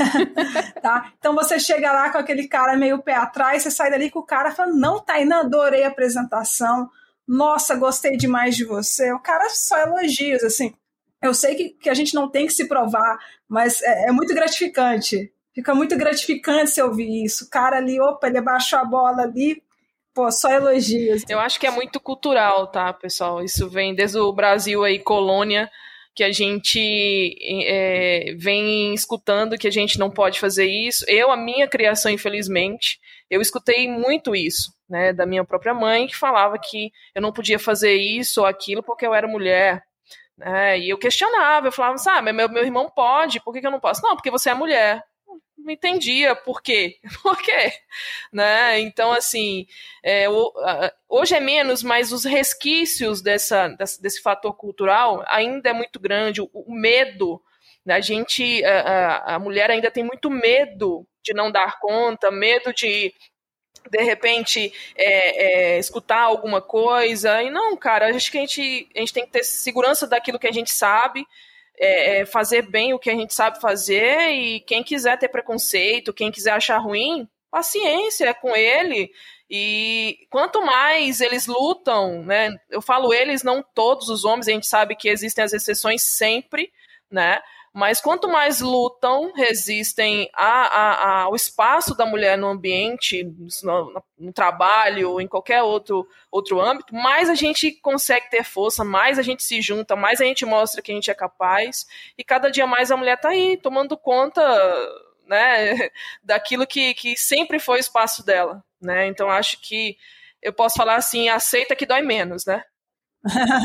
tá? 0.80 1.12
Então 1.18 1.34
você 1.34 1.58
chega 1.58 1.92
lá 1.92 2.10
com 2.10 2.18
aquele 2.18 2.48
cara 2.48 2.76
meio 2.76 3.02
pé 3.02 3.14
atrás, 3.14 3.62
você 3.62 3.70
sai 3.70 3.90
dali 3.90 4.10
com 4.10 4.20
o 4.20 4.26
cara 4.26 4.50
falando, 4.50 4.78
não, 4.78 5.00
Tainá, 5.00 5.40
adorei 5.40 5.84
a 5.84 5.88
apresentação, 5.88 6.88
nossa, 7.26 7.74
gostei 7.74 8.16
demais 8.16 8.56
de 8.56 8.64
você. 8.64 9.12
O 9.12 9.18
cara 9.18 9.48
só 9.50 9.78
elogios, 9.78 10.44
assim. 10.44 10.74
Eu 11.26 11.34
sei 11.34 11.54
que, 11.54 11.68
que 11.70 11.90
a 11.90 11.94
gente 11.94 12.14
não 12.14 12.30
tem 12.30 12.46
que 12.46 12.52
se 12.52 12.66
provar, 12.68 13.18
mas 13.48 13.82
é, 13.82 14.08
é 14.08 14.12
muito 14.12 14.34
gratificante. 14.34 15.32
Fica 15.54 15.74
muito 15.74 15.96
gratificante 15.96 16.70
você 16.70 16.82
ouvir 16.82 17.24
isso. 17.24 17.44
O 17.44 17.50
cara 17.50 17.78
ali, 17.78 18.00
opa, 18.00 18.26
ele 18.26 18.38
abaixou 18.38 18.78
a 18.78 18.84
bola 18.84 19.22
ali, 19.22 19.62
Pô, 20.16 20.32
só 20.32 20.50
elogios. 20.50 21.24
Eu 21.28 21.38
acho 21.38 21.60
que 21.60 21.66
é 21.66 21.70
muito 21.70 22.00
cultural, 22.00 22.68
tá, 22.68 22.90
pessoal? 22.90 23.44
Isso 23.44 23.68
vem 23.68 23.94
desde 23.94 24.16
o 24.16 24.32
Brasil 24.32 24.82
aí, 24.82 24.98
colônia, 24.98 25.70
que 26.14 26.24
a 26.24 26.32
gente 26.32 27.36
é, 27.66 28.34
vem 28.38 28.94
escutando 28.94 29.58
que 29.58 29.68
a 29.68 29.70
gente 29.70 29.98
não 29.98 30.10
pode 30.10 30.40
fazer 30.40 30.64
isso. 30.64 31.04
Eu, 31.06 31.30
a 31.30 31.36
minha 31.36 31.68
criação, 31.68 32.10
infelizmente, 32.10 32.98
eu 33.28 33.42
escutei 33.42 33.86
muito 33.86 34.34
isso, 34.34 34.72
né, 34.88 35.12
da 35.12 35.26
minha 35.26 35.44
própria 35.44 35.74
mãe, 35.74 36.06
que 36.06 36.16
falava 36.16 36.58
que 36.58 36.90
eu 37.14 37.20
não 37.20 37.30
podia 37.30 37.58
fazer 37.58 37.92
isso 37.92 38.40
ou 38.40 38.46
aquilo 38.46 38.82
porque 38.82 39.06
eu 39.06 39.12
era 39.12 39.28
mulher. 39.28 39.82
Né, 40.36 40.78
e 40.78 40.90
eu 40.90 40.98
questionava, 40.98 41.68
eu 41.68 41.72
falava, 41.72 41.96
sabe, 41.98 42.32
meu, 42.32 42.48
meu 42.48 42.62
irmão 42.62 42.90
pode, 42.90 43.40
por 43.40 43.54
que, 43.54 43.60
que 43.60 43.66
eu 43.66 43.70
não 43.70 43.80
posso? 43.80 44.02
Não, 44.02 44.14
porque 44.14 44.30
você 44.30 44.50
é 44.50 44.54
mulher 44.54 45.02
não 45.66 45.72
entendia 45.72 46.34
por 46.36 46.62
quê. 46.62 46.98
Por 47.22 47.36
quê? 47.42 47.72
Né? 48.32 48.78
Então, 48.80 49.12
assim, 49.12 49.66
é, 50.02 50.26
hoje 51.08 51.34
é 51.34 51.40
menos, 51.40 51.82
mas 51.82 52.12
os 52.12 52.24
resquícios 52.24 53.20
dessa, 53.20 53.68
desse 54.00 54.22
fator 54.22 54.54
cultural 54.56 55.24
ainda 55.26 55.70
é 55.70 55.72
muito 55.72 55.98
grande. 55.98 56.40
O, 56.40 56.48
o 56.52 56.72
medo 56.72 57.42
A 57.88 58.00
gente, 58.00 58.64
a, 58.64 59.34
a 59.34 59.38
mulher 59.38 59.70
ainda 59.70 59.90
tem 59.90 60.04
muito 60.04 60.30
medo 60.30 61.06
de 61.24 61.34
não 61.34 61.50
dar 61.50 61.78
conta, 61.80 62.30
medo 62.30 62.72
de 62.72 63.12
de 63.90 64.02
repente 64.02 64.72
é, 64.96 65.74
é, 65.74 65.78
escutar 65.78 66.20
alguma 66.20 66.60
coisa. 66.60 67.42
E 67.42 67.50
não, 67.50 67.76
cara, 67.76 68.14
acho 68.14 68.30
que 68.30 68.38
a 68.38 68.40
gente, 68.40 68.88
a 68.94 69.00
gente 69.00 69.12
tem 69.12 69.24
que 69.24 69.32
ter 69.32 69.44
segurança 69.44 70.06
daquilo 70.06 70.38
que 70.38 70.46
a 70.46 70.52
gente 70.52 70.70
sabe, 70.70 71.26
é, 71.78 72.20
é, 72.20 72.26
fazer 72.26 72.62
bem 72.62 72.94
o 72.94 72.98
que 72.98 73.10
a 73.10 73.14
gente 73.14 73.34
sabe 73.34 73.60
fazer, 73.60 74.30
e 74.30 74.60
quem 74.60 74.82
quiser 74.82 75.18
ter 75.18 75.28
preconceito, 75.28 76.12
quem 76.12 76.30
quiser 76.30 76.52
achar 76.52 76.78
ruim, 76.78 77.28
paciência 77.50 78.32
com 78.34 78.54
ele. 78.56 79.10
E 79.48 80.26
quanto 80.30 80.64
mais 80.64 81.20
eles 81.20 81.46
lutam, 81.46 82.22
né? 82.24 82.50
Eu 82.68 82.82
falo 82.82 83.14
eles, 83.14 83.42
não 83.42 83.62
todos 83.62 84.08
os 84.08 84.24
homens, 84.24 84.48
a 84.48 84.52
gente 84.52 84.66
sabe 84.66 84.96
que 84.96 85.08
existem 85.08 85.44
as 85.44 85.52
exceções 85.52 86.02
sempre, 86.02 86.72
né? 87.10 87.40
Mas 87.76 88.00
quanto 88.00 88.26
mais 88.26 88.62
lutam, 88.62 89.34
resistem 89.34 90.30
a, 90.32 90.46
a, 90.46 91.20
ao 91.24 91.36
espaço 91.36 91.94
da 91.94 92.06
mulher 92.06 92.38
no 92.38 92.46
ambiente, 92.46 93.22
no, 93.62 94.02
no, 94.18 94.32
trabalho, 94.32 95.20
em 95.20 95.28
qualquer 95.28 95.62
outro, 95.62 96.08
outro 96.32 96.58
âmbito, 96.58 96.94
mais 96.94 97.28
a 97.28 97.34
gente 97.34 97.70
consegue 97.72 98.30
ter 98.30 98.42
força, 98.44 98.82
mais 98.82 99.18
a 99.18 99.22
gente 99.22 99.42
se 99.42 99.60
junta, 99.60 99.94
mais 99.94 100.22
a 100.22 100.24
gente 100.24 100.46
mostra 100.46 100.80
que 100.80 100.90
a 100.90 100.94
gente 100.94 101.10
é 101.10 101.14
capaz. 101.14 101.84
E 102.16 102.24
cada 102.24 102.50
dia 102.50 102.66
mais 102.66 102.90
a 102.90 102.96
mulher 102.96 103.16
está 103.16 103.28
aí, 103.28 103.58
tomando 103.58 103.94
conta 103.94 104.42
né, 105.26 105.90
daquilo 106.24 106.66
que, 106.66 106.94
que 106.94 107.14
sempre 107.14 107.58
foi 107.58 107.76
o 107.76 107.80
espaço 107.80 108.24
dela. 108.24 108.64
Né? 108.80 109.06
Então 109.06 109.30
acho 109.30 109.60
que 109.60 109.98
eu 110.40 110.50
posso 110.54 110.76
falar 110.76 110.94
assim, 110.94 111.28
aceita 111.28 111.76
que 111.76 111.84
dói 111.84 112.00
menos, 112.00 112.46
né? 112.46 112.64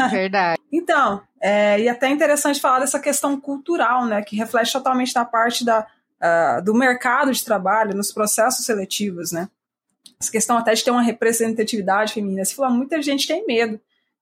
Verdade. 0.10 0.62
então, 0.72 1.22
é, 1.42 1.80
e 1.80 1.90
até 1.90 2.10
interessante 2.10 2.60
falar 2.60 2.80
dessa 2.80 3.00
questão 3.00 3.40
cultural, 3.40 4.06
né, 4.06 4.22
que 4.22 4.36
reflete 4.36 4.72
totalmente 4.72 5.14
da 5.14 5.26
parte 5.26 5.64
da, 5.64 5.86
uh, 6.22 6.62
do 6.64 6.74
mercado 6.74 7.32
de 7.32 7.44
trabalho, 7.44 7.96
nos 7.96 8.12
processos 8.12 8.66
seletivos, 8.66 9.32
né. 9.32 9.50
Essa 10.20 10.32
questão 10.32 10.58
até 10.58 10.74
de 10.74 10.84
ter 10.84 10.92
uma 10.92 11.02
representatividade 11.02 12.14
feminina. 12.14 12.46
Você 12.46 12.54
falou, 12.54 12.72
muita 12.72 13.02
gente 13.02 13.28
tem 13.28 13.46
medo. 13.46 13.80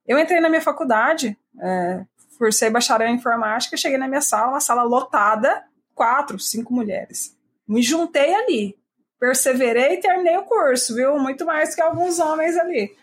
Eu 0.08 0.18
entrei 0.18 0.40
na 0.40 0.48
minha 0.48 0.62
faculdade, 0.62 1.38
é, 1.62 2.06
por 2.38 2.50
bacharel 2.72 3.10
em 3.10 3.16
informática, 3.16 3.76
cheguei 3.76 3.98
na 3.98 4.08
minha 4.08 4.22
sala, 4.22 4.54
uma 4.54 4.62
sala 4.62 4.82
lotada, 4.84 5.64
quatro, 5.94 6.40
cinco 6.40 6.74
mulheres. 6.74 7.36
Me 7.68 7.82
juntei 7.82 8.34
ali, 8.34 8.78
perseverei 9.20 9.96
e 9.96 10.00
terminei 10.00 10.38
o 10.38 10.44
curso, 10.44 10.96
viu? 10.96 11.20
Muito 11.20 11.46
mais 11.46 11.76
que 11.76 11.82
alguns 11.82 12.18
homens 12.18 12.58
ali. 12.58 12.96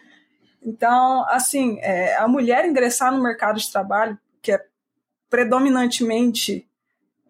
Então, 0.67 1.25
assim, 1.29 1.79
é, 1.79 2.17
a 2.17 2.27
mulher 2.27 2.65
ingressar 2.67 3.13
no 3.13 3.23
mercado 3.23 3.61
de 3.61 3.71
trabalho, 3.71 4.19
que 4.43 4.51
é 4.51 4.67
predominantemente 5.31 6.69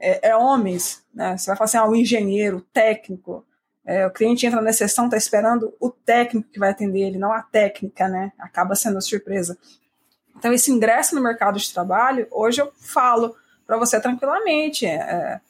é, 0.01 0.31
é 0.31 0.37
homens, 0.37 1.05
né? 1.15 1.37
Você 1.37 1.47
vai 1.49 1.57
falar 1.57 1.67
assim, 1.67 1.77
ah, 1.77 1.87
o 1.87 1.95
engenheiro, 1.95 2.57
o 2.57 2.61
técnico, 2.63 3.45
é, 3.85 4.07
o 4.07 4.11
cliente 4.11 4.47
entra 4.47 4.63
na 4.63 4.73
sessão, 4.73 5.05
está 5.05 5.19
esperando 5.19 5.75
o 5.79 5.91
técnico 5.91 6.49
que 6.51 6.59
vai 6.59 6.71
atender 6.71 7.01
ele, 7.01 7.19
não 7.19 7.31
a 7.31 7.43
técnica, 7.43 8.09
né? 8.09 8.33
Acaba 8.39 8.75
sendo 8.75 9.01
surpresa. 9.03 9.59
Então, 10.35 10.51
esse 10.53 10.71
ingresso 10.71 11.15
no 11.15 11.23
mercado 11.23 11.59
de 11.59 11.73
trabalho, 11.73 12.27
hoje 12.31 12.63
eu 12.63 12.73
falo 12.79 13.37
para 13.67 13.77
você 13.77 14.01
tranquilamente, 14.01 14.87
é, 14.87 15.41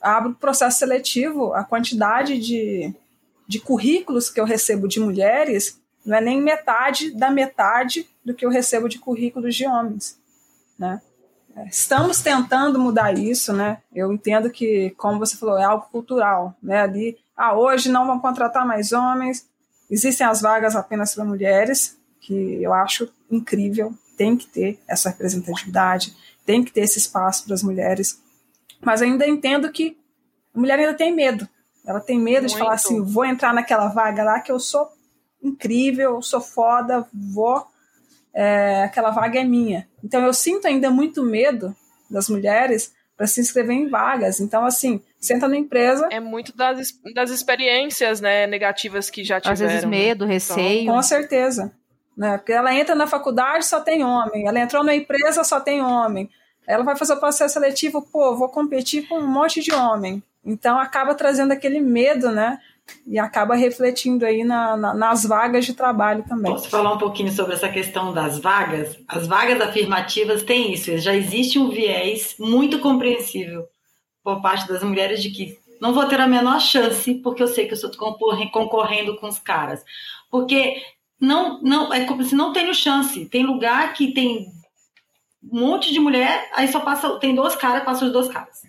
abro 0.00 0.30
o 0.30 0.34
processo 0.34 0.80
seletivo, 0.80 1.54
a 1.54 1.62
quantidade 1.62 2.36
de, 2.38 2.92
de 3.46 3.60
currículos 3.60 4.28
que 4.28 4.40
eu 4.40 4.44
recebo 4.44 4.88
de 4.88 4.98
mulheres 4.98 5.80
não 6.04 6.16
é 6.16 6.20
nem 6.20 6.40
metade 6.40 7.10
da 7.12 7.30
metade 7.30 8.08
do 8.24 8.34
que 8.34 8.44
eu 8.44 8.50
recebo 8.50 8.88
de 8.88 8.98
currículos 8.98 9.54
de 9.54 9.66
homens, 9.66 10.18
né? 10.78 11.00
Estamos 11.70 12.22
tentando 12.22 12.78
mudar 12.78 13.12
isso, 13.12 13.52
né? 13.52 13.78
Eu 13.94 14.10
entendo 14.12 14.50
que, 14.50 14.90
como 14.96 15.18
você 15.18 15.36
falou, 15.36 15.58
é 15.58 15.64
algo 15.64 15.86
cultural, 15.92 16.54
né? 16.62 16.80
Ali, 16.80 17.18
ah, 17.36 17.54
hoje 17.54 17.90
não 17.90 18.06
vão 18.06 18.18
contratar 18.18 18.66
mais 18.66 18.92
homens, 18.92 19.46
existem 19.90 20.26
as 20.26 20.40
vagas 20.40 20.74
apenas 20.74 21.14
para 21.14 21.24
mulheres, 21.24 21.98
que 22.20 22.62
eu 22.62 22.72
acho 22.72 23.08
incrível, 23.30 23.92
tem 24.16 24.36
que 24.36 24.46
ter 24.46 24.80
essa 24.88 25.10
representatividade, 25.10 26.16
tem 26.46 26.64
que 26.64 26.72
ter 26.72 26.80
esse 26.80 26.98
espaço 26.98 27.44
para 27.44 27.54
as 27.54 27.62
mulheres, 27.62 28.20
mas 28.80 29.02
ainda 29.02 29.26
entendo 29.26 29.70
que 29.70 29.98
a 30.54 30.58
mulher 30.58 30.78
ainda 30.78 30.94
tem 30.94 31.14
medo, 31.14 31.48
ela 31.84 32.00
tem 32.00 32.18
medo 32.18 32.42
Muito. 32.42 32.52
de 32.52 32.58
falar 32.58 32.74
assim, 32.74 33.02
vou 33.02 33.24
entrar 33.24 33.52
naquela 33.52 33.88
vaga 33.88 34.22
lá 34.22 34.40
que 34.40 34.52
eu 34.52 34.58
sou 34.58 34.90
incrível, 35.42 36.22
sou 36.22 36.40
foda, 36.40 37.06
vou, 37.12 37.66
é, 38.34 38.84
aquela 38.84 39.10
vaga 39.10 39.40
é 39.40 39.44
minha. 39.44 39.88
Então 40.02 40.24
eu 40.24 40.32
sinto 40.32 40.66
ainda 40.66 40.90
muito 40.90 41.22
medo 41.22 41.74
das 42.10 42.28
mulheres 42.28 42.92
para 43.16 43.26
se 43.26 43.40
inscrever 43.40 43.76
em 43.76 43.88
vagas. 43.88 44.40
Então, 44.40 44.64
assim, 44.64 45.00
senta 45.18 45.46
na 45.46 45.56
empresa. 45.56 46.08
É 46.10 46.20
muito 46.20 46.56
das, 46.56 46.92
das 47.14 47.30
experiências 47.30 48.20
né, 48.20 48.46
negativas 48.46 49.10
que 49.10 49.22
já 49.22 49.40
tiveram. 49.40 49.52
Às 49.52 49.72
vezes 49.72 49.84
medo, 49.84 50.26
né? 50.26 50.34
receio. 50.34 50.82
Então, 50.82 50.96
com 50.96 51.02
certeza. 51.02 51.72
Né? 52.16 52.36
Porque 52.38 52.52
ela 52.52 52.74
entra 52.74 52.94
na 52.94 53.06
faculdade, 53.06 53.64
só 53.64 53.80
tem 53.80 54.04
homem. 54.04 54.46
Ela 54.46 54.60
entrou 54.60 54.82
na 54.82 54.94
empresa, 54.94 55.44
só 55.44 55.60
tem 55.60 55.82
homem. 55.82 56.28
Ela 56.66 56.84
vai 56.84 56.96
fazer 56.96 57.14
o 57.14 57.20
processo 57.20 57.54
seletivo, 57.54 58.02
pô, 58.02 58.36
vou 58.36 58.48
competir 58.48 59.08
com 59.08 59.18
um 59.18 59.26
monte 59.26 59.60
de 59.60 59.72
homem. 59.72 60.22
Então 60.44 60.78
acaba 60.78 61.14
trazendo 61.14 61.52
aquele 61.52 61.80
medo, 61.80 62.30
né? 62.30 62.58
E 63.06 63.18
acaba 63.18 63.54
refletindo 63.54 64.24
aí 64.24 64.44
na, 64.44 64.76
na, 64.76 64.94
nas 64.94 65.24
vagas 65.24 65.64
de 65.64 65.74
trabalho 65.74 66.24
também. 66.28 66.52
Posso 66.52 66.68
falar 66.68 66.92
um 66.92 66.98
pouquinho 66.98 67.32
sobre 67.32 67.54
essa 67.54 67.68
questão 67.68 68.12
das 68.12 68.38
vagas? 68.38 68.96
As 69.08 69.26
vagas 69.26 69.60
afirmativas 69.60 70.42
têm 70.42 70.72
isso, 70.72 70.96
já 70.98 71.14
existe 71.14 71.58
um 71.58 71.70
viés 71.70 72.36
muito 72.38 72.78
compreensível 72.78 73.66
por 74.22 74.40
parte 74.40 74.68
das 74.68 74.82
mulheres 74.82 75.22
de 75.22 75.30
que 75.30 75.58
não 75.80 75.92
vou 75.92 76.06
ter 76.06 76.20
a 76.20 76.26
menor 76.26 76.60
chance 76.60 77.14
porque 77.14 77.42
eu 77.42 77.48
sei 77.48 77.66
que 77.66 77.72
eu 77.72 77.74
estou 77.74 78.16
concorrendo 78.50 79.16
com 79.16 79.26
os 79.26 79.38
caras. 79.38 79.84
Porque 80.30 80.80
não, 81.20 81.60
não 81.60 81.92
é 81.92 82.04
como 82.04 82.22
se 82.22 82.34
não 82.34 82.52
tenho 82.52 82.74
chance. 82.74 83.26
Tem 83.26 83.44
lugar 83.44 83.92
que 83.92 84.12
tem 84.12 84.46
um 85.42 85.60
monte 85.60 85.92
de 85.92 85.98
mulher, 85.98 86.50
aí 86.54 86.68
só 86.68 86.80
passa, 86.80 87.18
tem 87.18 87.34
dois 87.34 87.56
caras, 87.56 87.84
passa 87.84 88.04
os 88.04 88.12
dois 88.12 88.28
caras. 88.28 88.62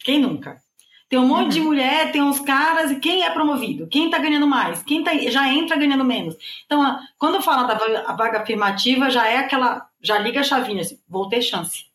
Quem 0.00 0.20
nunca? 0.20 0.62
Tem 1.08 1.18
um 1.18 1.28
monte 1.28 1.44
uhum. 1.44 1.48
de 1.48 1.60
mulher, 1.60 2.12
tem 2.12 2.22
uns 2.22 2.40
caras, 2.40 2.90
e 2.90 2.98
quem 2.98 3.22
é 3.22 3.30
promovido? 3.30 3.86
Quem 3.86 4.10
tá 4.10 4.18
ganhando 4.18 4.46
mais? 4.46 4.82
Quem 4.82 5.04
tá, 5.04 5.14
já 5.14 5.48
entra 5.52 5.76
ganhando 5.76 6.04
menos? 6.04 6.34
Então, 6.64 6.98
quando 7.18 7.42
fala 7.42 7.64
da 7.64 7.74
vaga, 7.74 8.12
vaga 8.14 8.40
afirmativa, 8.40 9.10
já 9.10 9.28
é 9.28 9.38
aquela. 9.38 9.86
Já 10.00 10.18
liga 10.18 10.40
a 10.40 10.44
chavinha 10.44 10.80
assim, 10.80 10.98
vou 11.08 11.28
ter 11.28 11.42
chance. 11.42 11.86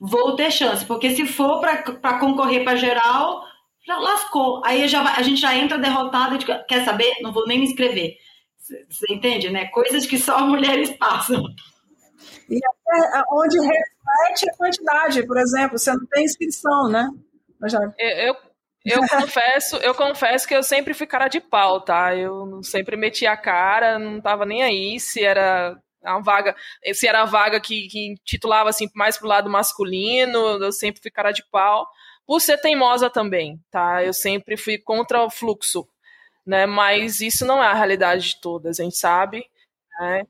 Vou 0.00 0.34
ter 0.34 0.50
chance, 0.50 0.84
porque 0.84 1.10
se 1.14 1.26
for 1.26 1.60
para 1.60 2.18
concorrer 2.18 2.64
para 2.64 2.76
geral, 2.76 3.44
já 3.86 3.98
lascou. 3.98 4.60
Aí 4.64 4.88
já 4.88 5.02
vai, 5.02 5.14
a 5.16 5.22
gente 5.22 5.40
já 5.40 5.54
entra 5.54 5.78
derrotado 5.78 6.34
e 6.34 6.64
quer 6.66 6.84
saber? 6.84 7.14
Não 7.20 7.32
vou 7.32 7.46
nem 7.46 7.58
me 7.58 7.66
inscrever. 7.66 8.16
Você 8.58 9.12
entende, 9.12 9.50
né? 9.50 9.66
Coisas 9.66 10.06
que 10.06 10.18
só 10.18 10.40
mulheres 10.46 10.90
passam. 10.92 11.44
E 12.48 12.56
até 12.56 13.22
onde 13.30 13.58
reflete 13.58 14.50
a 14.50 14.56
quantidade, 14.56 15.26
por 15.26 15.38
exemplo, 15.38 15.78
você 15.78 15.92
não 15.92 16.06
tem 16.06 16.24
inscrição, 16.24 16.88
né? 16.88 17.10
Eu, 17.98 18.08
eu 18.28 18.36
confesso, 19.08 19.76
eu 19.76 19.94
confesso 19.94 20.46
que 20.46 20.54
eu 20.54 20.62
sempre 20.62 20.92
fui 20.92 21.06
cara 21.06 21.28
de 21.28 21.40
pau, 21.40 21.80
tá? 21.80 22.14
Eu 22.14 22.62
sempre 22.62 22.96
meti 22.96 23.26
a 23.26 23.36
cara, 23.36 23.98
não 23.98 24.20
tava 24.20 24.44
nem 24.44 24.62
aí 24.62 25.00
se 25.00 25.24
era 25.24 25.78
a 26.04 26.20
vaga, 26.20 26.54
se 26.92 27.08
era 27.08 27.22
a 27.22 27.24
vaga 27.24 27.58
que, 27.58 27.88
que 27.88 28.14
titulava 28.24 28.68
assim 28.68 28.86
mais 28.94 29.16
pro 29.16 29.26
lado 29.26 29.48
masculino, 29.48 30.38
eu 30.62 30.70
sempre 30.70 31.00
fui 31.00 31.10
cara 31.10 31.32
de 31.32 31.42
pau. 31.50 31.88
Por 32.26 32.40
ser 32.40 32.58
teimosa 32.58 33.10
também, 33.10 33.58
tá? 33.70 34.04
Eu 34.04 34.12
sempre 34.12 34.56
fui 34.56 34.78
contra 34.78 35.22
o 35.22 35.30
fluxo, 35.30 35.86
né? 36.46 36.66
Mas 36.66 37.20
isso 37.20 37.46
não 37.46 37.62
é 37.62 37.66
a 37.66 37.74
realidade 37.74 38.28
de 38.28 38.40
todas, 38.40 38.78
a 38.78 38.82
gente 38.82 38.96
sabe, 38.96 39.44
né? 39.98 40.24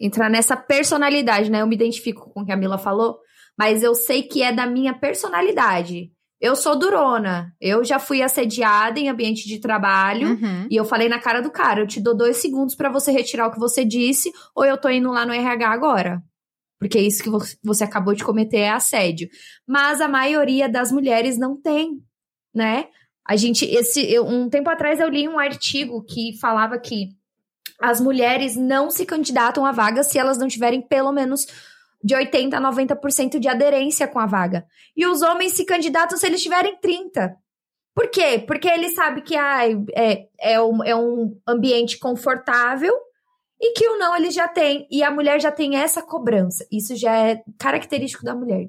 Entrar 0.00 0.30
nessa 0.30 0.56
personalidade, 0.56 1.50
né? 1.50 1.62
Eu 1.62 1.66
me 1.66 1.74
identifico 1.74 2.30
com 2.32 2.42
o 2.42 2.46
que 2.46 2.52
a 2.52 2.56
Mila 2.56 2.78
falou, 2.78 3.18
mas 3.56 3.82
eu 3.82 3.94
sei 3.94 4.22
que 4.22 4.42
é 4.42 4.52
da 4.52 4.66
minha 4.66 4.94
personalidade. 4.94 6.12
Eu 6.40 6.54
sou 6.54 6.78
durona. 6.78 7.52
Eu 7.60 7.84
já 7.84 7.98
fui 7.98 8.22
assediada 8.22 8.98
em 9.00 9.08
ambiente 9.08 9.46
de 9.48 9.58
trabalho 9.58 10.30
uhum. 10.30 10.66
e 10.70 10.76
eu 10.76 10.84
falei 10.84 11.08
na 11.08 11.18
cara 11.18 11.40
do 11.40 11.50
cara: 11.50 11.80
eu 11.80 11.86
te 11.86 12.00
dou 12.00 12.16
dois 12.16 12.36
segundos 12.36 12.74
para 12.74 12.88
você 12.88 13.10
retirar 13.10 13.48
o 13.48 13.50
que 13.50 13.58
você 13.58 13.84
disse, 13.84 14.32
ou 14.54 14.64
eu 14.64 14.76
tô 14.78 14.88
indo 14.88 15.10
lá 15.10 15.26
no 15.26 15.32
RH 15.32 15.68
agora. 15.68 16.22
Porque 16.78 16.98
isso 17.00 17.22
que 17.22 17.30
você 17.62 17.82
acabou 17.82 18.14
de 18.14 18.22
cometer 18.22 18.58
é 18.58 18.70
assédio. 18.70 19.28
Mas 19.66 20.00
a 20.00 20.06
maioria 20.06 20.68
das 20.68 20.92
mulheres 20.92 21.36
não 21.36 21.60
tem, 21.60 22.00
né? 22.54 22.86
A 23.26 23.36
gente, 23.36 23.64
esse, 23.64 24.18
um 24.20 24.48
tempo 24.48 24.70
atrás 24.70 25.00
eu 25.00 25.08
li 25.08 25.28
um 25.28 25.38
artigo 25.38 26.02
que 26.04 26.38
falava 26.38 26.78
que 26.78 27.10
as 27.80 28.00
mulheres 28.00 28.56
não 28.56 28.90
se 28.90 29.04
candidatam 29.04 29.66
a 29.66 29.72
vagas 29.72 30.06
se 30.06 30.18
elas 30.18 30.38
não 30.38 30.48
tiverem 30.48 30.80
pelo 30.80 31.12
menos 31.12 31.46
de 32.02 32.14
80% 32.14 32.54
a 32.54 32.60
90% 32.60 33.38
de 33.38 33.48
aderência 33.48 34.06
com 34.06 34.18
a 34.18 34.26
vaga. 34.26 34.66
E 34.96 35.06
os 35.06 35.22
homens 35.22 35.52
se 35.52 35.64
candidatam 35.64 36.16
se 36.16 36.26
eles 36.26 36.42
tiverem 36.42 36.78
30%. 36.80 37.34
Por 37.94 38.08
quê? 38.10 38.44
Porque 38.46 38.68
ele 38.68 38.90
sabe 38.90 39.22
que 39.22 39.34
ah, 39.34 39.68
é, 39.92 40.28
é, 40.40 40.62
um, 40.62 40.84
é 40.84 40.94
um 40.94 41.36
ambiente 41.44 41.98
confortável 41.98 42.94
e 43.60 43.72
que 43.72 43.88
o 43.88 43.98
não 43.98 44.14
ele 44.14 44.30
já 44.30 44.46
tem. 44.46 44.86
E 44.88 45.02
a 45.02 45.10
mulher 45.10 45.40
já 45.40 45.50
tem 45.50 45.74
essa 45.74 46.00
cobrança. 46.00 46.64
Isso 46.70 46.94
já 46.94 47.12
é 47.16 47.42
característico 47.58 48.24
da 48.24 48.36
mulher. 48.36 48.68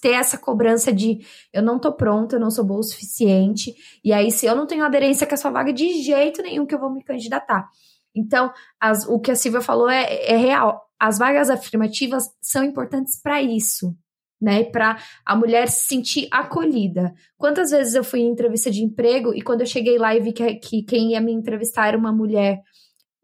ter 0.00 0.12
essa 0.12 0.38
cobrança 0.38 0.92
de 0.92 1.26
eu 1.52 1.60
não 1.60 1.76
tô 1.80 1.92
pronta, 1.92 2.36
eu 2.36 2.40
não 2.40 2.52
sou 2.52 2.64
boa 2.64 2.78
o 2.78 2.84
suficiente, 2.84 3.74
e 4.04 4.12
aí 4.12 4.30
se 4.30 4.46
eu 4.46 4.54
não 4.54 4.66
tenho 4.66 4.84
aderência 4.84 5.26
com 5.26 5.34
a 5.34 5.36
sua 5.36 5.50
vaga, 5.50 5.72
de 5.72 6.00
jeito 6.02 6.40
nenhum 6.40 6.64
que 6.64 6.74
eu 6.74 6.78
vou 6.78 6.90
me 6.90 7.02
candidatar. 7.02 7.68
Então, 8.14 8.52
as, 8.78 9.06
o 9.08 9.18
que 9.18 9.30
a 9.30 9.34
Silvia 9.36 9.60
falou 9.60 9.88
é, 9.88 10.04
é 10.26 10.36
real. 10.36 10.80
As 11.04 11.18
vagas 11.18 11.50
afirmativas 11.50 12.30
são 12.40 12.62
importantes 12.62 13.20
para 13.20 13.42
isso, 13.42 13.92
né? 14.40 14.62
Para 14.62 14.98
a 15.26 15.34
mulher 15.34 15.68
se 15.68 15.88
sentir 15.88 16.28
acolhida. 16.30 17.12
Quantas 17.36 17.72
vezes 17.72 17.94
eu 17.96 18.04
fui 18.04 18.20
em 18.20 18.28
entrevista 18.28 18.70
de 18.70 18.84
emprego 18.84 19.34
e 19.34 19.42
quando 19.42 19.62
eu 19.62 19.66
cheguei 19.66 19.98
lá 19.98 20.14
e 20.14 20.20
vi 20.20 20.32
que, 20.32 20.54
que 20.54 20.82
quem 20.84 21.10
ia 21.10 21.20
me 21.20 21.32
entrevistar 21.32 21.88
era 21.88 21.98
uma 21.98 22.12
mulher, 22.12 22.60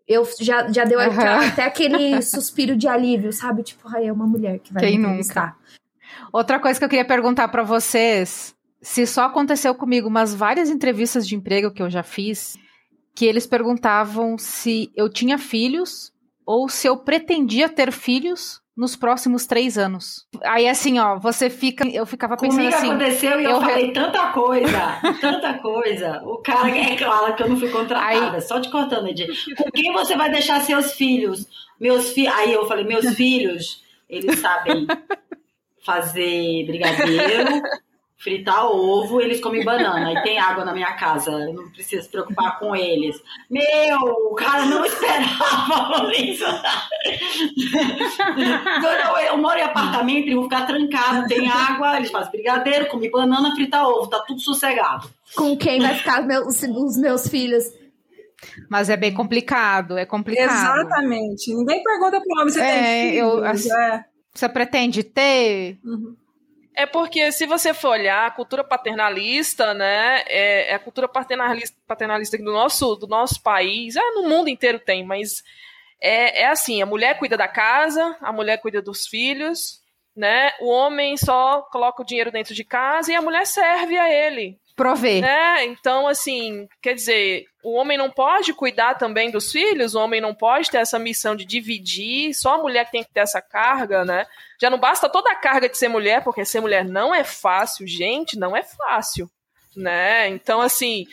eu 0.09 0.27
já, 0.41 0.67
já 0.73 0.83
deu 0.85 0.99
Uhum. 0.99 1.49
até 1.53 1.63
aquele 1.63 2.21
suspiro 2.23 2.77
de 2.77 2.89
alívio, 2.89 3.33
sabe? 3.33 3.63
Tipo, 3.63 3.87
ai, 3.95 4.09
é 4.09 4.13
uma 4.13 4.27
mulher 4.27 4.59
que 4.59 4.73
vai 4.73 4.83
Quem 4.83 4.93
me 4.93 4.99
nunca? 4.99 5.09
entrevistar. 5.11 5.57
Outra 6.33 6.59
coisa 6.59 6.81
que 6.81 6.85
eu 6.85 6.89
queria 6.89 7.05
perguntar 7.05 7.47
pra 7.47 7.63
vocês, 7.63 8.57
se 8.83 9.07
só 9.07 9.27
aconteceu 9.27 9.73
comigo 9.73 10.09
umas 10.09 10.35
várias 10.35 10.69
entrevistas 10.69 11.29
de 11.29 11.37
emprego 11.37 11.71
que 11.71 11.81
eu 11.83 11.89
já 11.89 12.03
fiz, 12.03 12.57
que 13.15 13.25
eles 13.25 13.47
perguntavam 13.47 14.37
se 14.37 14.91
eu 14.97 15.09
tinha 15.09 15.39
filhos 15.39 16.13
ou 16.51 16.67
se 16.67 16.87
eu 16.87 16.97
pretendia 16.97 17.69
ter 17.69 17.93
filhos 17.93 18.59
nos 18.75 18.97
próximos 18.97 19.45
três 19.45 19.77
anos. 19.77 20.25
Aí 20.45 20.67
assim, 20.67 20.99
ó, 20.99 21.19
você 21.19 21.51
fica, 21.51 21.87
eu 21.89 22.07
ficava 22.07 22.37
pensando 22.39 22.59
Comigo 22.61 22.75
assim. 22.75 22.87
aconteceu 22.89 23.39
e 23.41 23.45
eu, 23.45 23.51
eu 23.51 23.59
re- 23.59 23.71
falei 23.73 23.93
tanta 23.93 24.29
coisa, 24.33 25.01
tanta 25.21 25.55
coisa. 25.59 26.23
O 26.25 26.39
cara 26.39 26.71
é 26.71 26.97
claro 26.97 27.35
que 27.37 27.43
eu 27.43 27.49
não 27.51 27.57
fui 27.59 27.69
contratada, 27.69 28.41
só 28.41 28.59
te 28.61 28.71
cortando, 28.71 29.09
Edi. 29.09 29.27
Com 29.57 29.71
quem 29.73 29.93
você 29.93 30.17
vai 30.17 30.31
deixar 30.31 30.61
seus 30.63 30.93
filhos? 30.95 31.47
Meus 31.79 32.13
filhos. 32.13 32.33
Aí 32.35 32.53
eu 32.55 32.67
falei, 32.67 32.85
meus 32.87 33.15
filhos, 33.15 33.83
eles 34.09 34.39
sabem 34.39 34.87
fazer 35.85 36.65
brigadeiro, 36.67 37.61
fritar 38.19 38.67
ovo, 38.67 39.21
eles 39.21 39.41
comem 39.41 39.65
banana 39.65 40.13
e 40.13 40.23
tem 40.23 40.39
água 40.39 40.65
na 40.65 40.73
minha 40.73 40.93
casa. 40.95 41.31
Eu 41.31 41.53
não 41.55 41.71
preciso 41.71 42.03
se 42.03 42.09
preocupar 42.09 42.59
com 42.59 42.75
eles. 42.75 43.17
Meu, 43.49 43.99
o 44.31 44.35
cara 44.35 44.65
não 44.67 44.85
esperava 44.85 46.11
isso. 46.19 46.45
Não, 48.83 49.19
eu 49.21 49.37
moro 49.39 49.59
em 49.59 49.63
apartamento, 49.63 50.25
eles 50.27 50.35
vão 50.35 50.45
ficar 50.45 50.67
trancados, 50.67 51.29
tem 51.29 51.49
água, 51.49 51.97
eles 51.97 52.11
fazem 52.11 52.31
brigadeiro, 52.33 52.87
comem 52.89 53.11
banana, 53.11 53.55
fritar 53.55 53.87
ovo, 53.87 54.09
tá 54.09 54.21
tudo 54.27 54.41
sossegado. 54.41 55.09
Com 55.37 55.57
quem 55.57 55.81
vai 55.81 55.95
ficar 55.95 56.23
meus, 56.23 56.63
os 56.63 56.97
meus 56.97 57.29
filhos? 57.29 57.65
Mas 58.69 58.89
é 58.89 58.97
bem 58.97 59.13
complicado, 59.13 59.97
é 59.99 60.07
complicado. 60.07 60.51
Exatamente. 60.51 61.53
Ninguém 61.55 61.83
pergunta 61.83 62.21
pro 62.21 62.41
homem 62.41 62.53
se 62.53 62.61
É, 62.61 62.73
tem 63.11 63.15
eu- 63.15 63.31
filhos. 63.31 63.45
assim- 63.49 63.73
é. 63.73 64.05
Você 64.35 64.49
pretende 64.49 65.03
ter? 65.03 65.79
É 66.79 66.87
porque 66.87 67.33
se 67.33 67.45
você 67.45 67.75
for 67.75 67.89
olhar 67.89 68.25
a 68.25 68.31
cultura 68.31 68.63
paternalista, 68.63 69.75
né, 69.75 70.23
é, 70.29 70.71
é 70.71 70.75
a 70.75 70.79
cultura 70.79 71.09
paternalista, 71.09 71.77
paternalista 71.89 72.39
do 72.39 72.53
nosso, 72.53 72.95
do 72.95 73.09
nosso 73.09 73.43
país, 73.43 73.97
é, 73.97 74.11
no 74.13 74.29
mundo 74.29 74.49
inteiro 74.49 74.79
tem, 74.79 75.05
mas 75.05 75.43
é, 76.01 76.43
é 76.43 76.47
assim, 76.47 76.81
a 76.81 76.87
mulher 76.87 77.19
cuida 77.19 77.37
da 77.37 77.49
casa, 77.49 78.17
a 78.21 78.33
mulher 78.33 78.59
cuida 78.59 78.81
dos 78.81 79.09
filhos, 79.09 79.83
né, 80.15 80.53
o 80.61 80.69
homem 80.69 81.17
só 81.17 81.63
coloca 81.63 82.01
o 82.01 82.07
dinheiro 82.07 82.31
dentro 82.31 82.55
de 82.55 82.63
casa 82.63 83.11
e 83.11 83.17
a 83.17 83.23
mulher 83.23 83.45
serve 83.45 83.99
a 83.99 84.09
ele. 84.09 84.57
Prover. 84.79 85.21
Né? 85.21 85.65
Então, 85.65 86.07
assim, 86.07 86.69
quer 86.81 86.95
dizer, 86.95 87.47
o 87.65 87.75
homem 87.75 87.99
não 87.99 88.09
pode 88.09 88.55
cuidar 88.55 88.95
também 88.95 89.29
dos 89.29 89.51
filhos, 89.51 89.97
o 89.97 90.01
homem 90.01 90.21
não 90.21 90.33
pode 90.33 90.71
ter 90.71 90.79
essa 90.79 91.01
missão 91.01 91.35
de 91.35 91.45
dividir, 91.45 92.33
só 92.33 92.55
a 92.55 92.59
mulher 92.59 92.89
tem 92.89 93.03
que 93.03 93.13
ter 93.13 93.21
essa 93.21 93.43
carga, 93.43 94.05
né? 94.05 94.25
Já 94.61 94.71
não 94.71 94.79
basta 94.79 95.09
toda 95.09 95.33
a 95.33 95.35
carga 95.35 95.69
de 95.69 95.77
ser 95.77 95.89
mulher, 95.89 96.23
porque 96.23 96.45
ser 96.45 96.61
mulher 96.61 96.85
não 96.85 97.13
é 97.13 97.25
fácil, 97.25 97.89
gente, 97.89 98.39
não 98.39 98.57
é 98.57 98.63
fácil, 98.63 99.29
né? 99.77 100.29
Então, 100.29 100.61
assim, 100.61 101.09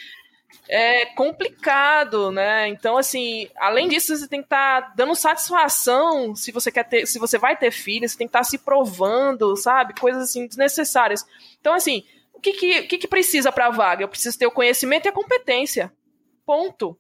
é 0.70 1.08
complicado, 1.08 2.32
né? 2.32 2.68
Então, 2.68 2.98
assim, 3.00 3.50
além 3.58 3.88
disso, 3.88 4.16
você 4.16 4.28
tem 4.28 4.42
que 4.42 4.46
estar 4.46 4.94
dando 4.96 5.16
satisfação 5.16 6.36
se 6.36 6.52
você 6.52 6.72
quer 6.72 6.84
ter, 6.84 7.08
se 7.08 7.18
você 7.18 7.40
vai 7.40 7.58
ter 7.58 7.72
filho, 7.72 8.08
você 8.08 8.16
tem 8.16 8.28
que 8.28 8.30
estar 8.30 8.44
se 8.44 8.60
provando, 8.60 9.56
sabe? 9.58 10.00
Coisas 10.00 10.24
assim 10.24 10.46
desnecessárias. 10.46 11.26
Então, 11.60 11.74
assim, 11.74 12.04
o 12.36 12.40
que 12.42 12.54
que, 12.54 12.82
que, 12.84 12.98
que 13.00 13.08
precisa 13.08 13.52
para 13.52 13.68
a 13.68 13.72
vaga? 13.72 14.04
Eu 14.04 14.10
preciso 14.10 14.38
ter 14.38 14.46
o 14.48 14.52
conhecimento 14.52 15.06
e 15.06 15.10
a 15.10 15.14
competência. 15.14 15.92
Ponto. 16.46 16.98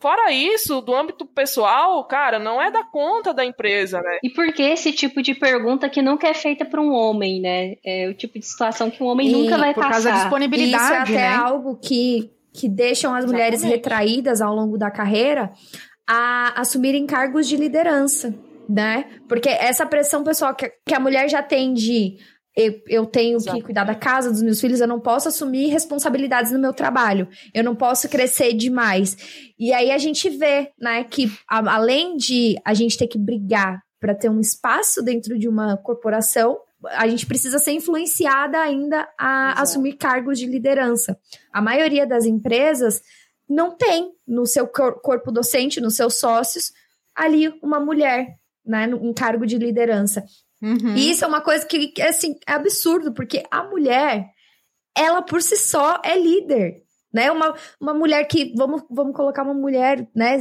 Fora 0.00 0.30
isso, 0.30 0.80
do 0.80 0.94
âmbito 0.94 1.26
pessoal, 1.26 2.04
cara, 2.06 2.38
não 2.38 2.62
é 2.62 2.70
da 2.70 2.84
conta 2.84 3.34
da 3.34 3.44
empresa, 3.44 4.00
né? 4.00 4.18
E 4.22 4.30
por 4.30 4.52
que 4.52 4.62
esse 4.62 4.92
tipo 4.92 5.20
de 5.20 5.34
pergunta 5.34 5.88
que 5.88 6.00
nunca 6.00 6.28
é 6.28 6.34
feita 6.34 6.64
para 6.64 6.80
um 6.80 6.92
homem, 6.92 7.40
né? 7.40 7.74
É 7.84 8.08
o 8.08 8.14
tipo 8.14 8.38
de 8.38 8.46
situação 8.46 8.90
que 8.92 9.02
um 9.02 9.06
homem 9.06 9.28
E 9.28 9.32
nunca 9.32 9.58
vai 9.58 9.74
por 9.74 9.82
causa 9.82 10.04
da 10.04 10.10
passar. 10.10 10.22
disponibilidade. 10.22 10.84
Isso 10.84 10.92
é 10.92 10.98
até 10.98 11.30
né? 11.30 11.34
algo 11.34 11.76
que, 11.76 12.30
que 12.54 12.68
deixam 12.68 13.12
as 13.12 13.24
mulheres 13.24 13.60
Exatamente. 13.60 13.76
retraídas 13.76 14.40
ao 14.40 14.54
longo 14.54 14.78
da 14.78 14.88
carreira 14.88 15.50
a 16.08 16.60
assumirem 16.60 17.04
cargos 17.04 17.48
de 17.48 17.56
liderança, 17.56 18.32
né? 18.68 19.04
Porque 19.28 19.48
essa 19.48 19.84
pressão 19.84 20.22
pessoal 20.22 20.54
que, 20.54 20.72
que 20.86 20.94
a 20.94 21.00
mulher 21.00 21.28
já 21.28 21.42
tem 21.42 21.74
de 21.74 22.18
eu, 22.60 22.82
eu 22.88 23.06
tenho 23.06 23.38
que 23.38 23.62
cuidar 23.62 23.84
da 23.84 23.94
casa, 23.94 24.30
dos 24.32 24.42
meus 24.42 24.60
filhos, 24.60 24.80
eu 24.80 24.88
não 24.88 24.98
posso 24.98 25.28
assumir 25.28 25.68
responsabilidades 25.68 26.50
no 26.50 26.58
meu 26.58 26.72
trabalho, 26.72 27.28
eu 27.54 27.62
não 27.62 27.76
posso 27.76 28.08
crescer 28.08 28.52
demais. 28.52 29.16
E 29.56 29.72
aí 29.72 29.90
a 29.92 29.98
gente 29.98 30.28
vê, 30.28 30.72
né, 30.78 31.04
que 31.04 31.30
a- 31.48 31.74
além 31.76 32.16
de 32.16 32.56
a 32.64 32.74
gente 32.74 32.98
ter 32.98 33.06
que 33.06 33.16
brigar 33.18 33.80
para 34.00 34.14
ter 34.14 34.28
um 34.28 34.40
espaço 34.40 35.02
dentro 35.02 35.38
de 35.38 35.48
uma 35.48 35.76
corporação, 35.76 36.58
a 36.92 37.06
gente 37.08 37.26
precisa 37.26 37.58
ser 37.58 37.72
influenciada 37.72 38.58
ainda 38.58 39.08
a 39.18 39.60
assumir 39.62 39.94
cargos 39.94 40.38
de 40.38 40.46
liderança. 40.46 41.16
A 41.52 41.60
maioria 41.62 42.06
das 42.06 42.24
empresas 42.24 43.00
não 43.48 43.76
tem 43.76 44.12
no 44.26 44.46
seu 44.46 44.66
cor- 44.66 45.00
corpo 45.00 45.30
docente, 45.32 45.80
nos 45.80 45.96
seus 45.96 46.18
sócios, 46.18 46.72
ali 47.14 47.48
uma 47.62 47.80
mulher, 47.80 48.36
né, 48.64 48.84
em 49.00 49.12
cargo 49.12 49.46
de 49.46 49.58
liderança. 49.58 50.24
Uhum. 50.60 50.96
E 50.96 51.10
isso 51.10 51.24
é 51.24 51.28
uma 51.28 51.40
coisa 51.40 51.64
que, 51.66 51.92
assim, 52.02 52.38
é 52.46 52.52
absurdo, 52.52 53.12
porque 53.12 53.44
a 53.50 53.62
mulher, 53.62 54.26
ela 54.96 55.22
por 55.22 55.40
si 55.40 55.56
só 55.56 56.00
é 56.04 56.18
líder, 56.18 56.82
né? 57.12 57.30
Uma, 57.30 57.54
uma 57.80 57.94
mulher 57.94 58.24
que, 58.24 58.52
vamos, 58.56 58.82
vamos 58.90 59.14
colocar 59.14 59.42
uma 59.42 59.54
mulher, 59.54 60.08
né, 60.14 60.38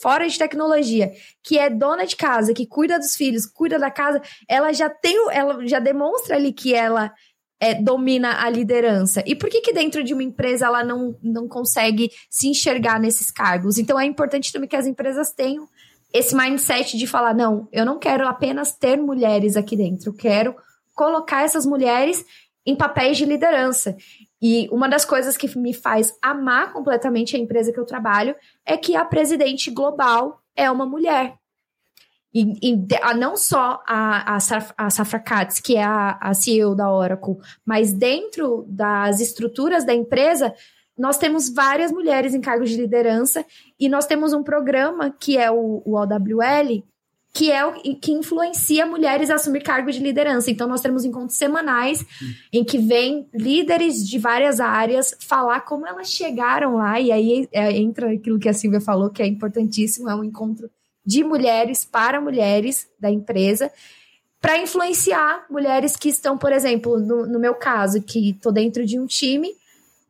fora 0.00 0.28
de 0.28 0.38
tecnologia, 0.38 1.12
que 1.42 1.58
é 1.58 1.70
dona 1.70 2.04
de 2.04 2.16
casa, 2.16 2.52
que 2.52 2.66
cuida 2.66 2.98
dos 2.98 3.16
filhos, 3.16 3.46
cuida 3.46 3.78
da 3.78 3.90
casa, 3.90 4.20
ela 4.48 4.72
já 4.72 4.90
tem, 4.90 5.16
ela 5.30 5.66
já 5.66 5.78
demonstra 5.78 6.36
ali 6.36 6.52
que 6.52 6.74
ela 6.74 7.12
é, 7.60 7.74
domina 7.74 8.44
a 8.44 8.50
liderança. 8.50 9.22
E 9.26 9.34
por 9.34 9.48
que 9.48 9.60
que 9.60 9.72
dentro 9.72 10.04
de 10.04 10.12
uma 10.12 10.22
empresa 10.22 10.66
ela 10.66 10.84
não, 10.84 11.18
não 11.22 11.48
consegue 11.48 12.10
se 12.28 12.48
enxergar 12.48 13.00
nesses 13.00 13.30
cargos? 13.30 13.78
Então 13.78 13.98
é 13.98 14.04
importante 14.04 14.52
também 14.52 14.68
que 14.68 14.76
as 14.76 14.86
empresas 14.86 15.32
tenham 15.32 15.68
esse 16.14 16.34
mindset 16.36 16.96
de 16.96 17.06
falar, 17.08 17.34
não, 17.34 17.68
eu 17.72 17.84
não 17.84 17.98
quero 17.98 18.26
apenas 18.28 18.70
ter 18.72 18.96
mulheres 18.96 19.56
aqui 19.56 19.76
dentro, 19.76 20.10
eu 20.10 20.14
quero 20.14 20.54
colocar 20.94 21.42
essas 21.42 21.66
mulheres 21.66 22.24
em 22.64 22.76
papéis 22.76 23.18
de 23.18 23.24
liderança. 23.24 23.96
E 24.40 24.68
uma 24.70 24.88
das 24.88 25.04
coisas 25.04 25.36
que 25.36 25.58
me 25.58 25.74
faz 25.74 26.14
amar 26.22 26.72
completamente 26.72 27.34
a 27.34 27.38
empresa 27.38 27.72
que 27.72 27.80
eu 27.80 27.84
trabalho 27.84 28.36
é 28.64 28.76
que 28.76 28.94
a 28.94 29.04
presidente 29.04 29.72
global 29.72 30.40
é 30.54 30.70
uma 30.70 30.86
mulher. 30.86 31.34
E, 32.32 32.70
e 32.70 32.76
não 33.16 33.36
só 33.36 33.82
a, 33.86 34.34
a, 34.34 34.38
a 34.76 34.90
Safra 34.90 35.20
Katz, 35.20 35.60
que 35.60 35.76
é 35.76 35.82
a, 35.82 36.18
a 36.20 36.34
CEO 36.34 36.74
da 36.74 36.92
Oracle, 36.92 37.36
mas 37.64 37.92
dentro 37.92 38.64
das 38.68 39.20
estruturas 39.20 39.84
da 39.84 39.94
empresa, 39.94 40.54
nós 40.96 41.18
temos 41.18 41.48
várias 41.48 41.90
mulheres 41.90 42.34
em 42.34 42.40
cargos 42.40 42.70
de 42.70 42.76
liderança 42.76 43.44
e 43.78 43.88
nós 43.88 44.06
temos 44.06 44.32
um 44.32 44.42
programa 44.42 45.10
que 45.10 45.36
é 45.36 45.50
o, 45.50 45.82
o 45.84 45.96
OWL, 45.96 46.84
que 47.34 47.50
é 47.50 47.66
o 47.66 47.72
que 47.96 48.12
influencia 48.12 48.86
mulheres 48.86 49.28
a 49.28 49.34
assumir 49.34 49.60
cargos 49.60 49.96
de 49.96 50.00
liderança. 50.00 50.52
Então, 50.52 50.68
nós 50.68 50.80
temos 50.80 51.04
encontros 51.04 51.36
semanais 51.36 52.06
em 52.52 52.62
que 52.62 52.78
vêm 52.78 53.28
líderes 53.34 54.06
de 54.06 54.20
várias 54.20 54.60
áreas 54.60 55.16
falar 55.18 55.62
como 55.62 55.84
elas 55.84 56.08
chegaram 56.08 56.76
lá, 56.76 57.00
e 57.00 57.10
aí 57.10 57.48
é, 57.50 57.72
entra 57.72 58.12
aquilo 58.12 58.38
que 58.38 58.48
a 58.48 58.52
Silvia 58.52 58.80
falou, 58.80 59.10
que 59.10 59.20
é 59.20 59.26
importantíssimo, 59.26 60.08
é 60.08 60.14
um 60.14 60.22
encontro 60.22 60.70
de 61.04 61.24
mulheres 61.24 61.84
para 61.84 62.20
mulheres 62.20 62.88
da 63.00 63.10
empresa, 63.10 63.70
para 64.40 64.56
influenciar 64.58 65.44
mulheres 65.50 65.96
que 65.96 66.08
estão, 66.08 66.38
por 66.38 66.52
exemplo, 66.52 67.00
no, 67.00 67.26
no 67.26 67.40
meu 67.40 67.54
caso, 67.54 68.00
que 68.00 68.30
estou 68.30 68.52
dentro 68.52 68.86
de 68.86 68.98
um 68.98 69.06
time, 69.06 69.50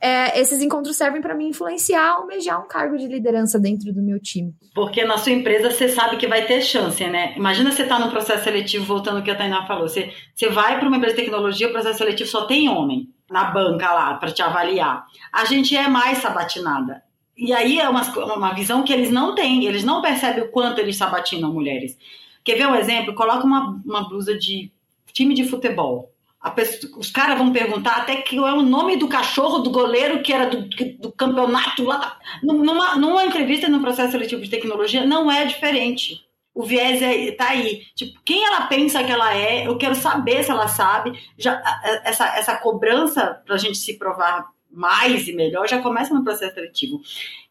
é, 0.05 0.39
esses 0.39 0.61
encontros 0.61 0.99
servem 0.99 1.23
para 1.23 1.35
me 1.35 1.49
influenciar, 1.49 2.17
almejar 2.17 2.63
um 2.63 2.69
cargo 2.69 2.99
de 2.99 3.07
liderança 3.07 3.59
dentro 3.59 3.91
do 3.91 4.03
meu 4.03 4.21
time. 4.21 4.55
Porque 4.75 5.03
na 5.03 5.17
sua 5.17 5.33
empresa 5.33 5.71
você 5.71 5.89
sabe 5.89 6.19
que 6.19 6.27
vai 6.27 6.45
ter 6.45 6.61
chance, 6.61 7.03
né? 7.07 7.33
Imagina 7.39 7.73
você 7.73 7.85
estar 7.85 7.99
num 7.99 8.11
processo 8.11 8.45
seletivo, 8.45 8.85
voltando 8.85 9.17
ao 9.17 9.23
que 9.23 9.31
a 9.31 9.35
Tainá 9.35 9.67
falou. 9.67 9.89
Você, 9.89 10.13
você 10.35 10.51
vai 10.51 10.79
para 10.79 10.87
uma 10.87 10.99
empresa 10.99 11.17
de 11.17 11.23
tecnologia, 11.23 11.69
o 11.69 11.73
processo 11.73 11.97
seletivo 11.97 12.29
só 12.29 12.45
tem 12.45 12.69
homem 12.69 13.09
na 13.31 13.45
banca 13.45 13.91
lá 13.95 14.13
para 14.17 14.31
te 14.31 14.43
avaliar. 14.43 15.07
A 15.33 15.47
gente 15.47 15.75
é 15.75 15.89
mais 15.89 16.19
sabatinada. 16.19 17.03
E 17.35 17.55
aí 17.55 17.81
é 17.81 17.89
uma, 17.89 18.03
uma 18.37 18.53
visão 18.53 18.83
que 18.83 18.93
eles 18.93 19.11
não 19.11 19.35
têm, 19.35 19.65
eles 19.65 19.85
não 19.85 20.03
percebem 20.03 20.45
o 20.45 20.51
quanto 20.51 20.81
eles 20.81 20.97
sabatinam 20.97 21.51
mulheres. 21.51 21.97
Quer 22.45 22.57
ver 22.57 22.69
um 22.69 22.75
exemplo? 22.75 23.15
Coloca 23.15 23.47
uma, 23.47 23.81
uma 23.87 24.07
blusa 24.07 24.37
de 24.37 24.71
time 25.15 25.33
de 25.33 25.45
futebol. 25.45 26.14
Pessoa, 26.51 26.99
os 26.99 27.11
caras 27.11 27.39
vão 27.39 27.53
perguntar 27.53 27.97
até 27.97 28.17
que 28.17 28.37
é 28.37 28.41
o 28.41 28.63
nome 28.63 28.97
do 28.97 29.09
cachorro 29.09 29.61
do 29.61 29.71
goleiro 29.71 30.23
que 30.23 30.33
era 30.33 30.47
do, 30.47 30.69
do 30.99 31.11
campeonato 31.13 31.85
lá. 31.85 32.19
Numa, 32.43 32.97
numa 32.97 33.25
entrevista 33.25 33.69
no 33.69 33.81
processo 33.81 34.13
seletivo 34.13 34.43
de 34.43 34.51
tecnologia, 34.51 35.07
não 35.07 35.31
é 35.31 35.47
diferente. 35.47 36.25
O 36.55 36.63
viés 36.63 37.03
é, 37.03 37.33
tá 37.33 37.49
aí. 37.49 37.83
Tipo, 37.95 38.21
quem 38.25 38.45
ela 38.45 38.67
pensa 38.67 39.03
que 39.03 39.11
ela 39.11 39.35
é, 39.35 39.67
eu 39.67 39.77
quero 39.77 39.95
saber 39.95 40.45
se 40.45 40.51
ela 40.51 40.69
sabe. 40.69 41.19
Já, 41.37 41.61
essa, 42.05 42.27
essa 42.37 42.57
cobrança 42.57 43.43
para 43.45 43.57
a 43.57 43.59
gente 43.59 43.79
se 43.79 43.99
provar 43.99 44.47
mais 44.71 45.27
e 45.27 45.33
melhor 45.33 45.69
já 45.69 45.81
começa 45.81 46.13
no 46.13 46.23
processo 46.23 46.55
seletivo. 46.55 47.01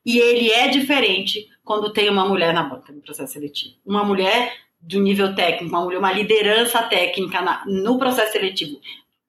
E 0.06 0.20
ele 0.20 0.52
é 0.52 0.68
diferente 0.68 1.50
quando 1.64 1.92
tem 1.92 2.10
uma 2.10 2.26
mulher 2.26 2.54
na 2.54 2.64
banca 2.64 2.92
no 2.92 3.02
processo 3.02 3.34
seletivo. 3.34 3.76
Uma 3.86 4.04
mulher 4.04 4.54
do 4.84 5.00
nível 5.00 5.34
técnico, 5.34 5.76
uma 5.76 5.98
uma 5.98 6.12
liderança 6.12 6.82
técnica 6.84 7.42
na, 7.42 7.64
no 7.66 7.98
processo 7.98 8.34
seletivo, 8.34 8.80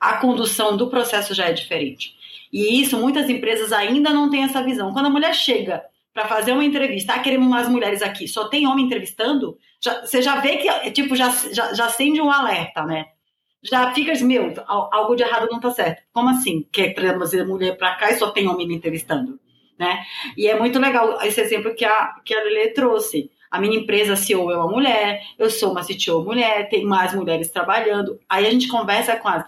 a 0.01 0.17
condução 0.19 0.77
do 0.77 0.89
processo 0.89 1.33
já 1.35 1.47
é 1.47 1.53
diferente. 1.53 2.15
E 2.53 2.81
isso 2.81 2.99
muitas 2.99 3.29
empresas 3.29 3.73
ainda 3.73 4.11
não 4.11 4.31
têm 4.31 4.45
essa 4.45 4.63
visão. 4.63 4.93
Quando 4.93 5.07
a 5.07 5.11
mulher 5.11 5.35
chega 5.35 5.83
para 6.13 6.29
fazer 6.29 6.53
uma 6.53 6.65
entrevista, 6.65 7.15
ah, 7.15 7.19
queremos 7.19 7.49
mais 7.49 7.69
mulheres 7.69 8.03
aqui, 8.03 8.29
só 8.29 8.49
tem 8.49 8.67
homem 8.67 8.87
entrevistando, 8.87 9.59
já, 9.83 10.01
você 10.03 10.23
já 10.23 10.37
vê 10.41 10.59
que, 10.59 10.91
tipo, 10.93 11.17
já, 11.17 11.31
já, 11.53 11.75
já 11.75 11.87
acende 11.87 12.21
um 12.21 12.31
alerta, 12.31 12.85
né? 12.85 13.07
Já 13.63 13.93
fica, 13.93 14.13
meu, 14.25 14.53
algo 14.67 15.17
de 15.17 15.23
errado 15.23 15.49
não 15.51 15.59
tá 15.59 15.71
certo. 15.71 16.03
Como 16.13 16.29
assim? 16.29 16.67
Quer 16.71 16.93
trazer 16.93 17.47
mulher 17.47 17.77
para 17.77 17.95
cá 17.95 18.11
e 18.11 18.19
só 18.19 18.31
tem 18.31 18.47
homem 18.47 18.69
me 18.69 18.75
entrevistando? 18.75 19.41
Né? 19.79 20.05
E 20.37 20.47
é 20.47 20.57
muito 20.57 20.79
legal 20.79 21.21
esse 21.23 21.41
exemplo 21.41 21.75
que 21.75 21.85
a, 21.85 22.15
que 22.25 22.35
a 22.35 22.45
Lele 22.45 22.69
trouxe. 22.69 23.31
A 23.55 23.61
minha 23.61 23.79
empresa 23.79 24.17
CEO 24.17 24.51
é 24.51 24.57
uma 24.57 24.67
mulher, 24.67 25.23
eu 25.39 25.49
sou 25.49 25.71
uma 25.71 25.85
CTO 25.85 26.25
mulher, 26.25 26.69
tem 26.69 26.85
mais 26.85 27.15
mulheres 27.15 27.49
trabalhando. 27.49 28.19
Aí 28.29 28.49
a 28.49 28.51
gente 28.51 28.67
conversa 28.67 29.15
com 29.15 29.29
as, 29.29 29.45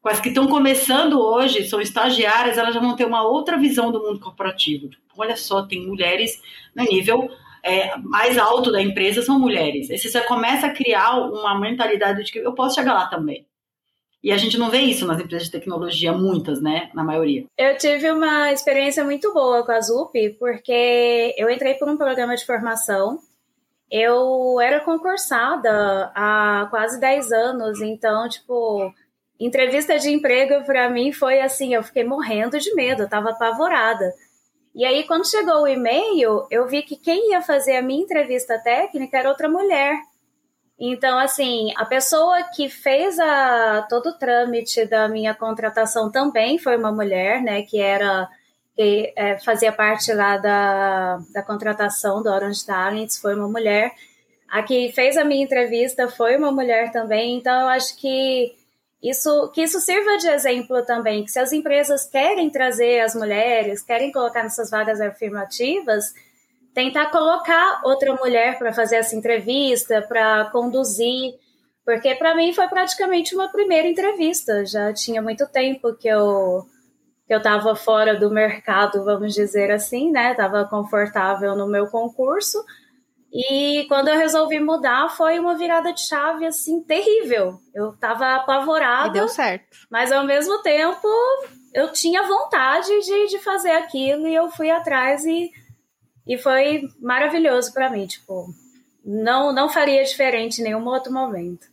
com 0.00 0.08
as 0.08 0.18
que 0.18 0.30
estão 0.30 0.46
começando 0.48 1.20
hoje, 1.20 1.68
são 1.68 1.78
estagiárias, 1.78 2.56
elas 2.56 2.72
já 2.72 2.80
vão 2.80 2.96
ter 2.96 3.04
uma 3.04 3.22
outra 3.22 3.58
visão 3.58 3.92
do 3.92 4.00
mundo 4.00 4.18
corporativo. 4.18 4.88
Olha 5.14 5.36
só, 5.36 5.60
tem 5.60 5.86
mulheres 5.86 6.40
no 6.74 6.84
nível 6.84 7.30
é, 7.62 7.98
mais 7.98 8.38
alto 8.38 8.72
da 8.72 8.80
empresa, 8.80 9.20
são 9.20 9.38
mulheres. 9.38 9.90
Aí 9.90 9.98
você 9.98 10.22
começa 10.22 10.68
a 10.68 10.72
criar 10.72 11.18
uma 11.18 11.60
mentalidade 11.60 12.24
de 12.24 12.32
que 12.32 12.38
eu 12.38 12.54
posso 12.54 12.76
chegar 12.76 12.94
lá 12.94 13.08
também. 13.08 13.44
E 14.24 14.32
a 14.32 14.38
gente 14.38 14.56
não 14.56 14.70
vê 14.70 14.78
isso 14.78 15.06
nas 15.06 15.20
empresas 15.20 15.48
de 15.48 15.52
tecnologia, 15.52 16.14
muitas, 16.14 16.62
né? 16.62 16.88
Na 16.94 17.04
maioria. 17.04 17.44
Eu 17.58 17.76
tive 17.76 18.10
uma 18.10 18.52
experiência 18.52 19.04
muito 19.04 19.34
boa 19.34 19.62
com 19.66 19.72
a 19.72 19.80
ZUP, 19.82 20.30
porque 20.38 21.34
eu 21.36 21.50
entrei 21.50 21.74
por 21.74 21.90
um 21.90 21.98
programa 21.98 22.34
de 22.34 22.46
formação 22.46 23.18
eu 23.90 24.60
era 24.60 24.80
concursada 24.80 26.12
há 26.14 26.68
quase 26.70 27.00
10 27.00 27.32
anos, 27.32 27.80
então, 27.80 28.28
tipo, 28.28 28.92
entrevista 29.38 29.98
de 29.98 30.10
emprego 30.10 30.64
para 30.64 30.88
mim 30.88 31.12
foi 31.12 31.40
assim, 31.40 31.74
eu 31.74 31.82
fiquei 31.82 32.04
morrendo 32.04 32.58
de 32.58 32.74
medo, 32.74 33.02
eu 33.02 33.08
tava 33.08 33.30
apavorada. 33.30 34.12
E 34.74 34.84
aí, 34.84 35.04
quando 35.04 35.28
chegou 35.28 35.62
o 35.62 35.68
e-mail, 35.68 36.46
eu 36.50 36.68
vi 36.68 36.82
que 36.82 36.96
quem 36.96 37.32
ia 37.32 37.42
fazer 37.42 37.76
a 37.76 37.82
minha 37.82 38.02
entrevista 38.02 38.58
técnica 38.58 39.18
era 39.18 39.28
outra 39.28 39.48
mulher. 39.48 39.98
Então, 40.78 41.18
assim, 41.18 41.72
a 41.76 41.84
pessoa 41.84 42.42
que 42.54 42.68
fez 42.70 43.18
a, 43.18 43.82
todo 43.88 44.10
o 44.10 44.18
trâmite 44.18 44.86
da 44.86 45.08
minha 45.08 45.34
contratação 45.34 46.10
também 46.10 46.58
foi 46.58 46.76
uma 46.76 46.92
mulher, 46.92 47.42
né, 47.42 47.62
que 47.62 47.78
era 47.78 48.28
que 48.74 49.12
é, 49.16 49.38
fazia 49.38 49.72
parte 49.72 50.12
lá 50.12 50.36
da, 50.38 51.18
da 51.32 51.42
contratação 51.42 52.22
do 52.22 52.30
Orange 52.30 52.64
Talents, 52.64 53.18
foi 53.18 53.34
uma 53.34 53.48
mulher. 53.48 53.92
A 54.48 54.62
que 54.62 54.90
fez 54.92 55.16
a 55.16 55.24
minha 55.24 55.44
entrevista 55.44 56.08
foi 56.08 56.36
uma 56.36 56.50
mulher 56.50 56.90
também, 56.90 57.36
então 57.36 57.62
eu 57.62 57.68
acho 57.68 57.96
que 57.96 58.54
isso, 59.02 59.50
que 59.52 59.62
isso 59.62 59.80
sirva 59.80 60.18
de 60.18 60.28
exemplo 60.28 60.84
também, 60.84 61.24
que 61.24 61.30
se 61.30 61.38
as 61.38 61.52
empresas 61.52 62.06
querem 62.06 62.50
trazer 62.50 63.00
as 63.00 63.14
mulheres, 63.14 63.82
querem 63.82 64.12
colocar 64.12 64.42
nessas 64.42 64.70
vagas 64.70 65.00
afirmativas, 65.00 66.12
tentar 66.74 67.10
colocar 67.10 67.80
outra 67.84 68.14
mulher 68.14 68.58
para 68.58 68.72
fazer 68.72 68.96
essa 68.96 69.16
entrevista, 69.16 70.02
para 70.02 70.50
conduzir, 70.50 71.34
porque 71.84 72.14
para 72.14 72.34
mim 72.34 72.52
foi 72.52 72.68
praticamente 72.68 73.34
uma 73.34 73.48
primeira 73.48 73.88
entrevista, 73.88 74.66
já 74.66 74.92
tinha 74.92 75.22
muito 75.22 75.46
tempo 75.46 75.94
que 75.94 76.08
eu 76.08 76.66
que 77.30 77.34
eu 77.34 77.38
estava 77.38 77.76
fora 77.76 78.18
do 78.18 78.28
mercado, 78.28 79.04
vamos 79.04 79.32
dizer 79.32 79.70
assim, 79.70 80.10
né? 80.10 80.32
Estava 80.32 80.64
confortável 80.64 81.54
no 81.54 81.68
meu 81.68 81.86
concurso. 81.86 82.58
E 83.32 83.86
quando 83.86 84.08
eu 84.08 84.18
resolvi 84.18 84.58
mudar, 84.58 85.08
foi 85.10 85.38
uma 85.38 85.54
virada 85.54 85.92
de 85.92 86.00
chave, 86.00 86.44
assim, 86.44 86.82
terrível. 86.82 87.60
Eu 87.72 87.90
estava 87.90 88.34
apavorada. 88.34 89.10
E 89.10 89.12
deu 89.12 89.28
certo. 89.28 89.76
Mas 89.88 90.10
ao 90.10 90.24
mesmo 90.24 90.60
tempo, 90.62 91.06
eu 91.72 91.92
tinha 91.92 92.26
vontade 92.26 92.88
de, 92.88 93.28
de 93.28 93.38
fazer 93.38 93.70
aquilo 93.70 94.26
e 94.26 94.34
eu 94.34 94.50
fui 94.50 94.68
atrás 94.68 95.24
e, 95.24 95.52
e 96.26 96.36
foi 96.36 96.82
maravilhoso 97.00 97.72
para 97.72 97.90
mim. 97.90 98.08
Tipo, 98.08 98.46
não, 99.04 99.52
não 99.52 99.68
faria 99.68 100.02
diferente 100.02 100.60
em 100.60 100.64
nenhum 100.64 100.84
outro 100.84 101.12
momento. 101.12 101.69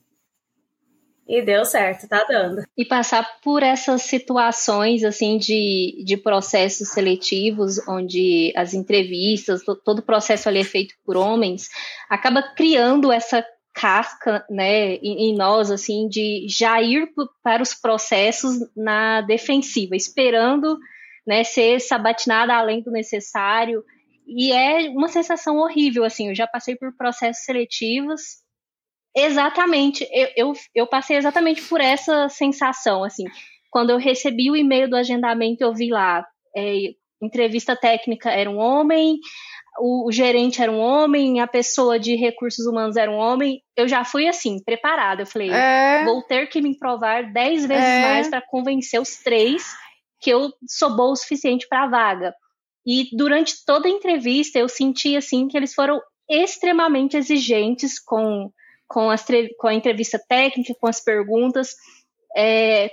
E 1.28 1.42
deu 1.42 1.66
certo, 1.66 2.08
tá 2.08 2.24
dando. 2.24 2.64
E 2.78 2.86
passar 2.86 3.40
por 3.42 3.62
essas 3.62 4.04
situações, 4.04 5.04
assim, 5.04 5.38
de, 5.38 6.02
de 6.06 6.16
processos 6.16 6.90
seletivos, 6.90 7.86
onde 7.86 8.54
as 8.56 8.74
entrevistas, 8.74 9.62
todo 9.84 10.00
o 10.00 10.06
processo 10.06 10.48
ali 10.48 10.60
é 10.60 10.64
feito 10.64 10.96
por 11.06 11.18
homens, 11.18 11.68
acaba 12.10 12.42
criando 12.42 13.12
essa 13.12 13.46
casca, 13.74 14.46
né, 14.50 14.96
em, 14.96 15.36
nós, 15.36 15.70
assim, 15.70 16.08
de 16.08 16.48
já 16.50 16.82
ir 16.82 17.10
para 17.44 17.62
os 17.62 17.74
processos 17.74 18.58
na 18.76 19.22
defensiva, 19.22 19.96
esperando, 19.96 20.80
né, 21.28 21.44
ser 21.44 21.80
sabatinada 21.82 22.56
além 22.56 22.82
do 22.82 22.90
necessário. 22.90 23.84
E 24.26 24.52
é 24.52 24.90
uma 24.90 25.10
sensação 25.10 25.58
horrível, 25.58 26.06
assim, 26.06 26.30
eu 26.30 26.36
já 26.36 26.48
passei 26.48 26.76
por 26.76 26.96
processos 26.96 27.44
seletivos 27.44 28.47
Exatamente, 29.20 30.07
eu, 30.11 30.28
eu, 30.36 30.53
eu, 30.76 30.88
passei 30.88 31.18
exatamente 31.18 31.61
por 31.63 31.82
essa 31.82 32.30
sensação, 32.30 33.03
assim, 33.03 33.24
quando 33.72 33.89
eu 33.89 33.97
recebi 33.97 34.51
o 34.51 34.55
e-mail 34.55 34.88
do 34.88 34.95
agendamento, 34.95 35.63
eu 35.63 35.74
vi 35.74 35.89
lá, 35.89 36.24
é, 36.55 36.93
entrevista 37.20 37.76
técnica 37.76 38.30
era 38.30 38.47
um 38.47 38.57
homem, 38.57 39.18
o, 39.80 40.07
o, 40.07 40.11
gerente 40.11 40.61
era 40.61 40.72
um 40.72 40.80
homem, 40.80 41.39
a 41.39 41.47
pessoa 41.47 41.99
de 41.99 42.15
recursos 42.15 42.68
humanos 42.68 42.95
era 42.95 43.09
um 43.09 43.15
homem, 43.15 43.61
eu 43.76 43.88
já 43.88 44.05
fui 44.05 44.28
assim, 44.28 44.63
preparada, 44.63 45.24
eu 45.24 45.28
falei, 45.28 45.49
é... 45.49 46.05
vou 46.05 46.22
ter 46.22 46.47
que 46.47 46.61
me 46.61 46.78
provar 46.78 47.34
dez 47.34 47.65
vezes 47.65 47.84
é... 47.84 48.01
mais 48.01 48.28
para 48.28 48.41
convencer 48.41 49.01
os 49.01 49.18
três 49.18 49.76
que 50.22 50.30
eu 50.30 50.51
sou 50.68 50.95
boa 50.95 51.11
o 51.11 51.15
suficiente 51.15 51.68
para 51.68 51.84
a 51.84 51.89
vaga. 51.89 52.34
E 52.86 53.09
durante 53.15 53.65
toda 53.65 53.88
a 53.88 53.91
entrevista 53.91 54.57
eu 54.57 54.70
senti 54.70 55.15
assim 55.15 55.47
que 55.47 55.57
eles 55.57 55.74
foram 55.74 55.99
extremamente 56.30 57.18
exigentes 57.18 57.99
com 57.99 58.51
com, 58.88 59.10
as, 59.10 59.26
com 59.58 59.68
a 59.68 59.74
entrevista 59.74 60.20
técnica, 60.20 60.76
com 60.80 60.88
as 60.88 61.00
perguntas, 61.00 61.76
é, 62.36 62.92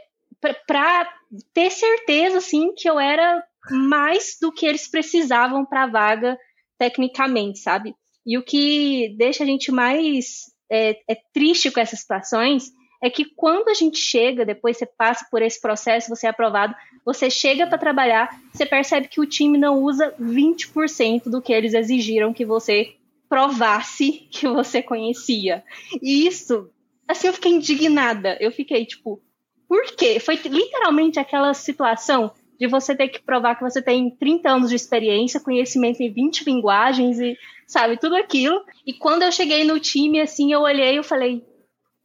para 0.67 1.09
ter 1.53 1.71
certeza, 1.71 2.39
assim, 2.39 2.75
que 2.75 2.89
eu 2.89 2.99
era 2.99 3.43
mais 3.71 4.37
do 4.41 4.53
que 4.53 4.67
eles 4.67 4.89
precisavam 4.91 5.65
para 5.65 5.85
a 5.85 5.91
vaga 5.91 6.39
tecnicamente, 6.79 7.59
sabe? 7.59 7.95
E 8.27 8.37
o 8.37 8.43
que 8.43 9.15
deixa 9.17 9.45
a 9.45 9.47
gente 9.47 9.71
mais 9.71 10.53
é, 10.71 10.99
é 11.09 11.17
triste 11.33 11.71
com 11.71 11.81
essas 11.81 12.01
situações 12.01 12.73
é 13.03 13.11
que 13.11 13.25
quando 13.25 13.69
a 13.69 13.75
gente 13.75 13.99
chega, 13.99 14.47
depois 14.47 14.79
você 14.79 14.87
passa 14.87 15.27
por 15.31 15.43
esse 15.43 15.61
processo, 15.61 16.09
você 16.09 16.27
é 16.27 16.31
aprovado, 16.31 16.75
você 17.05 17.29
chega 17.29 17.67
para 17.67 17.77
trabalhar, 17.77 18.31
você 18.51 18.65
percebe 18.65 19.09
que 19.09 19.21
o 19.21 19.27
time 19.27 19.59
não 19.59 19.83
usa 19.83 20.15
20% 20.19 21.25
do 21.25 21.43
que 21.43 21.53
eles 21.53 21.75
exigiram 21.75 22.33
que 22.33 22.47
você 22.47 22.95
provasse 23.29 24.29
que 24.31 24.47
você 24.47 24.83
conhecia. 24.83 25.65
E 26.03 26.27
isso, 26.27 26.71
assim, 27.09 27.29
eu 27.29 27.33
fiquei 27.33 27.53
indignada. 27.53 28.37
Eu 28.41 28.53
fiquei 28.53 28.85
tipo, 28.85 29.23
por 29.69 29.85
quê? 29.97 30.21
Foi 30.21 30.37
literalmente 30.37 31.19
aquela 31.19 31.53
situação 31.55 32.33
de 32.59 32.67
você 32.67 32.95
ter 32.95 33.09
que 33.09 33.21
provar 33.21 33.57
que 33.57 33.63
você 33.63 33.83
tem 33.83 34.11
30 34.11 34.49
anos 34.49 34.71
de 34.71 34.77
experiência, 34.77 35.41
conhecimento 35.41 36.01
em 36.01 36.13
20 36.13 36.45
linguagens 36.45 37.19
e, 37.19 37.37
sabe, 37.67 37.99
tudo 37.99 38.15
aquilo. 38.15 38.65
E 38.87 38.93
quando 38.93 39.23
eu 39.23 39.33
cheguei 39.33 39.65
no 39.65 39.81
time, 39.81 40.21
assim, 40.21 40.53
eu 40.53 40.61
olhei 40.61 40.99
e 40.99 41.03
falei, 41.03 41.45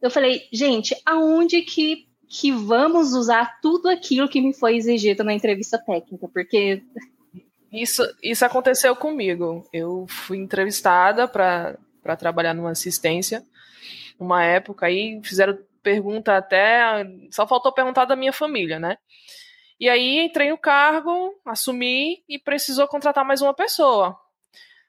eu 0.02 0.10
falei, 0.10 0.42
gente, 0.52 0.96
aonde 1.06 1.62
que, 1.62 2.06
que 2.28 2.50
vamos 2.50 3.12
usar 3.12 3.60
tudo 3.60 3.88
aquilo 3.88 4.28
que 4.28 4.40
me 4.40 4.52
foi 4.52 4.76
exigido 4.76 5.22
na 5.22 5.34
entrevista 5.34 5.78
técnica? 5.78 6.28
Porque 6.32 6.82
isso, 7.72 8.02
isso 8.22 8.44
aconteceu 8.44 8.94
comigo. 8.96 9.68
Eu 9.72 10.06
fui 10.08 10.38
entrevistada 10.38 11.28
para 11.28 11.76
trabalhar 12.18 12.54
numa 12.54 12.70
assistência, 12.70 13.44
uma 14.18 14.44
época 14.44 14.86
aí, 14.86 15.20
fizeram 15.22 15.58
pergunta 15.82 16.36
até. 16.36 17.04
Só 17.30 17.46
faltou 17.46 17.72
perguntar 17.72 18.04
da 18.04 18.16
minha 18.16 18.32
família, 18.32 18.78
né? 18.78 18.96
E 19.78 19.88
aí 19.88 20.18
entrei 20.20 20.50
no 20.50 20.58
cargo, 20.58 21.34
assumi 21.46 22.22
e 22.28 22.38
precisou 22.38 22.86
contratar 22.86 23.24
mais 23.24 23.40
uma 23.40 23.54
pessoa. 23.54 24.18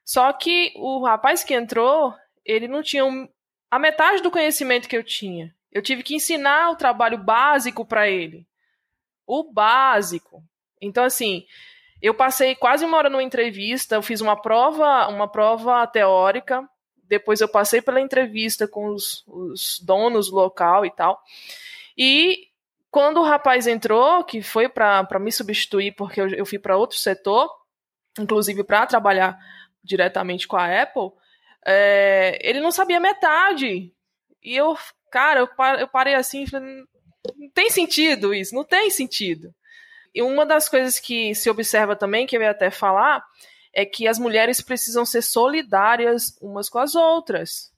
Só 0.04 0.32
que 0.34 0.74
o 0.76 1.06
rapaz 1.06 1.44
que 1.44 1.54
entrou, 1.54 2.14
ele 2.44 2.68
não 2.68 2.84
tinha 2.84 3.06
um, 3.06 3.28
a 3.70 3.80
metade 3.80 4.22
do 4.22 4.30
conhecimento 4.30 4.90
que 4.90 4.98
eu 4.98 5.04
tinha. 5.04 5.56
Eu 5.72 5.82
tive 5.82 6.04
que 6.04 6.16
ensinar 6.16 6.72
o 6.72 6.76
trabalho 6.76 7.18
básico 7.18 7.86
para 7.86 8.10
ele. 8.10 8.46
O 9.26 9.50
básico. 9.50 10.44
Então, 10.82 11.06
assim, 11.06 11.46
eu 12.02 12.14
passei 12.14 12.56
quase 12.56 12.84
uma 12.84 12.98
hora 12.98 13.10
numa 13.10 13.24
entrevista, 13.24 13.96
eu 13.96 14.02
fiz 14.02 14.22
uma 14.22 14.40
prova, 14.42 15.08
uma 15.08 15.28
prova 15.28 15.86
teórica, 15.86 16.68
depois 17.04 17.42
eu 17.42 17.48
passei 17.48 17.82
pela 17.82 18.02
entrevista 18.02 18.68
com 18.68 18.88
os, 18.88 19.24
os 19.28 19.80
donos 19.80 20.30
do 20.30 20.36
local 20.36 20.86
e 20.86 20.92
tal. 20.92 21.22
E 21.98 22.48
quando 22.90 23.20
o 23.20 23.24
rapaz 23.24 23.68
entrou, 23.68 24.24
que 24.24 24.42
foi 24.42 24.68
para 24.68 25.20
me 25.20 25.32
substituir, 25.32 25.94
porque 25.94 26.20
eu, 26.20 26.30
eu 26.30 26.46
fui 26.46 26.58
para 26.58 26.78
outro 26.78 26.98
setor, 26.98 27.50
inclusive 28.20 28.64
para 28.64 28.86
trabalhar 28.86 29.38
diretamente 29.84 30.48
com 30.48 30.56
a 30.56 30.82
Apple, 30.82 31.12
é, 31.66 32.40
ele 32.42 32.60
não 32.60 32.72
sabia 32.72 33.00
metade. 33.00 33.94
E 34.42 34.56
eu, 34.56 34.76
cara, 35.12 35.42
eu, 35.42 35.50
eu 35.80 35.88
parei 35.88 36.16
assim, 36.16 36.48
falei, 36.48 36.84
não 37.38 37.50
tem 37.50 37.70
sentido 37.70 38.34
isso, 38.34 38.56
não 38.56 38.64
tem 38.64 38.90
sentido. 38.90 39.54
E 40.14 40.22
uma 40.22 40.46
das 40.46 40.68
coisas 40.68 41.00
que 41.00 41.34
se 41.36 41.50
observa 41.50 41.96
também, 41.96 42.28
que 42.28 42.36
eu 42.36 42.42
ia 42.42 42.52
até 42.52 42.70
falar, 42.70 43.24
é 43.74 43.86
que 43.86 44.08
as 44.08 44.20
mulheres 44.20 44.62
precisam 44.62 45.06
ser 45.06 45.22
solidárias 45.22 46.38
umas 46.42 46.70
com 46.70 46.80
as 46.80 46.96
outras. 46.96 47.72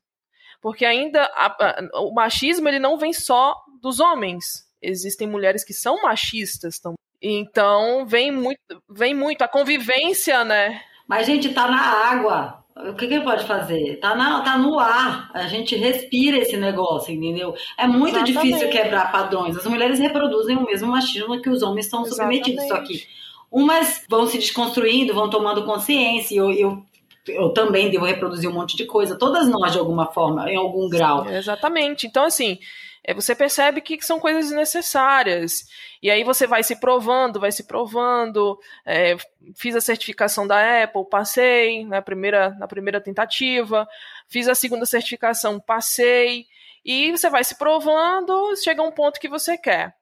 Porque 0.61 0.86
ainda 0.86 1.23
a, 1.36 1.45
a, 1.45 2.01
o 2.01 2.13
machismo 2.13 2.67
ele 2.67 2.79
não 2.79 2.97
vem 2.97 3.13
só 3.13 3.55
dos 3.81 3.99
homens. 3.99 4.65
Existem 4.81 5.27
mulheres 5.27 5.63
que 5.63 5.73
são 5.73 6.01
machistas 6.01 6.79
também. 6.79 6.97
Então 7.21 8.05
vem 8.05 8.31
muito, 8.31 8.59
vem 8.89 9.13
muito 9.13 9.41
a 9.43 9.47
convivência, 9.47 10.43
né? 10.43 10.81
Mas 11.07 11.27
gente 11.27 11.53
tá 11.53 11.69
na 11.69 11.81
água. 11.81 12.62
O 12.76 12.95
que, 12.95 13.07
que 13.07 13.13
ele 13.13 13.24
pode 13.24 13.45
fazer? 13.45 13.97
Tá, 13.99 14.15
na, 14.15 14.41
tá 14.41 14.57
no 14.57 14.80
ar. 14.80 15.30
A 15.34 15.47
gente 15.47 15.76
respira 15.76 16.38
esse 16.38 16.57
negócio, 16.57 17.13
entendeu? 17.13 17.53
É 17.78 17.86
muito 17.86 18.17
Exatamente. 18.17 18.34
difícil 18.34 18.69
quebrar 18.69 19.11
padrões. 19.11 19.55
As 19.55 19.65
mulheres 19.67 19.99
reproduzem 19.99 20.57
o 20.57 20.65
mesmo 20.65 20.88
machismo 20.88 21.39
que 21.39 21.49
os 21.49 21.61
homens 21.61 21.88
são 21.88 22.03
submetidos. 22.03 22.67
Só 22.67 22.80
que 22.80 23.05
umas 23.51 24.03
vão 24.09 24.26
se 24.26 24.39
desconstruindo, 24.39 25.13
vão 25.13 25.30
tomando 25.30 25.63
consciência. 25.63 26.36
Eu, 26.36 26.51
eu, 26.51 26.84
eu 27.28 27.49
também 27.49 27.91
devo 27.91 28.05
reproduzir 28.05 28.49
um 28.49 28.53
monte 28.53 28.76
de 28.76 28.86
coisa. 28.86 29.15
Todas 29.15 29.47
nós, 29.47 29.71
de 29.71 29.78
alguma 29.78 30.07
forma, 30.07 30.49
em 30.49 30.55
algum 30.55 30.89
grau. 30.89 31.30
Exatamente. 31.30 32.07
Então, 32.07 32.26
assim, 32.26 32.57
é, 33.03 33.13
você 33.13 33.35
percebe 33.35 33.81
que 33.81 34.01
são 34.01 34.19
coisas 34.19 34.45
desnecessárias. 34.45 35.65
E 36.01 36.09
aí 36.09 36.23
você 36.23 36.47
vai 36.47 36.63
se 36.63 36.77
provando, 36.77 37.39
vai 37.39 37.51
se 37.51 37.65
provando. 37.65 38.57
É, 38.85 39.17
fiz 39.55 39.75
a 39.75 39.81
certificação 39.81 40.47
da 40.47 40.83
Apple, 40.83 41.09
passei 41.09 41.85
na 41.85 42.01
primeira, 42.01 42.51
na 42.51 42.67
primeira 42.67 43.01
tentativa. 43.01 43.87
Fiz 44.29 44.47
a 44.47 44.55
segunda 44.55 44.85
certificação, 44.85 45.59
passei. 45.59 46.45
E 46.85 47.11
você 47.11 47.29
vai 47.29 47.43
se 47.43 47.57
provando, 47.57 48.55
chega 48.55 48.81
a 48.81 48.85
um 48.85 48.91
ponto 48.91 49.19
que 49.19 49.27
você 49.27 49.57
quer. 49.57 49.93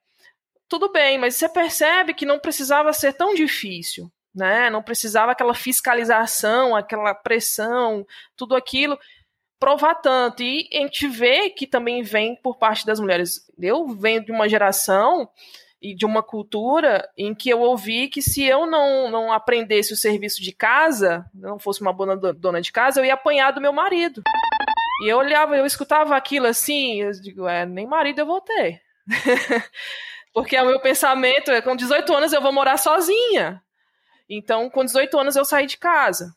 Tudo 0.70 0.92
bem, 0.92 1.18
mas 1.18 1.36
você 1.36 1.50
percebe 1.50 2.14
que 2.14 2.26
não 2.26 2.40
precisava 2.40 2.94
ser 2.94 3.14
tão 3.14 3.34
difícil. 3.34 4.12
Né? 4.34 4.70
Não 4.70 4.82
precisava 4.82 5.34
aquela 5.34 5.54
fiscalização, 5.54 6.76
aquela 6.76 7.14
pressão, 7.14 8.06
tudo 8.38 8.56
aquilo 8.56 8.98
provar 9.62 9.94
tanto. 9.96 10.42
E 10.42 10.68
a 10.74 10.78
gente 10.78 11.08
vê 11.08 11.52
que 11.52 11.68
também 11.68 12.02
vem 12.02 12.36
por 12.36 12.58
parte 12.58 12.84
das 12.84 13.00
mulheres. 13.00 13.48
Eu 13.62 13.88
venho 13.90 14.26
de 14.26 14.32
uma 14.32 14.50
geração 14.50 15.30
e 15.80 15.96
de 15.96 16.04
uma 16.04 16.24
cultura 16.24 17.08
em 17.16 17.34
que 17.34 17.50
eu 17.50 17.62
ouvi 17.62 18.08
que 18.08 18.22
se 18.22 18.44
eu 18.44 18.66
não, 18.66 19.10
não 19.10 19.32
aprendesse 19.32 19.94
o 19.94 19.98
serviço 19.98 20.42
de 20.42 20.52
casa, 20.52 21.26
não 21.34 21.60
fosse 21.60 21.82
uma 21.82 21.94
boa 21.94 22.18
dona 22.34 22.60
de 22.60 22.72
casa, 22.72 23.00
eu 23.00 23.06
ia 23.06 23.14
apanhar 23.14 23.52
do 23.52 23.62
meu 23.62 23.72
marido. 23.72 24.24
E 25.04 25.10
eu 25.10 25.18
olhava, 25.18 25.56
eu 25.56 25.66
escutava 25.66 26.16
aquilo 26.16 26.48
assim, 26.48 27.02
eu 27.02 27.12
digo, 27.12 27.48
é, 27.48 27.66
nem 27.66 27.88
marido 27.88 28.20
eu 28.20 28.26
vou 28.26 28.42
ter. 28.42 28.82
Porque 30.34 30.56
é 30.56 30.64
o 30.64 30.68
meu 30.68 30.80
pensamento, 30.80 31.52
é 31.52 31.62
com 31.62 31.76
18 31.76 32.16
anos 32.16 32.34
eu 32.34 32.42
vou 32.42 32.52
morar 32.52 32.78
sozinha. 32.78 33.62
Então, 34.30 34.70
com 34.70 34.86
18 34.86 35.20
anos 35.20 35.36
eu 35.36 35.46
saí 35.46 35.68
de 35.68 35.78
casa. 35.78 36.34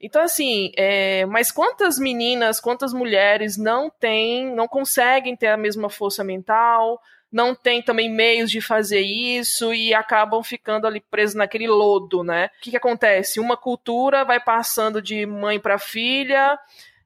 Então, 0.00 0.22
assim, 0.22 0.72
é, 0.76 1.26
mas 1.26 1.52
quantas 1.52 1.98
meninas, 1.98 2.58
quantas 2.58 2.92
mulheres 2.92 3.56
não 3.58 3.90
têm, 3.90 4.54
não 4.54 4.66
conseguem 4.66 5.36
ter 5.36 5.48
a 5.48 5.56
mesma 5.56 5.90
força 5.90 6.24
mental, 6.24 7.00
não 7.30 7.54
têm 7.54 7.82
também 7.82 8.10
meios 8.10 8.50
de 8.50 8.60
fazer 8.60 9.00
isso 9.00 9.72
e 9.72 9.94
acabam 9.94 10.42
ficando 10.42 10.86
ali 10.86 11.00
presos 11.00 11.36
naquele 11.36 11.68
lodo, 11.68 12.24
né? 12.24 12.50
O 12.58 12.62
que, 12.62 12.70
que 12.70 12.76
acontece? 12.76 13.38
Uma 13.38 13.56
cultura 13.56 14.24
vai 14.24 14.40
passando 14.40 15.00
de 15.00 15.24
mãe 15.26 15.60
para 15.60 15.78
filha 15.78 16.58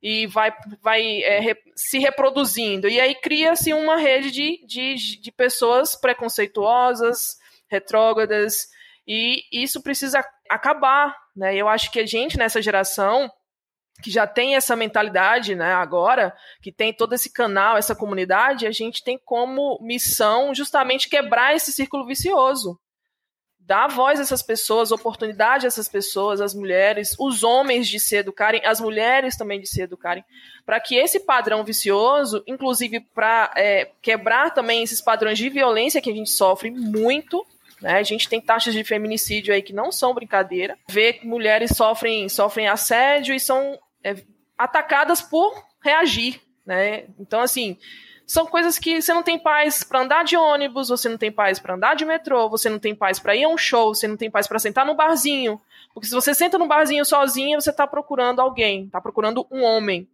e 0.03 0.26
vai, 0.26 0.55
vai 0.82 1.22
é, 1.22 1.57
se 1.74 1.99
reproduzindo. 1.99 2.88
E 2.88 3.01
aí 3.01 3.14
cria-se 3.14 3.74
uma 3.74 3.97
rede 3.97 4.30
de, 4.30 4.66
de, 4.66 5.20
de 5.20 5.32
pessoas 5.32 5.97
preconceituosas, 5.97 7.38
retrógradas, 7.68 8.68
e 9.07 9.45
isso 9.53 9.82
precisa 9.82 10.24
acabar, 10.49 11.14
né? 11.35 11.55
Eu 11.57 11.68
acho 11.68 11.91
que 11.91 12.01
a 12.01 12.07
gente 12.07 12.37
nessa 12.37 12.62
geração 12.62 13.30
que 14.03 14.11
já 14.11 14.26
tem 14.26 14.57
essa 14.57 14.74
mentalidade, 14.74 15.55
né, 15.55 15.72
agora, 15.72 16.35
que 16.61 16.72
tem 16.72 16.93
todo 16.93 17.14
esse 17.14 17.32
canal, 17.32 17.76
essa 17.76 17.95
comunidade, 17.95 18.66
a 18.66 18.72
gente 18.72 19.05
tem 19.05 19.18
como 19.24 19.78
missão 19.80 20.55
justamente 20.55 21.09
quebrar 21.09 21.55
esse 21.55 21.72
círculo 21.72 22.05
vicioso. 22.05 22.78
Dar 23.59 23.87
voz 23.87 24.18
a 24.18 24.22
essas 24.22 24.43
pessoas, 24.43 24.93
oportunidade 24.93 25.64
a 25.64 25.68
essas 25.68 25.89
pessoas, 25.89 26.41
as 26.41 26.55
mulheres, 26.55 27.16
os 27.18 27.43
homens 27.43 27.89
de 27.89 27.99
se 27.99 28.16
educarem, 28.16 28.61
as 28.66 28.78
mulheres 28.78 29.37
também 29.37 29.59
de 29.59 29.66
se 29.66 29.80
educarem, 29.80 30.24
para 30.66 30.78
que 30.80 30.97
esse 30.97 31.20
padrão 31.20 31.64
vicioso, 31.64 32.43
inclusive 32.47 33.01
para 33.14 33.55
é, 33.57 33.91
quebrar 34.03 34.53
também 34.53 34.82
esses 34.82 35.01
padrões 35.01 35.39
de 35.39 35.49
violência 35.49 36.03
que 36.03 36.11
a 36.11 36.14
gente 36.14 36.30
sofre 36.30 36.70
muito, 36.70 37.47
né? 37.80 37.98
A 37.98 38.02
gente 38.02 38.28
tem 38.28 38.40
taxas 38.40 38.74
de 38.74 38.84
feminicídio 38.84 39.52
aí 39.52 39.62
que 39.62 39.72
não 39.72 39.90
são 39.92 40.14
brincadeira. 40.14 40.78
Vê 40.88 41.12
que 41.12 41.26
mulheres 41.26 41.72
sofrem, 41.76 42.28
sofrem 42.28 42.68
assédio 42.68 43.34
e 43.34 43.40
são 43.40 43.78
é, 44.02 44.16
atacadas 44.56 45.20
por 45.20 45.54
reagir. 45.82 46.40
Né? 46.64 47.04
Então, 47.18 47.40
assim, 47.40 47.76
são 48.26 48.46
coisas 48.46 48.78
que 48.78 49.02
você 49.02 49.12
não 49.12 49.22
tem 49.22 49.38
paz 49.38 49.84
para 49.84 50.00
andar 50.00 50.24
de 50.24 50.36
ônibus, 50.36 50.88
você 50.88 51.08
não 51.08 51.18
tem 51.18 51.30
paz 51.30 51.58
para 51.58 51.74
andar 51.74 51.94
de 51.94 52.04
metrô, 52.04 52.48
você 52.48 52.70
não 52.70 52.78
tem 52.78 52.94
paz 52.94 53.18
para 53.18 53.36
ir 53.36 53.44
a 53.44 53.48
um 53.48 53.58
show, 53.58 53.94
você 53.94 54.08
não 54.08 54.16
tem 54.16 54.30
paz 54.30 54.46
para 54.46 54.58
sentar 54.58 54.86
no 54.86 54.94
barzinho. 54.94 55.60
Porque 55.92 56.08
se 56.08 56.14
você 56.14 56.32
senta 56.34 56.58
no 56.58 56.66
barzinho 56.66 57.04
sozinha, 57.04 57.60
você 57.60 57.70
está 57.70 57.86
procurando 57.86 58.40
alguém, 58.40 58.86
está 58.86 59.00
procurando 59.00 59.46
um 59.50 59.62
homem 59.62 60.08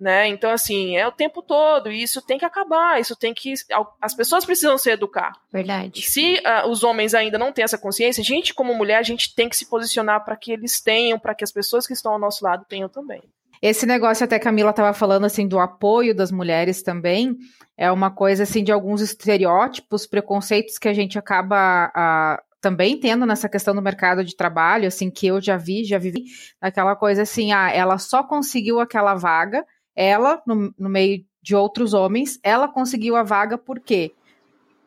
né? 0.00 0.26
Então, 0.28 0.50
assim, 0.50 0.96
é 0.96 1.06
o 1.06 1.12
tempo 1.12 1.42
todo, 1.42 1.90
e 1.90 2.02
isso 2.02 2.22
tem 2.22 2.38
que 2.38 2.44
acabar, 2.44 3.00
isso 3.00 3.14
tem 3.14 3.34
que. 3.34 3.52
As 4.00 4.14
pessoas 4.14 4.44
precisam 4.44 4.78
se 4.78 4.90
educar. 4.90 5.32
Verdade. 5.52 6.02
Se 6.02 6.34
uh, 6.38 6.68
os 6.68 6.82
homens 6.82 7.14
ainda 7.14 7.38
não 7.38 7.52
têm 7.52 7.64
essa 7.64 7.78
consciência, 7.78 8.22
a 8.22 8.24
gente, 8.24 8.54
como 8.54 8.74
mulher, 8.74 8.96
a 8.96 9.02
gente 9.02 9.34
tem 9.34 9.48
que 9.48 9.56
se 9.56 9.68
posicionar 9.68 10.24
para 10.24 10.36
que 10.36 10.52
eles 10.52 10.80
tenham, 10.80 11.18
para 11.18 11.34
que 11.34 11.44
as 11.44 11.52
pessoas 11.52 11.86
que 11.86 11.92
estão 11.92 12.12
ao 12.12 12.18
nosso 12.18 12.44
lado 12.44 12.64
tenham 12.68 12.88
também. 12.88 13.22
Esse 13.62 13.84
negócio 13.84 14.24
até 14.24 14.38
Camila 14.38 14.70
estava 14.70 14.94
falando 14.94 15.26
assim 15.26 15.46
do 15.46 15.58
apoio 15.58 16.14
das 16.14 16.32
mulheres 16.32 16.82
também 16.82 17.36
é 17.80 17.90
uma 17.90 18.10
coisa 18.10 18.42
assim 18.42 18.62
de 18.62 18.70
alguns 18.70 19.00
estereótipos, 19.00 20.06
preconceitos 20.06 20.76
que 20.76 20.86
a 20.86 20.92
gente 20.92 21.18
acaba 21.18 21.86
uh, 21.88 22.42
também 22.60 23.00
tendo 23.00 23.24
nessa 23.24 23.48
questão 23.48 23.74
do 23.74 23.80
mercado 23.80 24.22
de 24.22 24.36
trabalho, 24.36 24.86
assim 24.86 25.10
que 25.10 25.28
eu 25.28 25.40
já 25.40 25.56
vi, 25.56 25.82
já 25.84 25.96
vivi 25.96 26.24
aquela 26.60 26.94
coisa 26.94 27.22
assim, 27.22 27.52
ah, 27.52 27.70
ela 27.70 27.96
só 27.96 28.22
conseguiu 28.22 28.80
aquela 28.80 29.14
vaga 29.14 29.64
ela, 29.94 30.42
no, 30.46 30.72
no 30.78 30.88
meio 30.88 31.24
de 31.42 31.54
outros 31.54 31.94
homens, 31.94 32.38
ela 32.42 32.68
conseguiu 32.68 33.16
a 33.16 33.22
vaga 33.22 33.56
por 33.56 33.80
quê? 33.80 34.12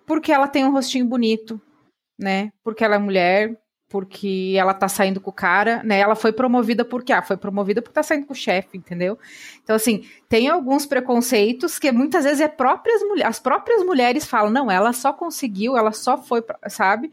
Porque 0.06 0.32
ela 0.32 0.48
tem 0.48 0.66
um 0.66 0.72
rostinho 0.72 1.06
bonito, 1.06 1.60
né? 2.18 2.52
Porque 2.64 2.84
ela 2.84 2.96
é 2.96 3.00
mulher, 3.00 3.58
porque 3.94 4.56
ela 4.58 4.74
tá 4.74 4.88
saindo 4.88 5.22
com 5.22 5.30
o 5.30 5.34
cara, 5.34 5.84
né? 5.84 6.00
Ela 6.00 6.16
foi 6.16 6.34
promovida 6.34 6.84
porque 6.84 7.14
ah, 7.14 7.22
foi 7.22 7.38
promovida 7.38 7.80
porque 7.80 7.94
tá 7.94 8.02
saindo 8.02 8.26
com 8.26 8.34
o 8.34 8.36
chefe, 8.36 8.76
entendeu? 8.76 9.20
Então 9.64 9.76
assim, 9.76 10.04
tem 10.28 10.48
alguns 10.48 10.86
preconceitos 10.86 11.78
que 11.78 11.92
muitas 11.92 12.24
vezes 12.24 12.42
é 12.42 12.48
próprias 12.48 13.02
as 13.24 13.40
próprias 13.40 13.84
mulheres 13.86 14.26
falam, 14.26 14.50
não, 14.52 14.72
ela 14.72 14.94
só 14.94 15.14
conseguiu, 15.14 15.78
ela 15.78 15.92
só 15.92 16.18
foi, 16.18 16.44
sabe? 16.68 17.12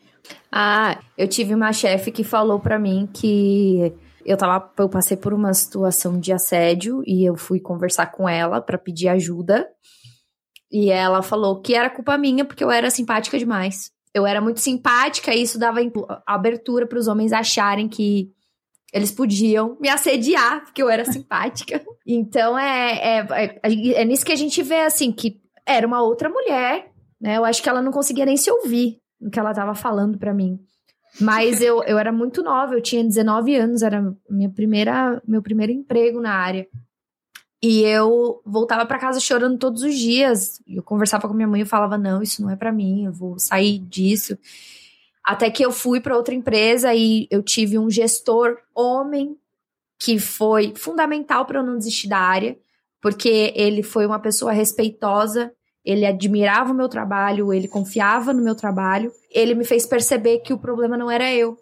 Ah, 0.51 0.99
eu 1.19 1.29
tive 1.29 1.55
uma 1.55 1.71
chefe 1.71 2.11
que 2.11 2.25
falou 2.25 2.59
para 2.59 2.79
mim 2.79 3.07
que 3.13 3.93
eu 4.25 4.37
tava, 4.37 4.73
eu 4.79 4.89
passei 4.89 5.17
por 5.17 5.33
uma 5.33 5.53
situação 5.55 6.19
de 6.19 6.33
assédio 6.33 7.03
e 7.07 7.25
eu 7.25 7.37
fui 7.37 7.61
conversar 7.61 8.07
com 8.07 8.29
ela 8.29 8.61
para 8.61 8.79
pedir 8.79 9.09
ajuda. 9.09 9.69
E 10.71 10.91
ela 10.91 11.23
falou 11.23 11.61
que 11.61 11.75
era 11.75 11.91
culpa 11.91 12.17
minha 12.17 12.45
porque 12.45 12.63
eu 12.63 12.71
era 12.71 12.91
simpática 12.91 13.39
demais. 13.39 13.91
Eu 14.15 14.27
era 14.27 14.41
muito 14.41 14.61
simpática 14.61 15.35
e 15.35 15.43
isso 15.43 15.59
dava 15.59 15.81
abertura 16.27 16.87
para 16.87 16.99
os 16.99 17.09
homens 17.09 17.33
acharem 17.33 17.89
que 17.89 18.31
eles 18.93 19.13
podiam 19.13 19.77
me 19.81 19.89
assediar 19.89 20.65
porque 20.65 20.83
eu 20.83 20.89
era 20.89 21.05
simpática. 21.11 21.83
Então 22.07 22.59
é, 22.59 23.21
é, 23.21 23.27
é, 23.33 23.61
é 24.03 24.05
nisso 24.05 24.25
que 24.25 24.33
a 24.33 24.37
gente 24.37 24.63
vê 24.63 24.81
assim 24.81 25.13
que 25.13 25.41
era 25.67 25.87
uma 25.87 26.03
outra 26.03 26.29
mulher, 26.29 26.91
né? 27.21 27.37
Eu 27.37 27.45
acho 27.45 27.63
que 27.63 27.69
ela 27.69 27.83
não 27.83 27.93
conseguia 27.93 28.27
nem 28.27 28.37
se 28.37 28.51
ouvir 28.51 28.99
o 29.21 29.31
que 29.31 29.39
ela 29.39 29.55
tava 29.55 29.75
falando 29.75 30.19
para 30.19 30.35
mim. 30.35 30.59
Mas 31.21 31.61
eu, 31.61 31.83
eu 31.85 31.99
era 31.99 32.13
muito 32.13 32.43
nova, 32.43 32.75
eu 32.75 32.81
tinha 32.81 33.05
19 33.05 33.55
anos, 33.55 33.83
era 33.83 34.15
minha 34.29 34.49
primeira, 34.49 35.23
meu 35.27 35.43
primeiro 35.43 35.73
emprego 35.73 36.21
na 36.21 36.33
área. 36.33 36.67
E 37.63 37.83
eu 37.83 38.41
voltava 38.45 38.87
para 38.87 38.99
casa 38.99 39.21
chorando 39.21 39.59
todos 39.59 39.83
os 39.83 39.95
dias. 39.95 40.63
Eu 40.67 40.83
conversava 40.83 41.29
com 41.29 41.35
minha 41.35 41.49
mãe 41.49 41.61
e 41.61 41.67
falava: 41.67 41.99
"Não, 41.99 42.23
isso 42.23 42.41
não 42.41 42.51
é 42.51 42.57
para 42.57 42.73
mim, 42.73 43.05
eu 43.05 43.13
vou 43.13 43.39
sair 43.39 43.79
disso". 43.79 44.39
Até 45.23 45.51
que 45.51 45.65
eu 45.65 45.71
fui 45.71 46.01
para 46.01 46.17
outra 46.17 46.35
empresa 46.35 46.95
e 46.95 47.29
eu 47.31 47.43
tive 47.43 47.79
um 47.79 47.91
gestor 47.91 48.57
homem 48.75 49.37
que 49.99 50.19
foi 50.19 50.73
fundamental 50.75 51.45
para 51.45 51.59
eu 51.59 51.63
não 51.63 51.77
desistir 51.77 52.09
da 52.09 52.19
área, 52.19 52.59
porque 53.03 53.53
ele 53.55 53.83
foi 53.83 54.07
uma 54.07 54.19
pessoa 54.19 54.53
respeitosa, 54.53 55.53
ele 55.85 56.07
admirava 56.07 56.73
o 56.73 56.75
meu 56.75 56.89
trabalho, 56.89 57.53
ele 57.53 57.69
confiava 57.69 58.33
no 58.33 58.43
meu 58.43 58.55
trabalho, 58.55 59.13
ele 59.31 59.55
me 59.55 59.65
fez 59.65 59.87
perceber 59.87 60.39
que 60.39 60.53
o 60.53 60.59
problema 60.59 60.97
não 60.97 61.11
era 61.11 61.33
eu, 61.33 61.57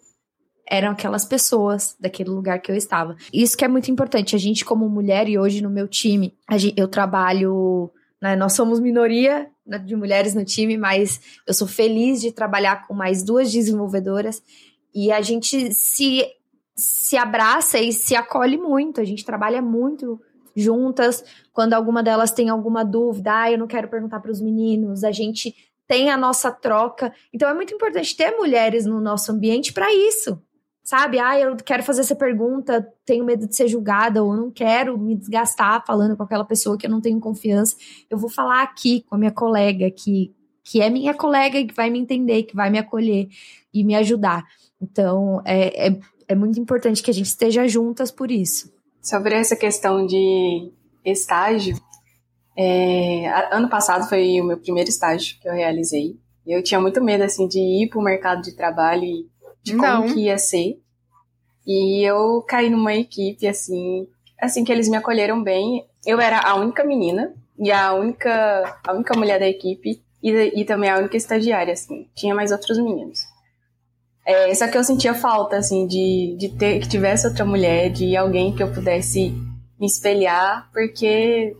eram 0.69 0.91
aquelas 0.91 1.25
pessoas 1.25 1.95
daquele 1.99 2.29
lugar 2.29 2.61
que 2.61 2.71
eu 2.71 2.75
estava. 2.75 3.15
Isso 3.33 3.57
que 3.57 3.65
é 3.65 3.67
muito 3.67 3.89
importante. 3.89 4.35
A 4.35 4.39
gente, 4.39 4.63
como 4.63 4.87
mulher, 4.87 5.27
e 5.27 5.37
hoje 5.37 5.61
no 5.61 5.69
meu 5.69 5.87
time, 5.87 6.35
gente, 6.51 6.79
eu 6.79 6.87
trabalho. 6.87 7.91
Né, 8.21 8.35
nós 8.35 8.53
somos 8.53 8.79
minoria 8.79 9.49
né, 9.65 9.79
de 9.79 9.95
mulheres 9.95 10.35
no 10.35 10.43
time, 10.43 10.77
mas 10.77 11.21
eu 11.47 11.53
sou 11.53 11.67
feliz 11.67 12.21
de 12.21 12.31
trabalhar 12.31 12.85
com 12.85 12.93
mais 12.93 13.23
duas 13.23 13.51
desenvolvedoras 13.51 14.43
e 14.93 15.11
a 15.11 15.21
gente 15.21 15.73
se, 15.73 16.25
se 16.75 17.15
abraça 17.15 17.79
e 17.79 17.93
se 17.93 18.15
acolhe 18.15 18.57
muito. 18.57 18.99
A 18.99 19.05
gente 19.05 19.23
trabalha 19.23 19.61
muito 19.61 20.19
juntas. 20.59 21.23
Quando 21.53 21.73
alguma 21.73 22.03
delas 22.03 22.31
tem 22.31 22.49
alguma 22.49 22.83
dúvida, 22.83 23.41
ah, 23.41 23.51
eu 23.51 23.57
não 23.57 23.67
quero 23.67 23.87
perguntar 23.87 24.19
para 24.19 24.31
os 24.31 24.41
meninos, 24.41 25.03
a 25.03 25.11
gente 25.11 25.55
tem 25.87 26.09
a 26.09 26.17
nossa 26.17 26.51
troca. 26.51 27.11
Então 27.33 27.49
é 27.49 27.53
muito 27.53 27.73
importante 27.73 28.15
ter 28.15 28.31
mulheres 28.31 28.85
no 28.85 29.01
nosso 29.01 29.31
ambiente 29.31 29.73
para 29.73 29.93
isso 29.93 30.41
sabe? 30.89 31.19
Ah, 31.19 31.39
eu 31.39 31.55
quero 31.57 31.83
fazer 31.83 32.01
essa 32.01 32.15
pergunta, 32.15 32.91
tenho 33.05 33.23
medo 33.23 33.47
de 33.47 33.55
ser 33.55 33.67
julgada, 33.67 34.23
ou 34.23 34.35
não 34.35 34.49
quero 34.49 34.97
me 34.97 35.15
desgastar 35.15 35.85
falando 35.85 36.17
com 36.17 36.23
aquela 36.23 36.43
pessoa 36.43 36.79
que 36.79 36.87
eu 36.87 36.89
não 36.89 36.99
tenho 36.99 37.19
confiança. 37.19 37.75
Eu 38.09 38.17
vou 38.17 38.27
falar 38.27 38.63
aqui 38.63 39.05
com 39.07 39.13
a 39.13 39.17
minha 39.19 39.31
colega, 39.31 39.91
que, 39.91 40.33
que 40.63 40.81
é 40.81 40.89
minha 40.89 41.13
colega, 41.13 41.63
que 41.63 41.75
vai 41.75 41.91
me 41.91 41.99
entender, 41.99 42.41
que 42.41 42.55
vai 42.55 42.71
me 42.71 42.79
acolher 42.79 43.29
e 43.71 43.83
me 43.83 43.93
ajudar. 43.93 44.43
Então, 44.81 45.43
é, 45.45 45.89
é, 45.89 45.99
é 46.27 46.33
muito 46.33 46.59
importante 46.59 47.03
que 47.03 47.11
a 47.11 47.13
gente 47.13 47.27
esteja 47.27 47.67
juntas 47.67 48.09
por 48.09 48.31
isso. 48.31 48.73
Sobre 49.01 49.35
essa 49.35 49.55
questão 49.55 50.05
de 50.05 50.71
estágio, 51.05 51.77
é, 52.57 53.27
ano 53.51 53.69
passado 53.69 54.07
foi 54.09 54.41
o 54.41 54.43
meu 54.45 54.57
primeiro 54.57 54.89
estágio 54.89 55.37
que 55.39 55.47
eu 55.47 55.53
realizei. 55.53 56.17
Eu 56.45 56.63
tinha 56.63 56.81
muito 56.81 57.01
medo, 57.03 57.23
assim, 57.23 57.47
de 57.47 57.59
ir 57.59 57.89
para 57.89 57.99
o 57.99 58.03
mercado 58.03 58.41
de 58.41 58.53
trabalho 58.53 59.03
e 59.03 59.29
de 59.63 59.75
como 59.75 60.07
Não. 60.07 60.13
que 60.13 60.25
ia 60.25 60.37
ser. 60.37 60.81
E 61.65 62.03
eu 62.03 62.41
caí 62.47 62.69
numa 62.69 62.93
equipe, 62.93 63.47
assim, 63.47 64.07
assim 64.41 64.63
que 64.63 64.71
eles 64.71 64.89
me 64.89 64.97
acolheram 64.97 65.41
bem. 65.41 65.85
Eu 66.05 66.19
era 66.19 66.39
a 66.39 66.55
única 66.55 66.83
menina 66.83 67.33
e 67.57 67.71
a 67.71 67.93
única, 67.93 68.79
a 68.85 68.93
única 68.93 69.17
mulher 69.17 69.39
da 69.39 69.47
equipe 69.47 70.01
e, 70.21 70.31
e 70.31 70.65
também 70.65 70.89
a 70.89 70.97
única 70.97 71.15
estagiária, 71.15 71.73
assim. 71.73 72.09
Tinha 72.15 72.33
mais 72.33 72.51
outros 72.51 72.77
meninos. 72.77 73.19
É, 74.29 74.53
só 74.53 74.67
que 74.67 74.77
eu 74.77 74.83
sentia 74.83 75.15
falta, 75.15 75.57
assim, 75.57 75.87
de, 75.87 76.35
de 76.37 76.49
ter, 76.49 76.79
que 76.81 76.87
tivesse 76.87 77.25
outra 77.25 77.43
mulher, 77.43 77.89
de 77.89 78.15
alguém 78.15 78.53
que 78.53 78.61
eu 78.61 78.71
pudesse 78.71 79.33
me 79.79 79.87
espelhar, 79.87 80.69
porque 80.71 81.57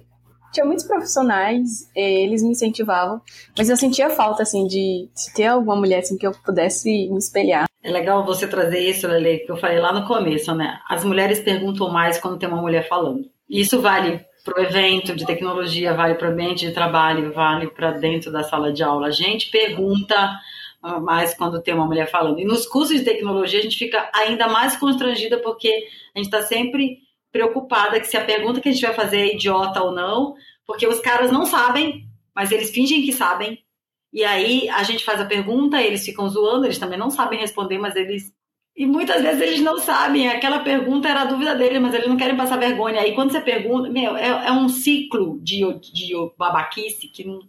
tinha 0.53 0.67
muitos 0.67 0.86
profissionais, 0.86 1.89
eles 1.95 2.43
me 2.43 2.51
incentivavam, 2.51 3.22
mas 3.57 3.72
eu 3.72 3.76
sentia 3.76 4.11
falta, 4.11 4.43
assim, 4.43 4.67
de, 4.67 5.09
de 5.15 5.34
ter 5.34 5.47
alguma 5.47 5.76
mulher, 5.76 6.01
assim, 6.01 6.15
que 6.15 6.28
eu 6.28 6.32
pudesse 6.45 7.09
me 7.09 7.17
espelhar. 7.17 7.65
É 7.82 7.89
legal 7.89 8.24
você 8.24 8.45
trazer 8.45 8.88
isso, 8.88 9.07
Lele, 9.07 9.39
que 9.39 9.51
eu 9.51 9.57
falei 9.57 9.80
lá 9.80 9.91
no 9.91 10.05
começo, 10.05 10.53
né? 10.53 10.78
As 10.88 11.03
mulheres 11.03 11.39
perguntam 11.39 11.89
mais 11.89 12.20
quando 12.20 12.38
tem 12.38 12.47
uma 12.47 12.61
mulher 12.61 12.88
falando. 12.88 13.26
Isso 13.49 13.82
vale 13.82 14.24
para 14.45 14.61
o 14.61 14.63
evento 14.63 15.15
de 15.15 15.26
tecnologia, 15.26 15.95
vale 15.95 16.13
para 16.13 16.30
o 16.30 16.32
ambiente 16.32 16.67
de 16.67 16.72
trabalho, 16.72 17.34
vale 17.34 17.65
para 17.65 17.89
dentro 17.93 18.32
da 18.32 18.43
sala 18.43 18.72
de 18.72 18.84
aula. 18.84 19.07
A 19.07 19.11
gente 19.11 19.49
pergunta 19.49 20.38
mais 20.82 21.34
quando 21.34 21.62
tem 21.62 21.74
uma 21.74 21.86
mulher 21.86 22.10
falando. 22.10 22.40
E 22.40 22.46
nos 22.46 22.66
cursos 22.66 23.00
de 23.00 23.06
tecnologia 23.06 23.60
a 23.60 23.64
gente 23.64 23.78
fica 23.78 24.10
ainda 24.14 24.48
mais 24.48 24.78
constrangida 24.78 25.40
porque 25.40 25.68
a 26.16 26.20
gente 26.20 26.28
está 26.28 26.42
sempre 26.42 27.00
preocupada 27.32 28.00
que 28.00 28.08
se 28.08 28.18
a 28.18 28.26
pergunta 28.26 28.62
que 28.62 28.70
a 28.70 28.72
gente 28.72 28.86
vai 28.86 28.94
fazer 28.94 29.18
é 29.18 29.36
idiota 29.36 29.84
ou 29.84 29.92
não, 29.92 30.36
porque 30.66 30.88
os 30.88 31.00
caras 31.00 31.32
não 31.32 31.46
sabem, 31.46 32.08
mas 32.34 32.52
eles 32.52 32.72
fingem 32.72 33.04
que 33.04 33.12
sabem. 33.12 33.64
E 34.12 34.24
aí 34.24 34.68
a 34.70 34.82
gente 34.84 35.04
faz 35.04 35.22
a 35.22 35.26
pergunta, 35.26 35.82
eles 35.82 36.04
ficam 36.04 36.28
zoando, 36.30 36.66
eles 36.66 36.80
também 36.80 36.98
não 36.98 37.12
sabem 37.12 37.40
responder, 37.40 37.78
mas 37.78 37.96
eles. 37.96 38.34
E 38.76 38.86
muitas 38.86 39.22
vezes 39.22 39.42
eles 39.42 39.62
não 39.62 39.78
sabem, 39.78 40.30
aquela 40.30 40.60
pergunta 40.60 41.10
era 41.10 41.22
a 41.24 41.26
dúvida 41.26 41.54
deles, 41.54 41.82
mas 41.82 41.94
eles 41.94 42.08
não 42.08 42.16
querem 42.16 42.38
passar 42.38 42.58
vergonha. 42.58 43.02
Aí 43.02 43.14
quando 43.14 43.32
você 43.32 43.42
pergunta, 43.42 43.90
meu, 43.90 44.16
é, 44.16 44.48
é 44.48 44.52
um 44.52 44.70
ciclo 44.70 45.40
de, 45.42 45.62
de 45.82 46.14
babaquice 46.38 47.10
que 47.10 47.26
não, 47.26 47.40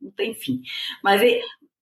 não 0.00 0.10
tem 0.10 0.34
fim. 0.34 0.60
Mas 1.02 1.22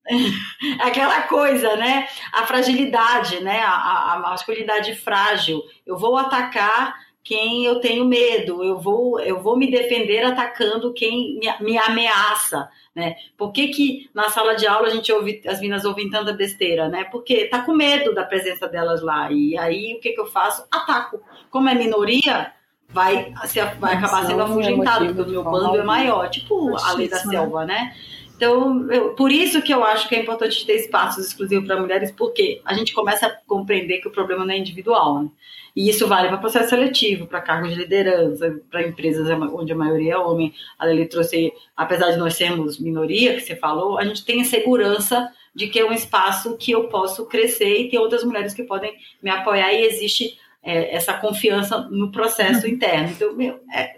aquela 0.80 1.22
coisa, 1.22 1.76
né? 1.76 2.08
A 2.32 2.46
fragilidade, 2.46 3.40
né? 3.40 3.60
A, 3.60 4.14
a, 4.14 4.18
masculinidade 4.18 4.94
frágil. 4.94 5.62
Eu 5.86 5.96
vou 5.96 6.16
atacar 6.16 6.96
quem 7.22 7.64
eu 7.66 7.78
tenho 7.78 8.06
medo, 8.06 8.64
eu 8.64 8.78
vou, 8.78 9.20
eu 9.20 9.42
vou 9.42 9.56
me 9.56 9.70
defender 9.70 10.24
atacando 10.24 10.94
quem 10.94 11.38
me, 11.38 11.46
me 11.60 11.76
ameaça. 11.76 12.70
Né? 12.94 13.16
Por 13.36 13.52
que, 13.52 13.68
que 13.68 14.10
na 14.14 14.30
sala 14.30 14.54
de 14.54 14.66
aula 14.66 14.88
a 14.88 14.90
gente 14.90 15.12
ouve, 15.12 15.42
as 15.46 15.60
meninas 15.60 15.84
ouvem 15.84 16.08
tanta 16.08 16.32
besteira, 16.32 16.88
né? 16.88 17.04
Porque 17.04 17.44
tá 17.44 17.62
com 17.62 17.72
medo 17.72 18.14
da 18.14 18.24
presença 18.24 18.66
delas 18.66 19.02
lá. 19.02 19.30
E 19.30 19.56
aí 19.58 19.94
o 19.94 20.00
que, 20.00 20.12
que 20.12 20.20
eu 20.20 20.26
faço? 20.26 20.66
Ataco. 20.70 21.20
Como 21.50 21.68
é 21.68 21.74
minoria, 21.74 22.52
vai, 22.88 23.32
se, 23.44 23.62
vai 23.78 23.94
acabar 23.94 24.26
sendo 24.26 24.42
afugentado, 24.42 25.06
porque 25.06 25.22
o 25.22 25.26
meu 25.26 25.44
bando 25.44 25.76
é 25.76 25.84
maior, 25.84 26.28
tipo 26.30 26.76
a 26.76 26.92
lei 26.94 27.08
da 27.08 27.18
selva, 27.18 27.64
né? 27.64 27.94
Então, 28.38 28.88
eu, 28.88 29.14
por 29.14 29.32
isso 29.32 29.60
que 29.60 29.74
eu 29.74 29.82
acho 29.82 30.08
que 30.08 30.14
é 30.14 30.22
importante 30.22 30.64
ter 30.64 30.76
espaços 30.76 31.26
exclusivos 31.26 31.66
para 31.66 31.80
mulheres, 31.80 32.12
porque 32.12 32.62
a 32.64 32.72
gente 32.72 32.94
começa 32.94 33.26
a 33.26 33.30
compreender 33.30 33.98
que 33.98 34.06
o 34.06 34.12
problema 34.12 34.44
não 34.44 34.54
é 34.54 34.56
individual, 34.56 35.24
né? 35.24 35.28
E 35.74 35.90
isso 35.90 36.06
vale 36.06 36.28
para 36.28 36.38
processo 36.38 36.70
seletivo, 36.70 37.26
para 37.26 37.40
cargos 37.40 37.70
de 37.70 37.76
liderança, 37.76 38.60
para 38.70 38.86
empresas 38.86 39.28
onde 39.52 39.72
a 39.72 39.76
maioria 39.76 40.14
é 40.14 40.16
homem. 40.18 40.54
A 40.78 40.86
Lili 40.86 41.06
trouxe, 41.06 41.52
apesar 41.76 42.12
de 42.12 42.16
nós 42.16 42.34
sermos 42.34 42.78
minoria, 42.78 43.34
que 43.34 43.40
você 43.40 43.56
falou, 43.56 43.98
a 43.98 44.04
gente 44.04 44.24
tem 44.24 44.40
a 44.40 44.44
segurança 44.44 45.28
de 45.52 45.66
que 45.66 45.80
é 45.80 45.84
um 45.84 45.92
espaço 45.92 46.56
que 46.56 46.70
eu 46.70 46.84
posso 46.84 47.26
crescer 47.26 47.80
e 47.80 47.88
tem 47.88 47.98
outras 47.98 48.22
mulheres 48.22 48.54
que 48.54 48.62
podem 48.62 48.92
me 49.20 49.30
apoiar 49.30 49.72
e 49.72 49.84
existe 49.84 50.38
é, 50.62 50.94
essa 50.94 51.14
confiança 51.14 51.88
no 51.90 52.12
processo 52.12 52.66
uhum. 52.66 52.72
interno. 52.72 53.10
Então, 53.10 53.34
meu, 53.34 53.60
é, 53.72 53.96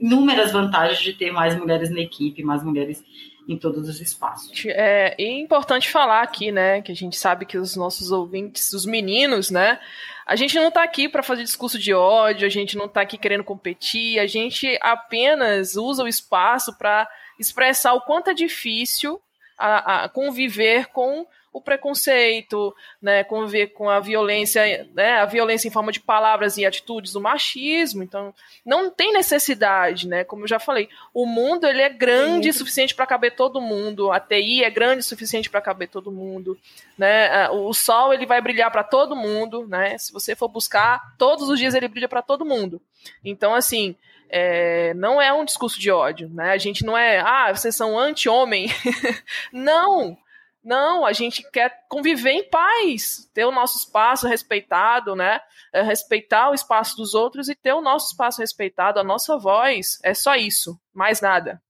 inúmeras 0.00 0.52
vantagens 0.52 1.00
de 1.00 1.12
ter 1.12 1.30
mais 1.30 1.58
mulheres 1.58 1.90
na 1.90 2.00
equipe, 2.00 2.42
mais 2.42 2.64
mulheres 2.64 3.04
em 3.48 3.56
todos 3.56 3.88
os 3.88 4.00
espaços. 4.00 4.64
É, 4.66 5.14
é 5.18 5.30
importante 5.38 5.88
falar 5.90 6.22
aqui, 6.22 6.50
né, 6.50 6.82
que 6.82 6.90
a 6.90 6.94
gente 6.94 7.16
sabe 7.16 7.46
que 7.46 7.56
os 7.56 7.76
nossos 7.76 8.10
ouvintes, 8.10 8.72
os 8.72 8.84
meninos, 8.84 9.50
né, 9.50 9.78
a 10.26 10.34
gente 10.34 10.56
não 10.56 10.68
está 10.68 10.82
aqui 10.82 11.08
para 11.08 11.22
fazer 11.22 11.44
discurso 11.44 11.78
de 11.78 11.94
ódio, 11.94 12.46
a 12.46 12.50
gente 12.50 12.76
não 12.76 12.86
está 12.86 13.02
aqui 13.02 13.16
querendo 13.16 13.44
competir, 13.44 14.18
a 14.18 14.26
gente 14.26 14.76
apenas 14.82 15.76
usa 15.76 16.02
o 16.02 16.08
espaço 16.08 16.76
para 16.76 17.08
expressar 17.38 17.94
o 17.94 18.00
quanto 18.00 18.30
é 18.30 18.34
difícil 18.34 19.20
a, 19.56 20.04
a 20.04 20.08
conviver 20.08 20.86
com 20.86 21.26
o 21.56 21.60
preconceito, 21.60 22.76
né, 23.00 23.24
conviver 23.24 23.68
com 23.68 23.88
a 23.88 23.98
violência, 23.98 24.86
né, 24.92 25.20
a 25.20 25.24
violência 25.24 25.66
em 25.66 25.70
forma 25.70 25.90
de 25.90 26.00
palavras 26.00 26.58
e 26.58 26.66
atitudes, 26.66 27.14
o 27.14 27.20
machismo. 27.20 28.02
Então, 28.02 28.34
não 28.62 28.90
tem 28.90 29.10
necessidade, 29.10 30.06
né? 30.06 30.22
Como 30.22 30.42
eu 30.42 30.48
já 30.48 30.58
falei, 30.58 30.86
o 31.14 31.24
mundo 31.24 31.66
ele 31.66 31.80
é 31.80 31.88
grande 31.88 32.50
o 32.50 32.52
suficiente 32.52 32.94
para 32.94 33.06
caber 33.06 33.34
todo 33.34 33.58
mundo. 33.58 34.12
A 34.12 34.20
TI 34.20 34.64
é 34.64 34.68
grande 34.68 35.00
o 35.00 35.04
suficiente 35.04 35.48
para 35.48 35.62
caber 35.62 35.88
todo 35.88 36.12
mundo, 36.12 36.58
né? 36.98 37.48
O 37.48 37.72
sol 37.72 38.12
ele 38.12 38.26
vai 38.26 38.42
brilhar 38.42 38.70
para 38.70 38.84
todo 38.84 39.16
mundo, 39.16 39.66
né? 39.66 39.96
Se 39.96 40.12
você 40.12 40.36
for 40.36 40.48
buscar, 40.48 41.14
todos 41.16 41.48
os 41.48 41.58
dias 41.58 41.74
ele 41.74 41.88
brilha 41.88 42.08
para 42.08 42.20
todo 42.20 42.44
mundo. 42.44 42.82
Então, 43.24 43.54
assim, 43.54 43.96
é, 44.28 44.92
não 44.92 45.22
é 45.22 45.32
um 45.32 45.44
discurso 45.44 45.80
de 45.80 45.90
ódio, 45.90 46.28
né? 46.28 46.50
A 46.50 46.58
gente 46.58 46.84
não 46.84 46.98
é, 46.98 47.18
ah, 47.18 47.50
vocês 47.50 47.74
são 47.74 47.98
anti-homem. 47.98 48.68
não! 49.50 50.18
Não, 50.66 51.06
a 51.06 51.12
gente 51.12 51.48
quer 51.52 51.86
conviver 51.88 52.32
em 52.32 52.50
paz, 52.50 53.30
ter 53.32 53.44
o 53.44 53.52
nosso 53.52 53.78
espaço 53.78 54.26
respeitado, 54.26 55.14
né? 55.14 55.38
É, 55.72 55.80
respeitar 55.80 56.50
o 56.50 56.54
espaço 56.54 56.96
dos 56.96 57.14
outros 57.14 57.48
e 57.48 57.54
ter 57.54 57.72
o 57.72 57.80
nosso 57.80 58.10
espaço 58.10 58.40
respeitado, 58.40 58.98
a 58.98 59.04
nossa 59.04 59.38
voz. 59.38 60.00
É 60.02 60.12
só 60.12 60.34
isso, 60.34 60.76
mais 60.92 61.20
nada. 61.20 61.62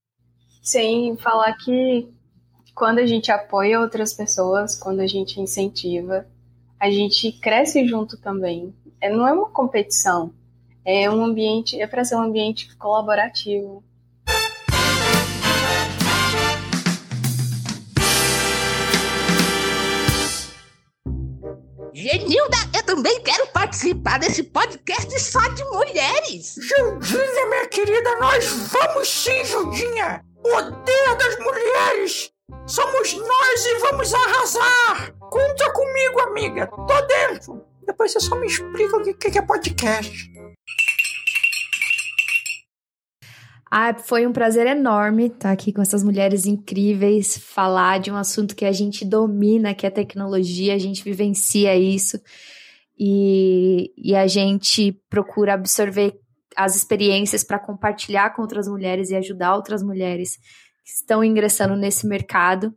Sem 0.63 1.15
falar 1.15 1.53
que 1.57 2.11
quando 2.73 2.97
a 2.97 3.05
gente 3.05 3.31
apoia 3.31 3.79
outras 3.79 4.13
pessoas, 4.13 4.75
quando 4.75 5.01
a 5.01 5.07
gente 5.07 5.39
incentiva, 5.39 6.25
a 6.79 6.89
gente 6.89 7.31
cresce 7.33 7.87
junto 7.87 8.19
também. 8.19 8.75
É, 8.99 9.11
não 9.11 9.27
é 9.27 9.31
uma 9.31 9.51
competição, 9.51 10.33
é 10.83 11.07
um 11.07 11.23
ambiente, 11.23 11.79
é 11.79 11.85
para 11.85 12.03
ser 12.03 12.15
um 12.15 12.23
ambiente 12.23 12.75
colaborativo, 12.77 13.83
Genilda, 21.97 22.57
eu 22.75 22.83
também 22.83 23.19
quero 23.23 23.47
participar 23.47 24.19
desse 24.19 24.43
podcast 24.43 25.19
só 25.19 25.39
de 25.47 25.63
mulheres. 25.63 26.53
Judinha, 26.61 27.45
minha 27.47 27.67
querida, 27.69 28.19
nós 28.19 28.45
vamos 28.71 29.09
sim, 29.09 29.43
Judinha. 29.43 30.23
Poder 30.43 31.15
das 31.17 31.39
mulheres. 31.39 32.31
Somos 32.67 33.13
nós 33.13 33.65
e 33.65 33.79
vamos 33.79 34.13
arrasar. 34.13 35.11
Conta 35.19 35.73
comigo, 35.73 36.19
amiga. 36.19 36.67
Tô 36.67 37.01
dentro. 37.01 37.65
Depois 37.87 38.13
você 38.13 38.19
só 38.19 38.35
me 38.35 38.45
explica 38.45 38.95
o 38.95 39.17
que 39.17 39.35
é 39.35 39.41
podcast. 39.41 40.31
Ah, 43.69 43.93
foi 43.93 44.25
um 44.25 44.31
prazer 44.31 44.65
enorme 44.65 45.27
estar 45.27 45.51
aqui 45.51 45.73
com 45.73 45.81
essas 45.81 46.03
mulheres 46.03 46.45
incríveis, 46.45 47.37
falar 47.37 47.99
de 47.99 48.09
um 48.11 48.15
assunto 48.15 48.55
que 48.55 48.65
a 48.65 48.71
gente 48.71 49.03
domina, 49.03 49.73
que 49.73 49.85
é 49.85 49.89
tecnologia, 49.89 50.73
a 50.73 50.77
gente 50.77 51.03
vivencia 51.03 51.75
isso 51.75 52.19
e, 52.97 53.91
e 53.97 54.15
a 54.15 54.25
gente 54.25 54.93
procura 55.09 55.53
absorver 55.53 56.17
as 56.55 56.75
experiências 56.75 57.43
para 57.43 57.59
compartilhar 57.59 58.31
com 58.31 58.41
outras 58.41 58.67
mulheres 58.67 59.11
e 59.11 59.15
ajudar 59.15 59.55
outras 59.55 59.83
mulheres 59.83 60.37
que 60.83 60.91
estão 60.91 61.23
ingressando 61.23 61.75
nesse 61.75 62.07
mercado. 62.07 62.73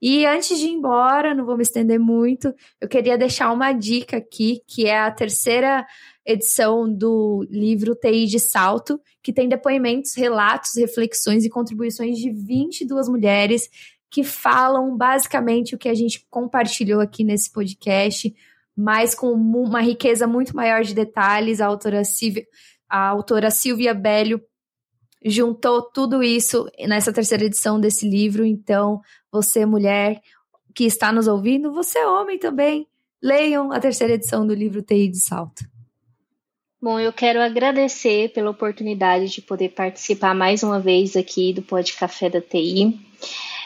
E 0.00 0.26
antes 0.26 0.58
de 0.58 0.66
ir 0.66 0.72
embora, 0.72 1.34
não 1.34 1.46
vou 1.46 1.56
me 1.56 1.62
estender 1.62 1.98
muito, 1.98 2.54
eu 2.80 2.86
queria 2.86 3.16
deixar 3.16 3.50
uma 3.50 3.72
dica 3.72 4.18
aqui, 4.18 4.60
que 4.68 4.86
é 4.86 5.00
a 5.00 5.10
terceira 5.10 5.84
edição 6.24 6.90
do 6.90 7.46
livro 7.50 7.94
TI 7.94 8.26
de 8.26 8.38
Salto, 8.38 9.00
que 9.22 9.32
tem 9.32 9.48
depoimentos, 9.48 10.14
relatos, 10.14 10.76
reflexões 10.76 11.44
e 11.44 11.50
contribuições 11.50 12.18
de 12.18 12.30
22 12.30 13.08
mulheres 13.08 13.68
que 14.10 14.22
falam 14.22 14.96
basicamente 14.96 15.74
o 15.74 15.78
que 15.78 15.88
a 15.88 15.94
gente 15.94 16.24
compartilhou 16.30 17.00
aqui 17.00 17.24
nesse 17.24 17.50
podcast, 17.50 18.32
mas 18.76 19.12
com 19.12 19.32
uma 19.32 19.80
riqueza 19.80 20.24
muito 20.24 20.54
maior 20.54 20.84
de 20.84 20.94
detalhes. 20.94 21.60
A 21.60 21.66
autora 21.66 22.04
Silvia, 22.04 22.46
a 22.88 23.08
autora 23.08 23.50
Silvia 23.50 23.92
Bellio 23.92 24.40
juntou 25.24 25.82
tudo 25.82 26.22
isso 26.22 26.70
nessa 26.86 27.12
terceira 27.12 27.44
edição 27.44 27.80
desse 27.80 28.08
livro. 28.08 28.44
Então, 28.44 29.00
você, 29.32 29.66
mulher 29.66 30.20
que 30.74 30.84
está 30.84 31.10
nos 31.10 31.26
ouvindo, 31.26 31.72
você, 31.72 31.98
homem 32.04 32.38
também, 32.38 32.86
leiam 33.20 33.72
a 33.72 33.80
terceira 33.80 34.14
edição 34.14 34.46
do 34.46 34.54
livro 34.54 34.80
TI 34.80 35.08
de 35.08 35.18
Salto. 35.18 35.73
Bom, 36.84 37.00
eu 37.00 37.14
quero 37.14 37.40
agradecer 37.40 38.28
pela 38.34 38.50
oportunidade 38.50 39.30
de 39.30 39.40
poder 39.40 39.70
participar 39.70 40.34
mais 40.34 40.62
uma 40.62 40.78
vez 40.78 41.16
aqui 41.16 41.50
do 41.50 41.62
Pod 41.62 41.90
Café 41.94 42.28
da 42.28 42.42
TI. 42.42 43.00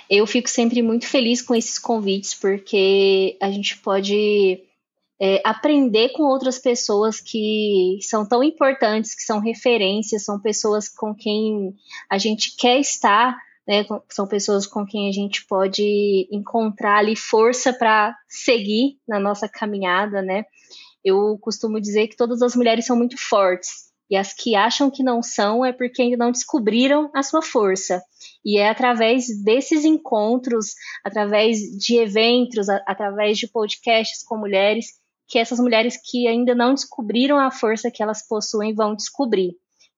Eu 0.08 0.24
fico 0.24 0.48
sempre 0.48 0.82
muito 0.82 1.04
feliz 1.04 1.42
com 1.42 1.52
esses 1.52 1.80
convites, 1.80 2.32
porque 2.32 3.36
a 3.40 3.50
gente 3.50 3.76
pode 3.78 4.62
é, 5.20 5.42
aprender 5.44 6.10
com 6.10 6.22
outras 6.22 6.60
pessoas 6.60 7.20
que 7.20 7.98
são 8.02 8.24
tão 8.24 8.40
importantes, 8.40 9.16
que 9.16 9.22
são 9.22 9.40
referências, 9.40 10.24
são 10.24 10.38
pessoas 10.38 10.88
com 10.88 11.12
quem 11.12 11.74
a 12.08 12.18
gente 12.18 12.54
quer 12.56 12.78
estar, 12.78 13.36
né, 13.66 13.84
são 14.08 14.28
pessoas 14.28 14.64
com 14.64 14.86
quem 14.86 15.08
a 15.08 15.12
gente 15.12 15.44
pode 15.44 16.28
encontrar 16.30 16.98
ali 16.98 17.16
força 17.16 17.72
para 17.72 18.16
seguir 18.28 18.96
na 19.08 19.18
nossa 19.18 19.48
caminhada, 19.48 20.22
né? 20.22 20.44
Eu 21.04 21.38
costumo 21.40 21.80
dizer 21.80 22.08
que 22.08 22.16
todas 22.16 22.42
as 22.42 22.54
mulheres 22.54 22.86
são 22.86 22.96
muito 22.96 23.16
fortes. 23.18 23.88
E 24.10 24.16
as 24.16 24.32
que 24.32 24.54
acham 24.56 24.90
que 24.90 25.02
não 25.02 25.22
são 25.22 25.64
é 25.64 25.72
porque 25.72 26.00
ainda 26.00 26.16
não 26.16 26.32
descobriram 26.32 27.10
a 27.14 27.22
sua 27.22 27.42
força. 27.42 28.02
E 28.44 28.58
é 28.58 28.68
através 28.68 29.26
desses 29.44 29.84
encontros, 29.84 30.72
através 31.04 31.58
de 31.58 31.96
eventos, 31.96 32.68
a, 32.68 32.82
através 32.86 33.36
de 33.36 33.48
podcasts 33.48 34.24
com 34.24 34.38
mulheres, 34.38 34.86
que 35.28 35.38
essas 35.38 35.60
mulheres 35.60 35.98
que 36.02 36.26
ainda 36.26 36.54
não 36.54 36.72
descobriram 36.72 37.38
a 37.38 37.50
força 37.50 37.90
que 37.90 38.02
elas 38.02 38.26
possuem 38.26 38.74
vão 38.74 38.94
descobrir. 38.94 39.52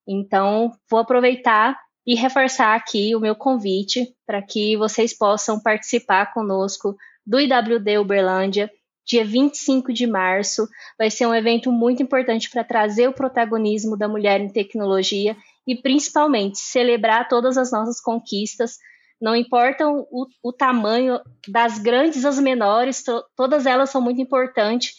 Então, 0.07 0.73
vou 0.91 0.99
aproveitar 0.99 1.79
e 2.05 2.17
reforçar 2.17 2.75
aqui 2.75 3.15
o 3.15 3.21
meu 3.21 3.37
convite 3.37 4.13
para 4.27 4.43
que 4.43 4.77
vocês 4.77 5.17
possam 5.17 5.61
participar 5.61 6.33
conosco 6.33 6.97
do 7.25 7.39
IWD 7.39 7.99
Uberlândia 7.99 8.69
dia 9.07 9.25
25 9.25 9.93
de 9.93 10.07
março. 10.07 10.69
Vai 10.99 11.11
ser 11.11 11.27
um 11.27 11.35
evento 11.35 11.73
muito 11.73 12.03
importante 12.03 12.51
para 12.51 12.65
trazer 12.65 13.09
o 13.09 13.13
protagonismo 13.13 13.97
da 13.97 14.09
mulher 14.09 14.41
em 14.41 14.49
tecnologia 14.49 15.37
e, 15.67 15.75
principalmente, 15.75 16.59
celebrar 16.59 17.29
todas 17.29 17.57
as 17.57 17.73
nossas 17.73 18.01
conquistas. 18.01 18.79
Não 19.21 19.37
importam 19.37 20.07
o, 20.11 20.27
o 20.43 20.53
tamanho, 20.53 21.21
das 21.49 21.79
grandes 21.79 22.25
às 22.25 22.39
menores, 22.39 23.03
to, 23.03 23.23
todas 23.37 23.67
elas 23.67 23.91
são 23.91 24.01
muito 24.01 24.21
importantes. 24.21 24.95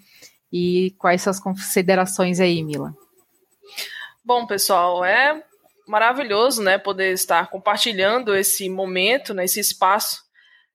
E 0.52 0.96
quais 0.98 1.22
são 1.22 1.30
as 1.30 1.40
considerações 1.40 2.40
aí, 2.40 2.64
Mila? 2.64 2.96
Bom, 4.24 4.46
pessoal, 4.46 5.06
é 5.06 5.44
maravilhoso, 5.88 6.62
né, 6.62 6.78
poder 6.78 7.14
estar 7.14 7.48
compartilhando 7.50 8.36
esse 8.36 8.70
momento, 8.70 9.34
né, 9.34 9.46
esse 9.46 9.60
espaço 9.60 10.22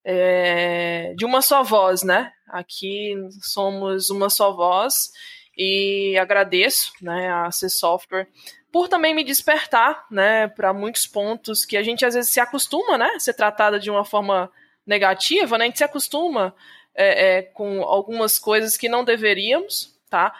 é, 0.05 1.15
de 1.17 1.25
uma 1.25 1.43
só 1.43 1.63
voz, 1.63 2.03
né? 2.03 2.33
Aqui 2.49 3.15
somos 3.43 4.11
uma 4.11 4.31
só 4.31 4.53
voz 4.53 5.13
e 5.57 6.17
agradeço, 6.19 6.93
né, 7.01 7.31
a 7.31 7.51
C 7.51 7.69
Software 7.69 8.27
por 8.73 8.89
também 8.89 9.15
me 9.15 9.23
despertar, 9.23 10.07
né, 10.11 10.49
para 10.49 10.73
muitos 10.73 11.07
pontos 11.07 11.67
que 11.67 11.77
a 11.77 11.83
gente 11.83 12.07
às 12.07 12.15
vezes 12.15 12.31
se 12.31 12.41
acostuma, 12.41 12.97
né, 12.97 13.19
ser 13.19 13.35
tratada 13.35 13.79
de 13.79 13.91
uma 13.91 14.05
forma 14.05 14.51
negativa, 14.87 15.59
né, 15.59 15.65
a 15.65 15.69
gente 15.69 15.77
se 15.79 15.85
acostuma 15.85 16.55
é, 16.95 17.37
é, 17.37 17.43
com 17.43 17.83
algumas 17.83 18.39
coisas 18.39 18.77
que 18.77 18.89
não 18.89 19.05
deveríamos, 19.05 19.95
tá? 20.09 20.35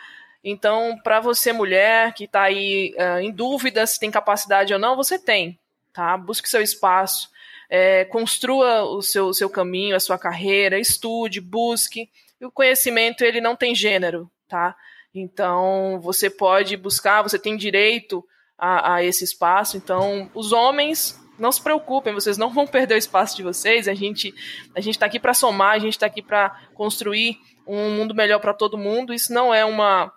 Então, 0.45 0.99
para 1.03 1.21
você, 1.21 1.53
mulher, 1.53 2.13
que 2.15 2.25
está 2.25 2.43
aí 2.43 2.95
uh, 2.99 3.21
em 3.21 3.31
dúvida 3.31 3.87
se 3.87 3.99
tem 3.99 4.11
capacidade 4.11 4.73
ou 4.73 4.79
não, 4.79 4.97
você 4.97 5.19
tem, 5.19 5.59
tá? 5.93 6.17
Busque 6.17 6.49
seu 6.49 6.61
espaço, 6.61 7.31
é, 7.71 8.05
construa 8.05 8.83
o 8.83 9.01
seu, 9.01 9.33
seu 9.33 9.49
caminho, 9.49 9.95
a 9.95 10.01
sua 10.01 10.19
carreira, 10.19 10.79
estude, 10.79 11.41
busque. 11.41 12.09
E 12.41 12.45
o 12.45 12.51
conhecimento, 12.51 13.25
ele 13.25 13.41
não 13.41 13.55
tem 13.55 13.75
gênero, 13.75 14.31
tá? 14.49 14.75
Então, 15.15 16.01
você 16.03 16.29
pode 16.29 16.77
buscar, 16.77 17.23
você 17.23 17.39
tem 17.39 17.57
direito 17.57 18.25
a, 18.59 18.95
a 18.95 19.05
esse 19.05 19.23
espaço. 19.23 19.77
Então, 19.77 20.31
os 20.35 20.53
homens 20.53 21.21
não 21.39 21.53
se 21.53 21.63
preocupem, 21.63 22.15
vocês 22.15 22.37
não 22.37 22.51
vão 22.51 22.67
perder 22.67 22.95
o 22.95 22.99
espaço 22.99 23.37
de 23.37 23.43
vocês. 23.43 23.89
A 23.89 23.95
gente 23.95 24.35
a 24.75 24.81
gente 24.81 24.95
está 24.95 25.07
aqui 25.07 25.19
para 25.19 25.35
somar, 25.35 25.73
a 25.73 25.79
gente 25.79 25.95
está 25.95 26.07
aqui 26.07 26.23
para 26.23 26.51
construir 26.75 27.39
um 27.67 27.91
mundo 27.91 28.15
melhor 28.15 28.39
para 28.39 28.55
todo 28.55 28.79
mundo. 28.79 29.13
Isso 29.13 29.33
não 29.33 29.53
é 29.53 29.65
uma 29.65 30.13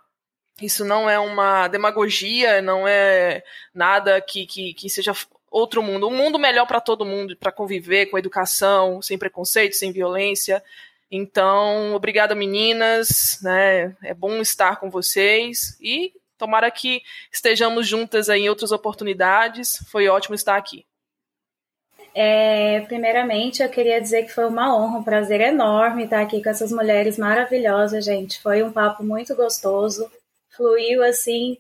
isso 0.62 0.86
não 0.86 1.10
é 1.10 1.20
uma 1.20 1.68
demagogia, 1.68 2.62
não 2.62 2.88
é 2.88 3.43
nada 3.74 4.22
que, 4.22 4.45
que, 4.45 4.74
que 4.74 4.89
seja 4.89 5.14
outro 5.51 5.84
mundo. 5.84 6.08
Um 6.08 6.16
mundo 6.16 6.39
melhor 6.39 6.66
para 6.66 6.80
todo 6.80 7.06
mundo, 7.06 7.36
para 7.36 7.51
conviver 7.51 8.08
com 8.08 8.18
educação, 8.18 9.01
sem 9.01 9.18
preconceito, 9.18 9.76
sem 9.76 9.91
violência. 9.91 10.64
Então, 11.12 11.93
obrigada, 11.93 12.34
meninas. 12.34 13.39
Né? 13.41 13.95
É 14.01 14.14
bom 14.14 14.38
estar 14.41 14.78
com 14.78 14.89
vocês 14.89 15.78
e 15.82 16.14
tomara 16.38 16.72
que 16.72 17.01
estejamos 17.32 17.88
juntas 17.88 18.30
em 18.30 18.47
outras 18.47 18.72
oportunidades. 18.72 19.84
Foi 19.91 20.08
ótimo 20.08 20.36
estar 20.36 20.56
aqui. 20.56 20.86
É, 22.14 22.80
primeiramente, 22.88 23.62
eu 23.62 23.68
queria 23.68 23.99
dizer 23.99 24.24
que 24.24 24.34
foi 24.34 24.45
uma 24.45 24.74
honra, 24.74 24.99
um 24.99 25.03
prazer 25.03 25.41
enorme 25.41 26.06
estar 26.06 26.22
aqui 26.22 26.41
com 26.41 26.49
essas 26.49 26.72
mulheres 26.72 27.18
maravilhosas, 27.18 28.06
gente. 28.06 28.41
Foi 28.41 28.64
um 28.64 28.72
papo 28.72 29.03
muito 29.03 29.36
gostoso 29.36 30.10
fluiu 30.56 31.03
assim, 31.03 31.58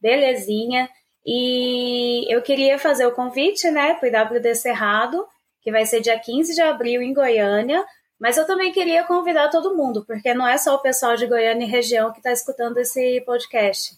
belezinha. 0.00 0.88
E 1.24 2.32
eu 2.32 2.40
queria 2.42 2.78
fazer 2.78 3.06
o 3.06 3.14
convite, 3.14 3.70
né, 3.70 3.94
para 3.94 4.06
o 4.06 4.34
IWD 4.34 4.54
Cerrado, 4.54 5.26
que 5.60 5.72
vai 5.72 5.84
ser 5.84 6.00
dia 6.00 6.18
15 6.18 6.54
de 6.54 6.62
abril 6.62 7.02
em 7.02 7.12
Goiânia, 7.12 7.84
mas 8.20 8.36
eu 8.36 8.46
também 8.46 8.72
queria 8.72 9.04
convidar 9.04 9.50
todo 9.50 9.76
mundo, 9.76 10.04
porque 10.06 10.32
não 10.32 10.46
é 10.46 10.56
só 10.56 10.74
o 10.76 10.80
pessoal 10.80 11.16
de 11.16 11.26
Goiânia 11.26 11.66
e 11.66 11.68
região 11.68 12.12
que 12.12 12.18
está 12.18 12.32
escutando 12.32 12.78
esse 12.78 13.20
podcast. 13.22 13.96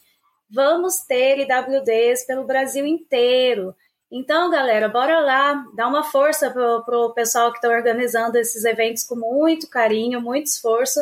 Vamos 0.50 1.00
ter 1.06 1.38
IWDs 1.40 2.24
pelo 2.26 2.44
Brasil 2.44 2.86
inteiro. 2.86 3.74
Então, 4.10 4.50
galera, 4.50 4.88
bora 4.88 5.20
lá, 5.20 5.62
dar 5.76 5.86
uma 5.86 6.02
força 6.02 6.50
para 6.50 6.98
o 6.98 7.12
pessoal 7.12 7.52
que 7.52 7.58
está 7.58 7.68
organizando 7.68 8.38
esses 8.38 8.64
eventos 8.64 9.04
com 9.04 9.16
muito 9.16 9.68
carinho, 9.68 10.22
muito 10.22 10.46
esforço 10.46 11.00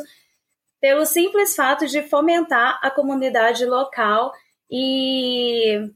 pelo 0.80 1.04
simples 1.04 1.54
fato 1.54 1.86
de 1.86 2.02
fomentar 2.02 2.78
a 2.82 2.90
comunidade 2.90 3.64
local 3.64 4.32
e 4.70 5.90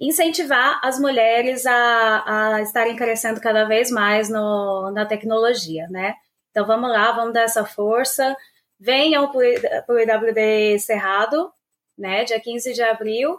incentivar 0.00 0.80
as 0.82 0.98
mulheres 0.98 1.66
a, 1.66 2.54
a 2.54 2.62
estarem 2.62 2.96
crescendo 2.96 3.40
cada 3.40 3.64
vez 3.64 3.90
mais 3.90 4.28
no, 4.28 4.90
na 4.92 5.04
tecnologia, 5.04 5.86
né? 5.88 6.14
Então 6.50 6.66
vamos 6.66 6.90
lá, 6.90 7.12
vamos 7.12 7.34
dar 7.34 7.42
essa 7.42 7.64
força. 7.64 8.36
Venham 8.78 9.30
para 9.30 9.38
o 9.88 9.98
IWD 9.98 10.78
Cerrado, 10.78 11.52
né, 11.96 12.24
dia 12.24 12.40
15 12.40 12.72
de 12.72 12.82
abril. 12.82 13.38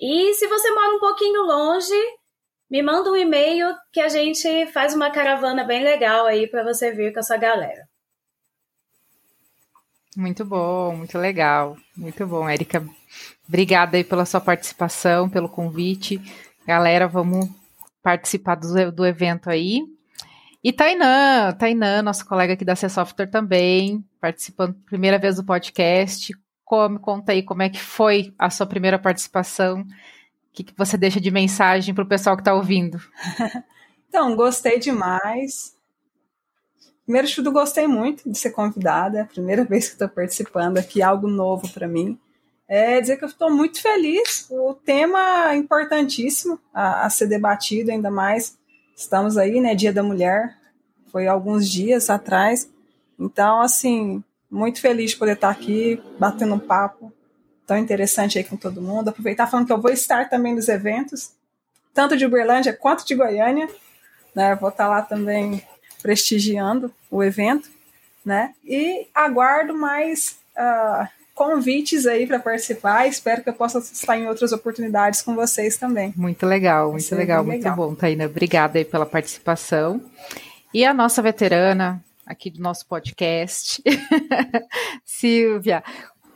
E 0.00 0.34
se 0.34 0.46
você 0.48 0.70
mora 0.72 0.96
um 0.96 0.98
pouquinho 0.98 1.42
longe, 1.42 1.94
me 2.68 2.82
manda 2.82 3.10
um 3.10 3.16
e-mail 3.16 3.74
que 3.92 4.00
a 4.00 4.08
gente 4.08 4.66
faz 4.66 4.94
uma 4.94 5.10
caravana 5.10 5.62
bem 5.62 5.84
legal 5.84 6.26
aí 6.26 6.48
para 6.48 6.64
você 6.64 6.90
vir 6.90 7.12
com 7.12 7.20
a 7.20 7.22
sua 7.22 7.36
galera. 7.36 7.86
Muito 10.16 10.44
bom, 10.44 10.96
muito 10.96 11.16
legal. 11.18 11.76
Muito 11.96 12.26
bom, 12.26 12.48
Érica. 12.48 12.84
Obrigada 13.48 13.96
aí 13.96 14.04
pela 14.04 14.24
sua 14.24 14.40
participação, 14.40 15.28
pelo 15.28 15.48
convite. 15.48 16.20
Galera, 16.66 17.08
vamos 17.08 17.48
participar 18.02 18.56
do, 18.56 18.92
do 18.92 19.06
evento 19.06 19.48
aí. 19.48 19.82
E 20.62 20.72
Tainã, 20.72 21.52
Tainã, 21.52 22.02
nossa 22.02 22.24
colega 22.24 22.52
aqui 22.52 22.64
da 22.64 22.76
C 22.76 22.88
Software 22.88 23.26
também, 23.26 24.04
participando 24.20 24.76
primeira 24.86 25.18
vez 25.18 25.36
do 25.36 25.44
podcast. 25.44 26.32
Como, 26.64 27.00
conta 27.00 27.32
aí 27.32 27.42
como 27.42 27.62
é 27.62 27.68
que 27.68 27.80
foi 27.80 28.32
a 28.38 28.48
sua 28.48 28.66
primeira 28.66 28.98
participação. 28.98 29.80
O 29.80 29.86
que, 30.52 30.62
que 30.62 30.74
você 30.76 30.96
deixa 30.96 31.20
de 31.20 31.30
mensagem 31.30 31.94
para 31.94 32.04
o 32.04 32.08
pessoal 32.08 32.36
que 32.36 32.42
está 32.42 32.54
ouvindo? 32.54 33.00
então, 34.08 34.36
gostei 34.36 34.78
demais. 34.78 35.74
Primeiro 37.04 37.26
de 37.26 37.34
tudo, 37.34 37.52
gostei 37.52 37.86
muito 37.86 38.30
de 38.30 38.38
ser 38.38 38.50
convidada. 38.50 39.18
É 39.18 39.22
a 39.22 39.26
primeira 39.26 39.64
vez 39.66 39.86
que 39.86 39.92
estou 39.92 40.08
participando 40.08 40.78
aqui, 40.78 41.02
algo 41.02 41.26
novo 41.26 41.68
para 41.72 41.88
mim. 41.88 42.18
É 42.68 43.00
dizer 43.00 43.16
que 43.16 43.24
eu 43.24 43.28
estou 43.28 43.50
muito 43.50 43.82
feliz. 43.82 44.46
O 44.50 44.74
tema 44.74 45.52
é 45.52 45.56
importantíssimo 45.56 46.58
a, 46.72 47.06
a, 47.06 47.10
ser 47.10 47.26
debatido, 47.26 47.90
ainda 47.90 48.10
mais. 48.10 48.56
Estamos 48.96 49.36
aí, 49.36 49.60
né? 49.60 49.74
Dia 49.74 49.92
da 49.92 50.02
Mulher. 50.02 50.56
Foi 51.10 51.26
alguns 51.26 51.68
dias 51.68 52.08
atrás. 52.08 52.70
Então, 53.18 53.60
assim, 53.60 54.24
muito 54.50 54.80
feliz 54.80 55.10
de 55.10 55.16
poder 55.16 55.34
estar 55.34 55.50
aqui, 55.50 56.02
batendo 56.18 56.54
um 56.54 56.58
papo 56.58 57.12
tão 57.66 57.76
interessante 57.76 58.38
aí 58.38 58.44
com 58.44 58.56
todo 58.56 58.80
mundo. 58.80 59.08
Aproveitar 59.08 59.46
falando 59.46 59.66
que 59.66 59.72
eu 59.72 59.80
vou 59.80 59.90
estar 59.90 60.30
também 60.30 60.54
nos 60.54 60.68
eventos, 60.68 61.32
tanto 61.92 62.16
de 62.16 62.24
Uberlândia 62.24 62.72
quanto 62.72 63.06
de 63.06 63.14
Goiânia. 63.14 63.68
Né? 64.34 64.54
Vou 64.54 64.70
estar 64.70 64.88
lá 64.88 65.02
também 65.02 65.62
prestigiando 66.02 66.92
o 67.10 67.22
evento, 67.22 67.70
né? 68.24 68.54
E 68.64 69.06
aguardo 69.14 69.74
mais 69.74 70.36
uh, 70.56 71.06
convites 71.34 72.06
aí 72.06 72.26
para 72.26 72.38
participar. 72.38 73.06
Espero 73.06 73.42
que 73.42 73.48
eu 73.48 73.54
possa 73.54 73.78
estar 73.78 74.18
em 74.18 74.28
outras 74.28 74.52
oportunidades 74.52 75.22
com 75.22 75.34
vocês 75.34 75.76
também. 75.76 76.12
Muito 76.16 76.46
legal, 76.46 76.92
muito 76.92 77.14
legal, 77.14 77.44
muito 77.44 77.58
legal. 77.58 77.76
bom, 77.76 77.94
Taina. 77.94 78.26
Obrigada 78.26 78.78
aí 78.78 78.84
pela 78.84 79.06
participação. 79.06 80.00
E 80.74 80.84
a 80.84 80.92
nossa 80.92 81.22
veterana 81.22 82.02
aqui 82.26 82.50
do 82.50 82.60
nosso 82.60 82.86
podcast, 82.86 83.82
Silvia. 85.04 85.82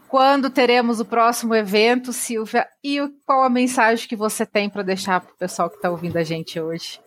Quando 0.08 0.50
teremos 0.50 1.00
o 1.00 1.04
próximo 1.04 1.54
evento, 1.54 2.12
Silvia? 2.12 2.66
E 2.82 2.98
qual 3.24 3.42
a 3.42 3.50
mensagem 3.50 4.08
que 4.08 4.16
você 4.16 4.46
tem 4.46 4.68
para 4.68 4.82
deixar 4.82 5.20
para 5.20 5.32
o 5.32 5.36
pessoal 5.36 5.68
que 5.68 5.76
está 5.76 5.90
ouvindo 5.90 6.16
a 6.16 6.22
gente 6.22 6.60
hoje? 6.60 7.00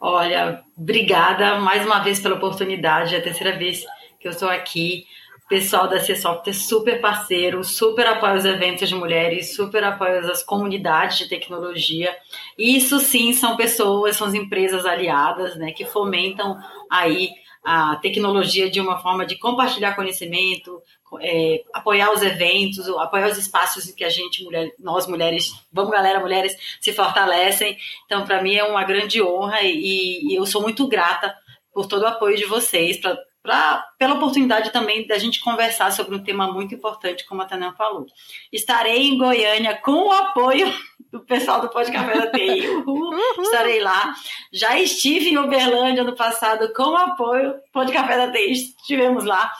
Olha, 0.00 0.62
obrigada 0.76 1.58
mais 1.60 1.84
uma 1.84 2.00
vez 2.00 2.20
pela 2.20 2.36
oportunidade, 2.36 3.14
é 3.14 3.18
a 3.18 3.22
terceira 3.22 3.56
vez 3.56 3.84
que 4.18 4.28
eu 4.28 4.32
estou 4.32 4.48
aqui. 4.48 5.06
Pessoal 5.48 5.88
da 5.88 6.00
C-Soft 6.00 6.48
é 6.48 6.52
super 6.54 7.00
parceiro, 7.02 7.62
super 7.62 8.06
apoia 8.06 8.34
os 8.34 8.46
eventos 8.46 8.88
de 8.88 8.94
mulheres, 8.94 9.54
super 9.54 9.84
apoia 9.84 10.20
as 10.20 10.42
comunidades 10.42 11.18
de 11.18 11.28
tecnologia. 11.28 12.16
Isso 12.58 12.98
sim 12.98 13.32
são 13.34 13.54
pessoas, 13.54 14.16
são 14.16 14.26
as 14.26 14.34
empresas 14.34 14.86
aliadas, 14.86 15.54
né, 15.56 15.72
que 15.72 15.84
fomentam 15.84 16.58
aí 16.90 17.28
a 17.64 17.96
tecnologia 17.96 18.70
de 18.70 18.78
uma 18.78 18.98
forma 18.98 19.24
de 19.24 19.38
compartilhar 19.38 19.96
conhecimento, 19.96 20.82
é, 21.20 21.62
apoiar 21.72 22.12
os 22.12 22.22
eventos, 22.22 22.86
apoiar 22.88 23.30
os 23.30 23.38
espaços 23.38 23.88
em 23.88 23.94
que 23.94 24.04
a 24.04 24.10
gente, 24.10 24.44
mulher, 24.44 24.70
nós 24.78 25.06
mulheres, 25.06 25.50
vamos 25.72 25.90
galera, 25.90 26.20
mulheres, 26.20 26.56
se 26.78 26.92
fortalecem. 26.92 27.76
Então, 28.04 28.24
para 28.26 28.42
mim 28.42 28.54
é 28.54 28.64
uma 28.64 28.84
grande 28.84 29.22
honra 29.22 29.62
e, 29.62 30.32
e, 30.32 30.34
eu 30.34 30.44
sou 30.44 30.60
muito 30.60 30.86
grata 30.86 31.34
por 31.72 31.86
todo 31.86 32.02
o 32.02 32.06
apoio 32.06 32.36
de 32.36 32.44
vocês, 32.44 32.98
pra, 32.98 33.16
pra, 33.44 33.84
pela 33.98 34.14
oportunidade 34.14 34.72
também 34.72 35.06
da 35.06 35.18
gente 35.18 35.38
conversar 35.40 35.92
sobre 35.92 36.16
um 36.16 36.24
tema 36.24 36.50
muito 36.50 36.74
importante, 36.74 37.26
como 37.26 37.42
a 37.42 37.44
Tânia 37.44 37.74
falou. 37.76 38.06
Estarei 38.50 39.02
em 39.02 39.18
Goiânia 39.18 39.76
com 39.76 40.08
o 40.08 40.12
apoio 40.12 40.72
do 41.12 41.20
pessoal 41.20 41.60
do 41.60 41.68
Pode 41.68 41.92
Café 41.92 42.18
da 42.18 42.30
TI. 42.30 42.66
Uhul, 42.88 43.14
estarei 43.42 43.80
lá. 43.80 44.14
Já 44.50 44.80
estive 44.80 45.28
em 45.28 45.36
Uberlândia 45.36 46.02
no 46.02 46.16
passado 46.16 46.72
com 46.72 46.84
o 46.84 46.96
apoio 46.96 47.52
do 47.52 47.60
Pode 47.70 47.92
Café 47.92 48.16
da 48.16 48.32
TI. 48.32 48.50
Estivemos 48.50 49.24
lá. 49.24 49.52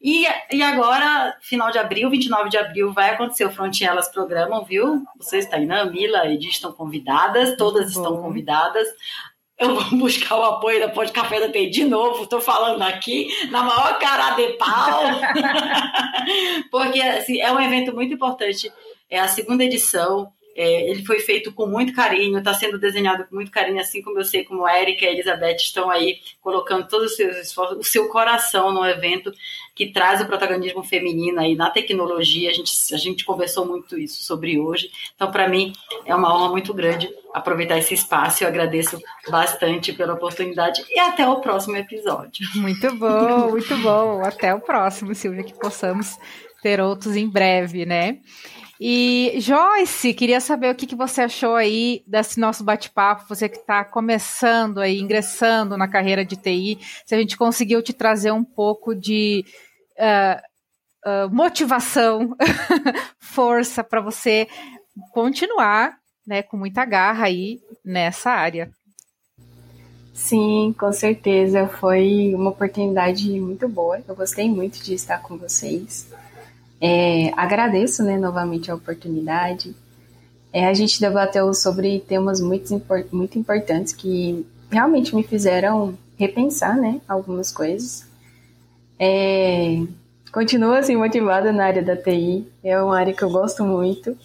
E, 0.00 0.24
e 0.52 0.62
agora, 0.62 1.36
final 1.40 1.72
de 1.72 1.78
abril, 1.78 2.10
29 2.10 2.48
de 2.48 2.58
abril, 2.58 2.92
vai 2.92 3.10
acontecer 3.10 3.44
o 3.44 3.50
Frontelas 3.50 4.08
Programam, 4.08 4.64
viu? 4.64 5.02
Vocês, 5.16 5.46
Tainã, 5.46 5.84
Mila, 5.86 6.28
Edith 6.28 6.50
estão 6.50 6.72
convidadas, 6.72 7.56
todas 7.56 7.88
estão 7.88 8.22
convidadas. 8.22 8.86
Eu 9.62 9.76
vou 9.76 9.84
buscar 9.98 10.36
o 10.36 10.42
apoio 10.42 10.80
da 10.80 10.88
Pode 10.88 11.12
Café 11.12 11.38
da 11.38 11.50
TI 11.50 11.70
de 11.70 11.84
novo, 11.84 12.24
estou 12.24 12.40
falando 12.40 12.82
aqui, 12.82 13.28
na 13.50 13.62
maior 13.62 13.98
cara 13.98 14.30
de 14.32 14.48
pau. 14.54 15.02
Porque 16.70 17.00
assim, 17.00 17.40
é 17.40 17.52
um 17.52 17.60
evento 17.60 17.94
muito 17.94 18.12
importante. 18.12 18.72
É 19.08 19.20
a 19.20 19.28
segunda 19.28 19.62
edição. 19.62 20.32
É, 20.54 20.90
ele 20.90 21.04
foi 21.04 21.20
feito 21.20 21.52
com 21.52 21.66
muito 21.66 21.94
carinho, 21.94 22.38
está 22.38 22.52
sendo 22.52 22.78
desenhado 22.78 23.24
com 23.24 23.34
muito 23.34 23.50
carinho, 23.50 23.80
assim 23.80 24.02
como 24.02 24.18
eu 24.18 24.24
sei 24.24 24.44
como 24.44 24.66
a 24.66 24.80
Erika 24.80 25.04
e 25.04 25.08
a 25.08 25.12
Elizabeth 25.12 25.56
estão 25.56 25.90
aí 25.90 26.20
colocando 26.40 26.86
todos 26.86 27.12
os 27.12 27.16
seus 27.16 27.36
esforços, 27.36 27.78
o 27.78 27.84
seu 27.84 28.08
coração 28.08 28.72
no 28.72 28.84
evento 28.84 29.32
que 29.74 29.90
traz 29.90 30.20
o 30.20 30.26
protagonismo 30.26 30.82
feminino 30.82 31.40
aí 31.40 31.54
na 31.54 31.70
tecnologia. 31.70 32.50
A 32.50 32.52
gente, 32.52 32.72
a 32.92 32.98
gente 32.98 33.24
conversou 33.24 33.64
muito 33.64 33.98
isso 33.98 34.22
sobre 34.22 34.58
hoje. 34.58 34.90
Então, 35.14 35.30
para 35.30 35.48
mim, 35.48 35.72
é 36.04 36.14
uma 36.14 36.34
honra 36.34 36.50
muito 36.50 36.74
grande 36.74 37.08
aproveitar 37.32 37.78
esse 37.78 37.94
espaço. 37.94 38.44
Eu 38.44 38.48
agradeço 38.48 39.00
bastante 39.30 39.92
pela 39.92 40.14
oportunidade 40.14 40.84
e 40.90 40.98
até 40.98 41.26
o 41.26 41.40
próximo 41.40 41.76
episódio. 41.76 42.46
Muito 42.54 42.94
bom, 42.96 43.50
muito 43.50 43.76
bom. 43.78 44.22
Até 44.22 44.54
o 44.54 44.60
próximo, 44.60 45.14
Silvia, 45.14 45.42
que 45.42 45.54
possamos 45.54 46.18
ter 46.62 46.80
outros 46.80 47.16
em 47.16 47.28
breve, 47.28 47.86
né? 47.86 48.18
E 48.84 49.38
Joyce, 49.38 50.12
queria 50.12 50.40
saber 50.40 50.72
o 50.72 50.74
que, 50.74 50.88
que 50.88 50.96
você 50.96 51.22
achou 51.22 51.54
aí 51.54 52.02
desse 52.04 52.40
nosso 52.40 52.64
bate-papo, 52.64 53.28
você 53.28 53.48
que 53.48 53.58
está 53.58 53.84
começando 53.84 54.78
aí, 54.78 54.98
ingressando 54.98 55.78
na 55.78 55.86
carreira 55.86 56.24
de 56.24 56.34
TI, 56.34 56.80
se 57.06 57.14
a 57.14 57.18
gente 57.18 57.36
conseguiu 57.36 57.80
te 57.80 57.92
trazer 57.92 58.32
um 58.32 58.42
pouco 58.42 58.92
de 58.92 59.44
uh, 59.96 61.08
uh, 61.08 61.32
motivação, 61.32 62.36
força 63.22 63.84
para 63.84 64.00
você 64.00 64.48
continuar 65.12 65.96
né, 66.26 66.42
com 66.42 66.56
muita 66.56 66.84
garra 66.84 67.26
aí 67.26 67.60
nessa 67.84 68.32
área. 68.32 68.68
Sim, 70.12 70.74
com 70.76 70.92
certeza. 70.92 71.68
Foi 71.68 72.34
uma 72.34 72.50
oportunidade 72.50 73.30
muito 73.40 73.68
boa. 73.68 74.02
Eu 74.08 74.16
gostei 74.16 74.50
muito 74.50 74.82
de 74.82 74.92
estar 74.94 75.22
com 75.22 75.38
vocês. 75.38 76.10
É, 76.84 77.32
agradeço 77.36 78.02
né, 78.02 78.18
novamente 78.18 78.68
a 78.68 78.74
oportunidade. 78.74 79.72
É, 80.52 80.66
a 80.66 80.74
gente 80.74 81.00
debateu 81.00 81.54
sobre 81.54 82.00
temas 82.00 82.40
muito, 82.40 82.82
muito 83.12 83.38
importantes 83.38 83.92
que 83.92 84.44
realmente 84.68 85.14
me 85.14 85.22
fizeram 85.22 85.96
repensar 86.16 86.76
né, 86.76 87.00
algumas 87.06 87.52
coisas. 87.52 88.04
É, 88.98 89.80
continuo 90.32 90.72
assim, 90.72 90.96
motivada 90.96 91.52
na 91.52 91.66
área 91.66 91.84
da 91.84 91.96
TI, 91.96 92.48
é 92.64 92.82
uma 92.82 92.98
área 92.98 93.14
que 93.14 93.22
eu 93.22 93.30
gosto 93.30 93.62
muito. 93.64 94.18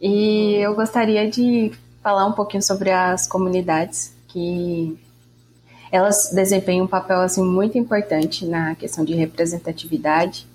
E 0.00 0.54
eu 0.60 0.76
gostaria 0.76 1.28
de 1.28 1.72
falar 2.00 2.24
um 2.24 2.32
pouquinho 2.32 2.62
sobre 2.62 2.92
as 2.92 3.26
comunidades 3.26 4.14
que 4.28 4.96
elas 5.90 6.30
desempenham 6.32 6.84
um 6.84 6.88
papel 6.88 7.20
assim 7.20 7.42
muito 7.44 7.76
importante 7.76 8.46
na 8.46 8.76
questão 8.76 9.04
de 9.04 9.14
representatividade 9.14 10.46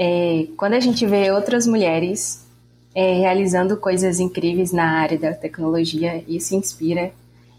é, 0.00 0.46
quando 0.56 0.74
a 0.74 0.80
gente 0.80 1.04
vê 1.04 1.32
outras 1.32 1.66
mulheres 1.66 2.46
é, 2.94 3.14
realizando 3.14 3.76
coisas 3.76 4.20
incríveis 4.20 4.70
na 4.70 5.00
área 5.00 5.18
da 5.18 5.32
tecnologia, 5.32 6.22
isso 6.28 6.54
inspira 6.54 7.10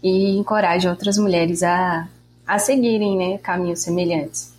e 0.02 0.38
encoraja 0.38 0.88
outras 0.88 1.18
mulheres 1.18 1.62
a, 1.62 2.08
a 2.46 2.58
seguirem 2.58 3.14
né, 3.14 3.38
caminhos 3.38 3.80
semelhantes. 3.80 4.54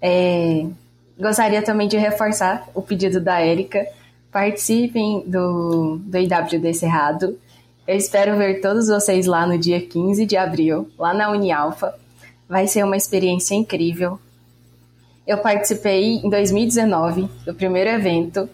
É, 0.00 0.64
gostaria 1.18 1.60
também 1.62 1.88
de 1.88 1.96
reforçar 1.96 2.68
o 2.74 2.80
pedido 2.80 3.20
da 3.20 3.40
Érica. 3.40 3.84
Participem 4.30 5.24
do, 5.26 5.96
do 5.98 6.16
IWD 6.16 6.72
Cerrado. 6.74 7.36
Eu 7.88 7.96
espero 7.96 8.38
ver 8.38 8.60
todos 8.60 8.86
vocês 8.86 9.26
lá 9.26 9.44
no 9.44 9.58
dia 9.58 9.84
15 9.84 10.24
de 10.24 10.36
abril, 10.36 10.88
lá 10.96 11.12
na 11.12 11.28
Unialfa. 11.32 11.92
Vai 12.48 12.68
ser 12.68 12.84
uma 12.84 12.96
experiência 12.96 13.56
incrível. 13.56 14.20
Eu 15.26 15.38
participei 15.38 16.16
em 16.16 16.28
2019 16.28 17.28
do 17.44 17.54
primeiro 17.54 17.90
evento 17.90 18.48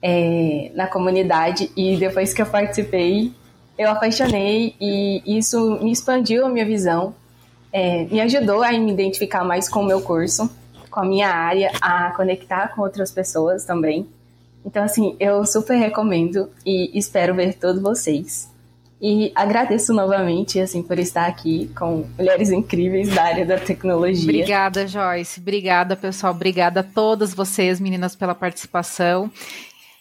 é, 0.00 0.70
na 0.74 0.86
comunidade 0.86 1.70
e 1.76 1.96
depois 1.96 2.32
que 2.32 2.42
eu 2.42 2.46
participei, 2.46 3.32
eu 3.78 3.90
apaixonei 3.90 4.74
e 4.80 5.22
isso 5.24 5.78
me 5.82 5.90
expandiu 5.90 6.46
a 6.46 6.48
minha 6.48 6.64
visão, 6.64 7.14
é, 7.72 8.04
me 8.04 8.20
ajudou 8.20 8.62
a 8.62 8.70
me 8.72 8.92
identificar 8.92 9.44
mais 9.44 9.68
com 9.68 9.80
o 9.80 9.84
meu 9.84 10.00
curso, 10.00 10.48
com 10.90 11.00
a 11.00 11.04
minha 11.04 11.28
área, 11.28 11.72
a 11.80 12.12
conectar 12.12 12.68
com 12.68 12.82
outras 12.82 13.10
pessoas 13.10 13.64
também. 13.64 14.06
Então, 14.64 14.84
assim, 14.84 15.16
eu 15.18 15.44
super 15.44 15.74
recomendo 15.76 16.50
e 16.64 16.96
espero 16.96 17.34
ver 17.34 17.54
todos 17.54 17.82
vocês. 17.82 18.48
E 19.06 19.30
agradeço 19.34 19.92
novamente, 19.92 20.58
assim, 20.58 20.82
por 20.82 20.98
estar 20.98 21.26
aqui 21.26 21.70
com 21.78 22.06
mulheres 22.16 22.50
incríveis 22.50 23.14
da 23.14 23.24
área 23.24 23.44
da 23.44 23.58
tecnologia. 23.58 24.24
Obrigada, 24.24 24.86
Joyce. 24.86 25.40
Obrigada, 25.40 25.94
pessoal. 25.94 26.32
Obrigada 26.32 26.80
a 26.80 26.82
todas 26.82 27.34
vocês, 27.34 27.78
meninas, 27.78 28.16
pela 28.16 28.34
participação. 28.34 29.30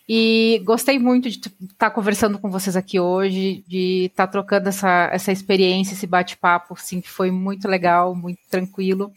E 0.07 0.61
gostei 0.63 0.97
muito 0.97 1.29
de 1.29 1.37
estar 1.69 1.91
conversando 1.91 2.39
com 2.39 2.49
vocês 2.49 2.77
aqui 2.77 2.97
hoje, 2.97 3.61
de 3.67 4.05
estar 4.05 4.27
trocando 4.27 4.69
essa, 4.69 5.09
essa 5.11 5.33
experiência, 5.33 5.95
esse 5.95 6.07
bate-papo, 6.07 6.73
sim, 6.79 7.01
que 7.01 7.09
foi 7.09 7.29
muito 7.29 7.67
legal, 7.67 8.15
muito 8.15 8.39
tranquilo. 8.49 9.11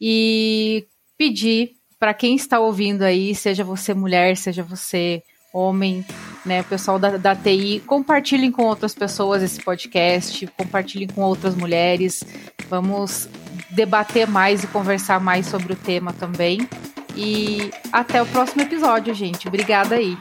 E 0.00 0.86
pedir 1.18 1.72
para 1.98 2.14
quem 2.14 2.34
está 2.34 2.58
ouvindo 2.60 3.02
aí, 3.02 3.34
seja 3.34 3.62
você 3.62 3.92
mulher, 3.92 4.38
seja 4.38 4.62
você 4.62 5.22
homem, 5.52 6.04
né, 6.44 6.62
pessoal 6.62 6.98
da, 6.98 7.16
da 7.16 7.34
TI, 7.34 7.82
compartilhem 7.86 8.50
com 8.50 8.64
outras 8.64 8.94
pessoas 8.94 9.42
esse 9.42 9.60
podcast, 9.60 10.46
compartilhem 10.56 11.08
com 11.08 11.22
outras 11.22 11.54
mulheres, 11.54 12.22
vamos 12.68 13.28
debater 13.70 14.26
mais 14.26 14.64
e 14.64 14.66
conversar 14.66 15.20
mais 15.20 15.46
sobre 15.46 15.72
o 15.72 15.76
tema 15.76 16.12
também. 16.12 16.68
E 17.16 17.70
até 17.92 18.22
o 18.22 18.26
próximo 18.26 18.62
episódio, 18.62 19.12
gente. 19.12 19.48
Obrigada 19.48 19.96
aí. 19.96 20.16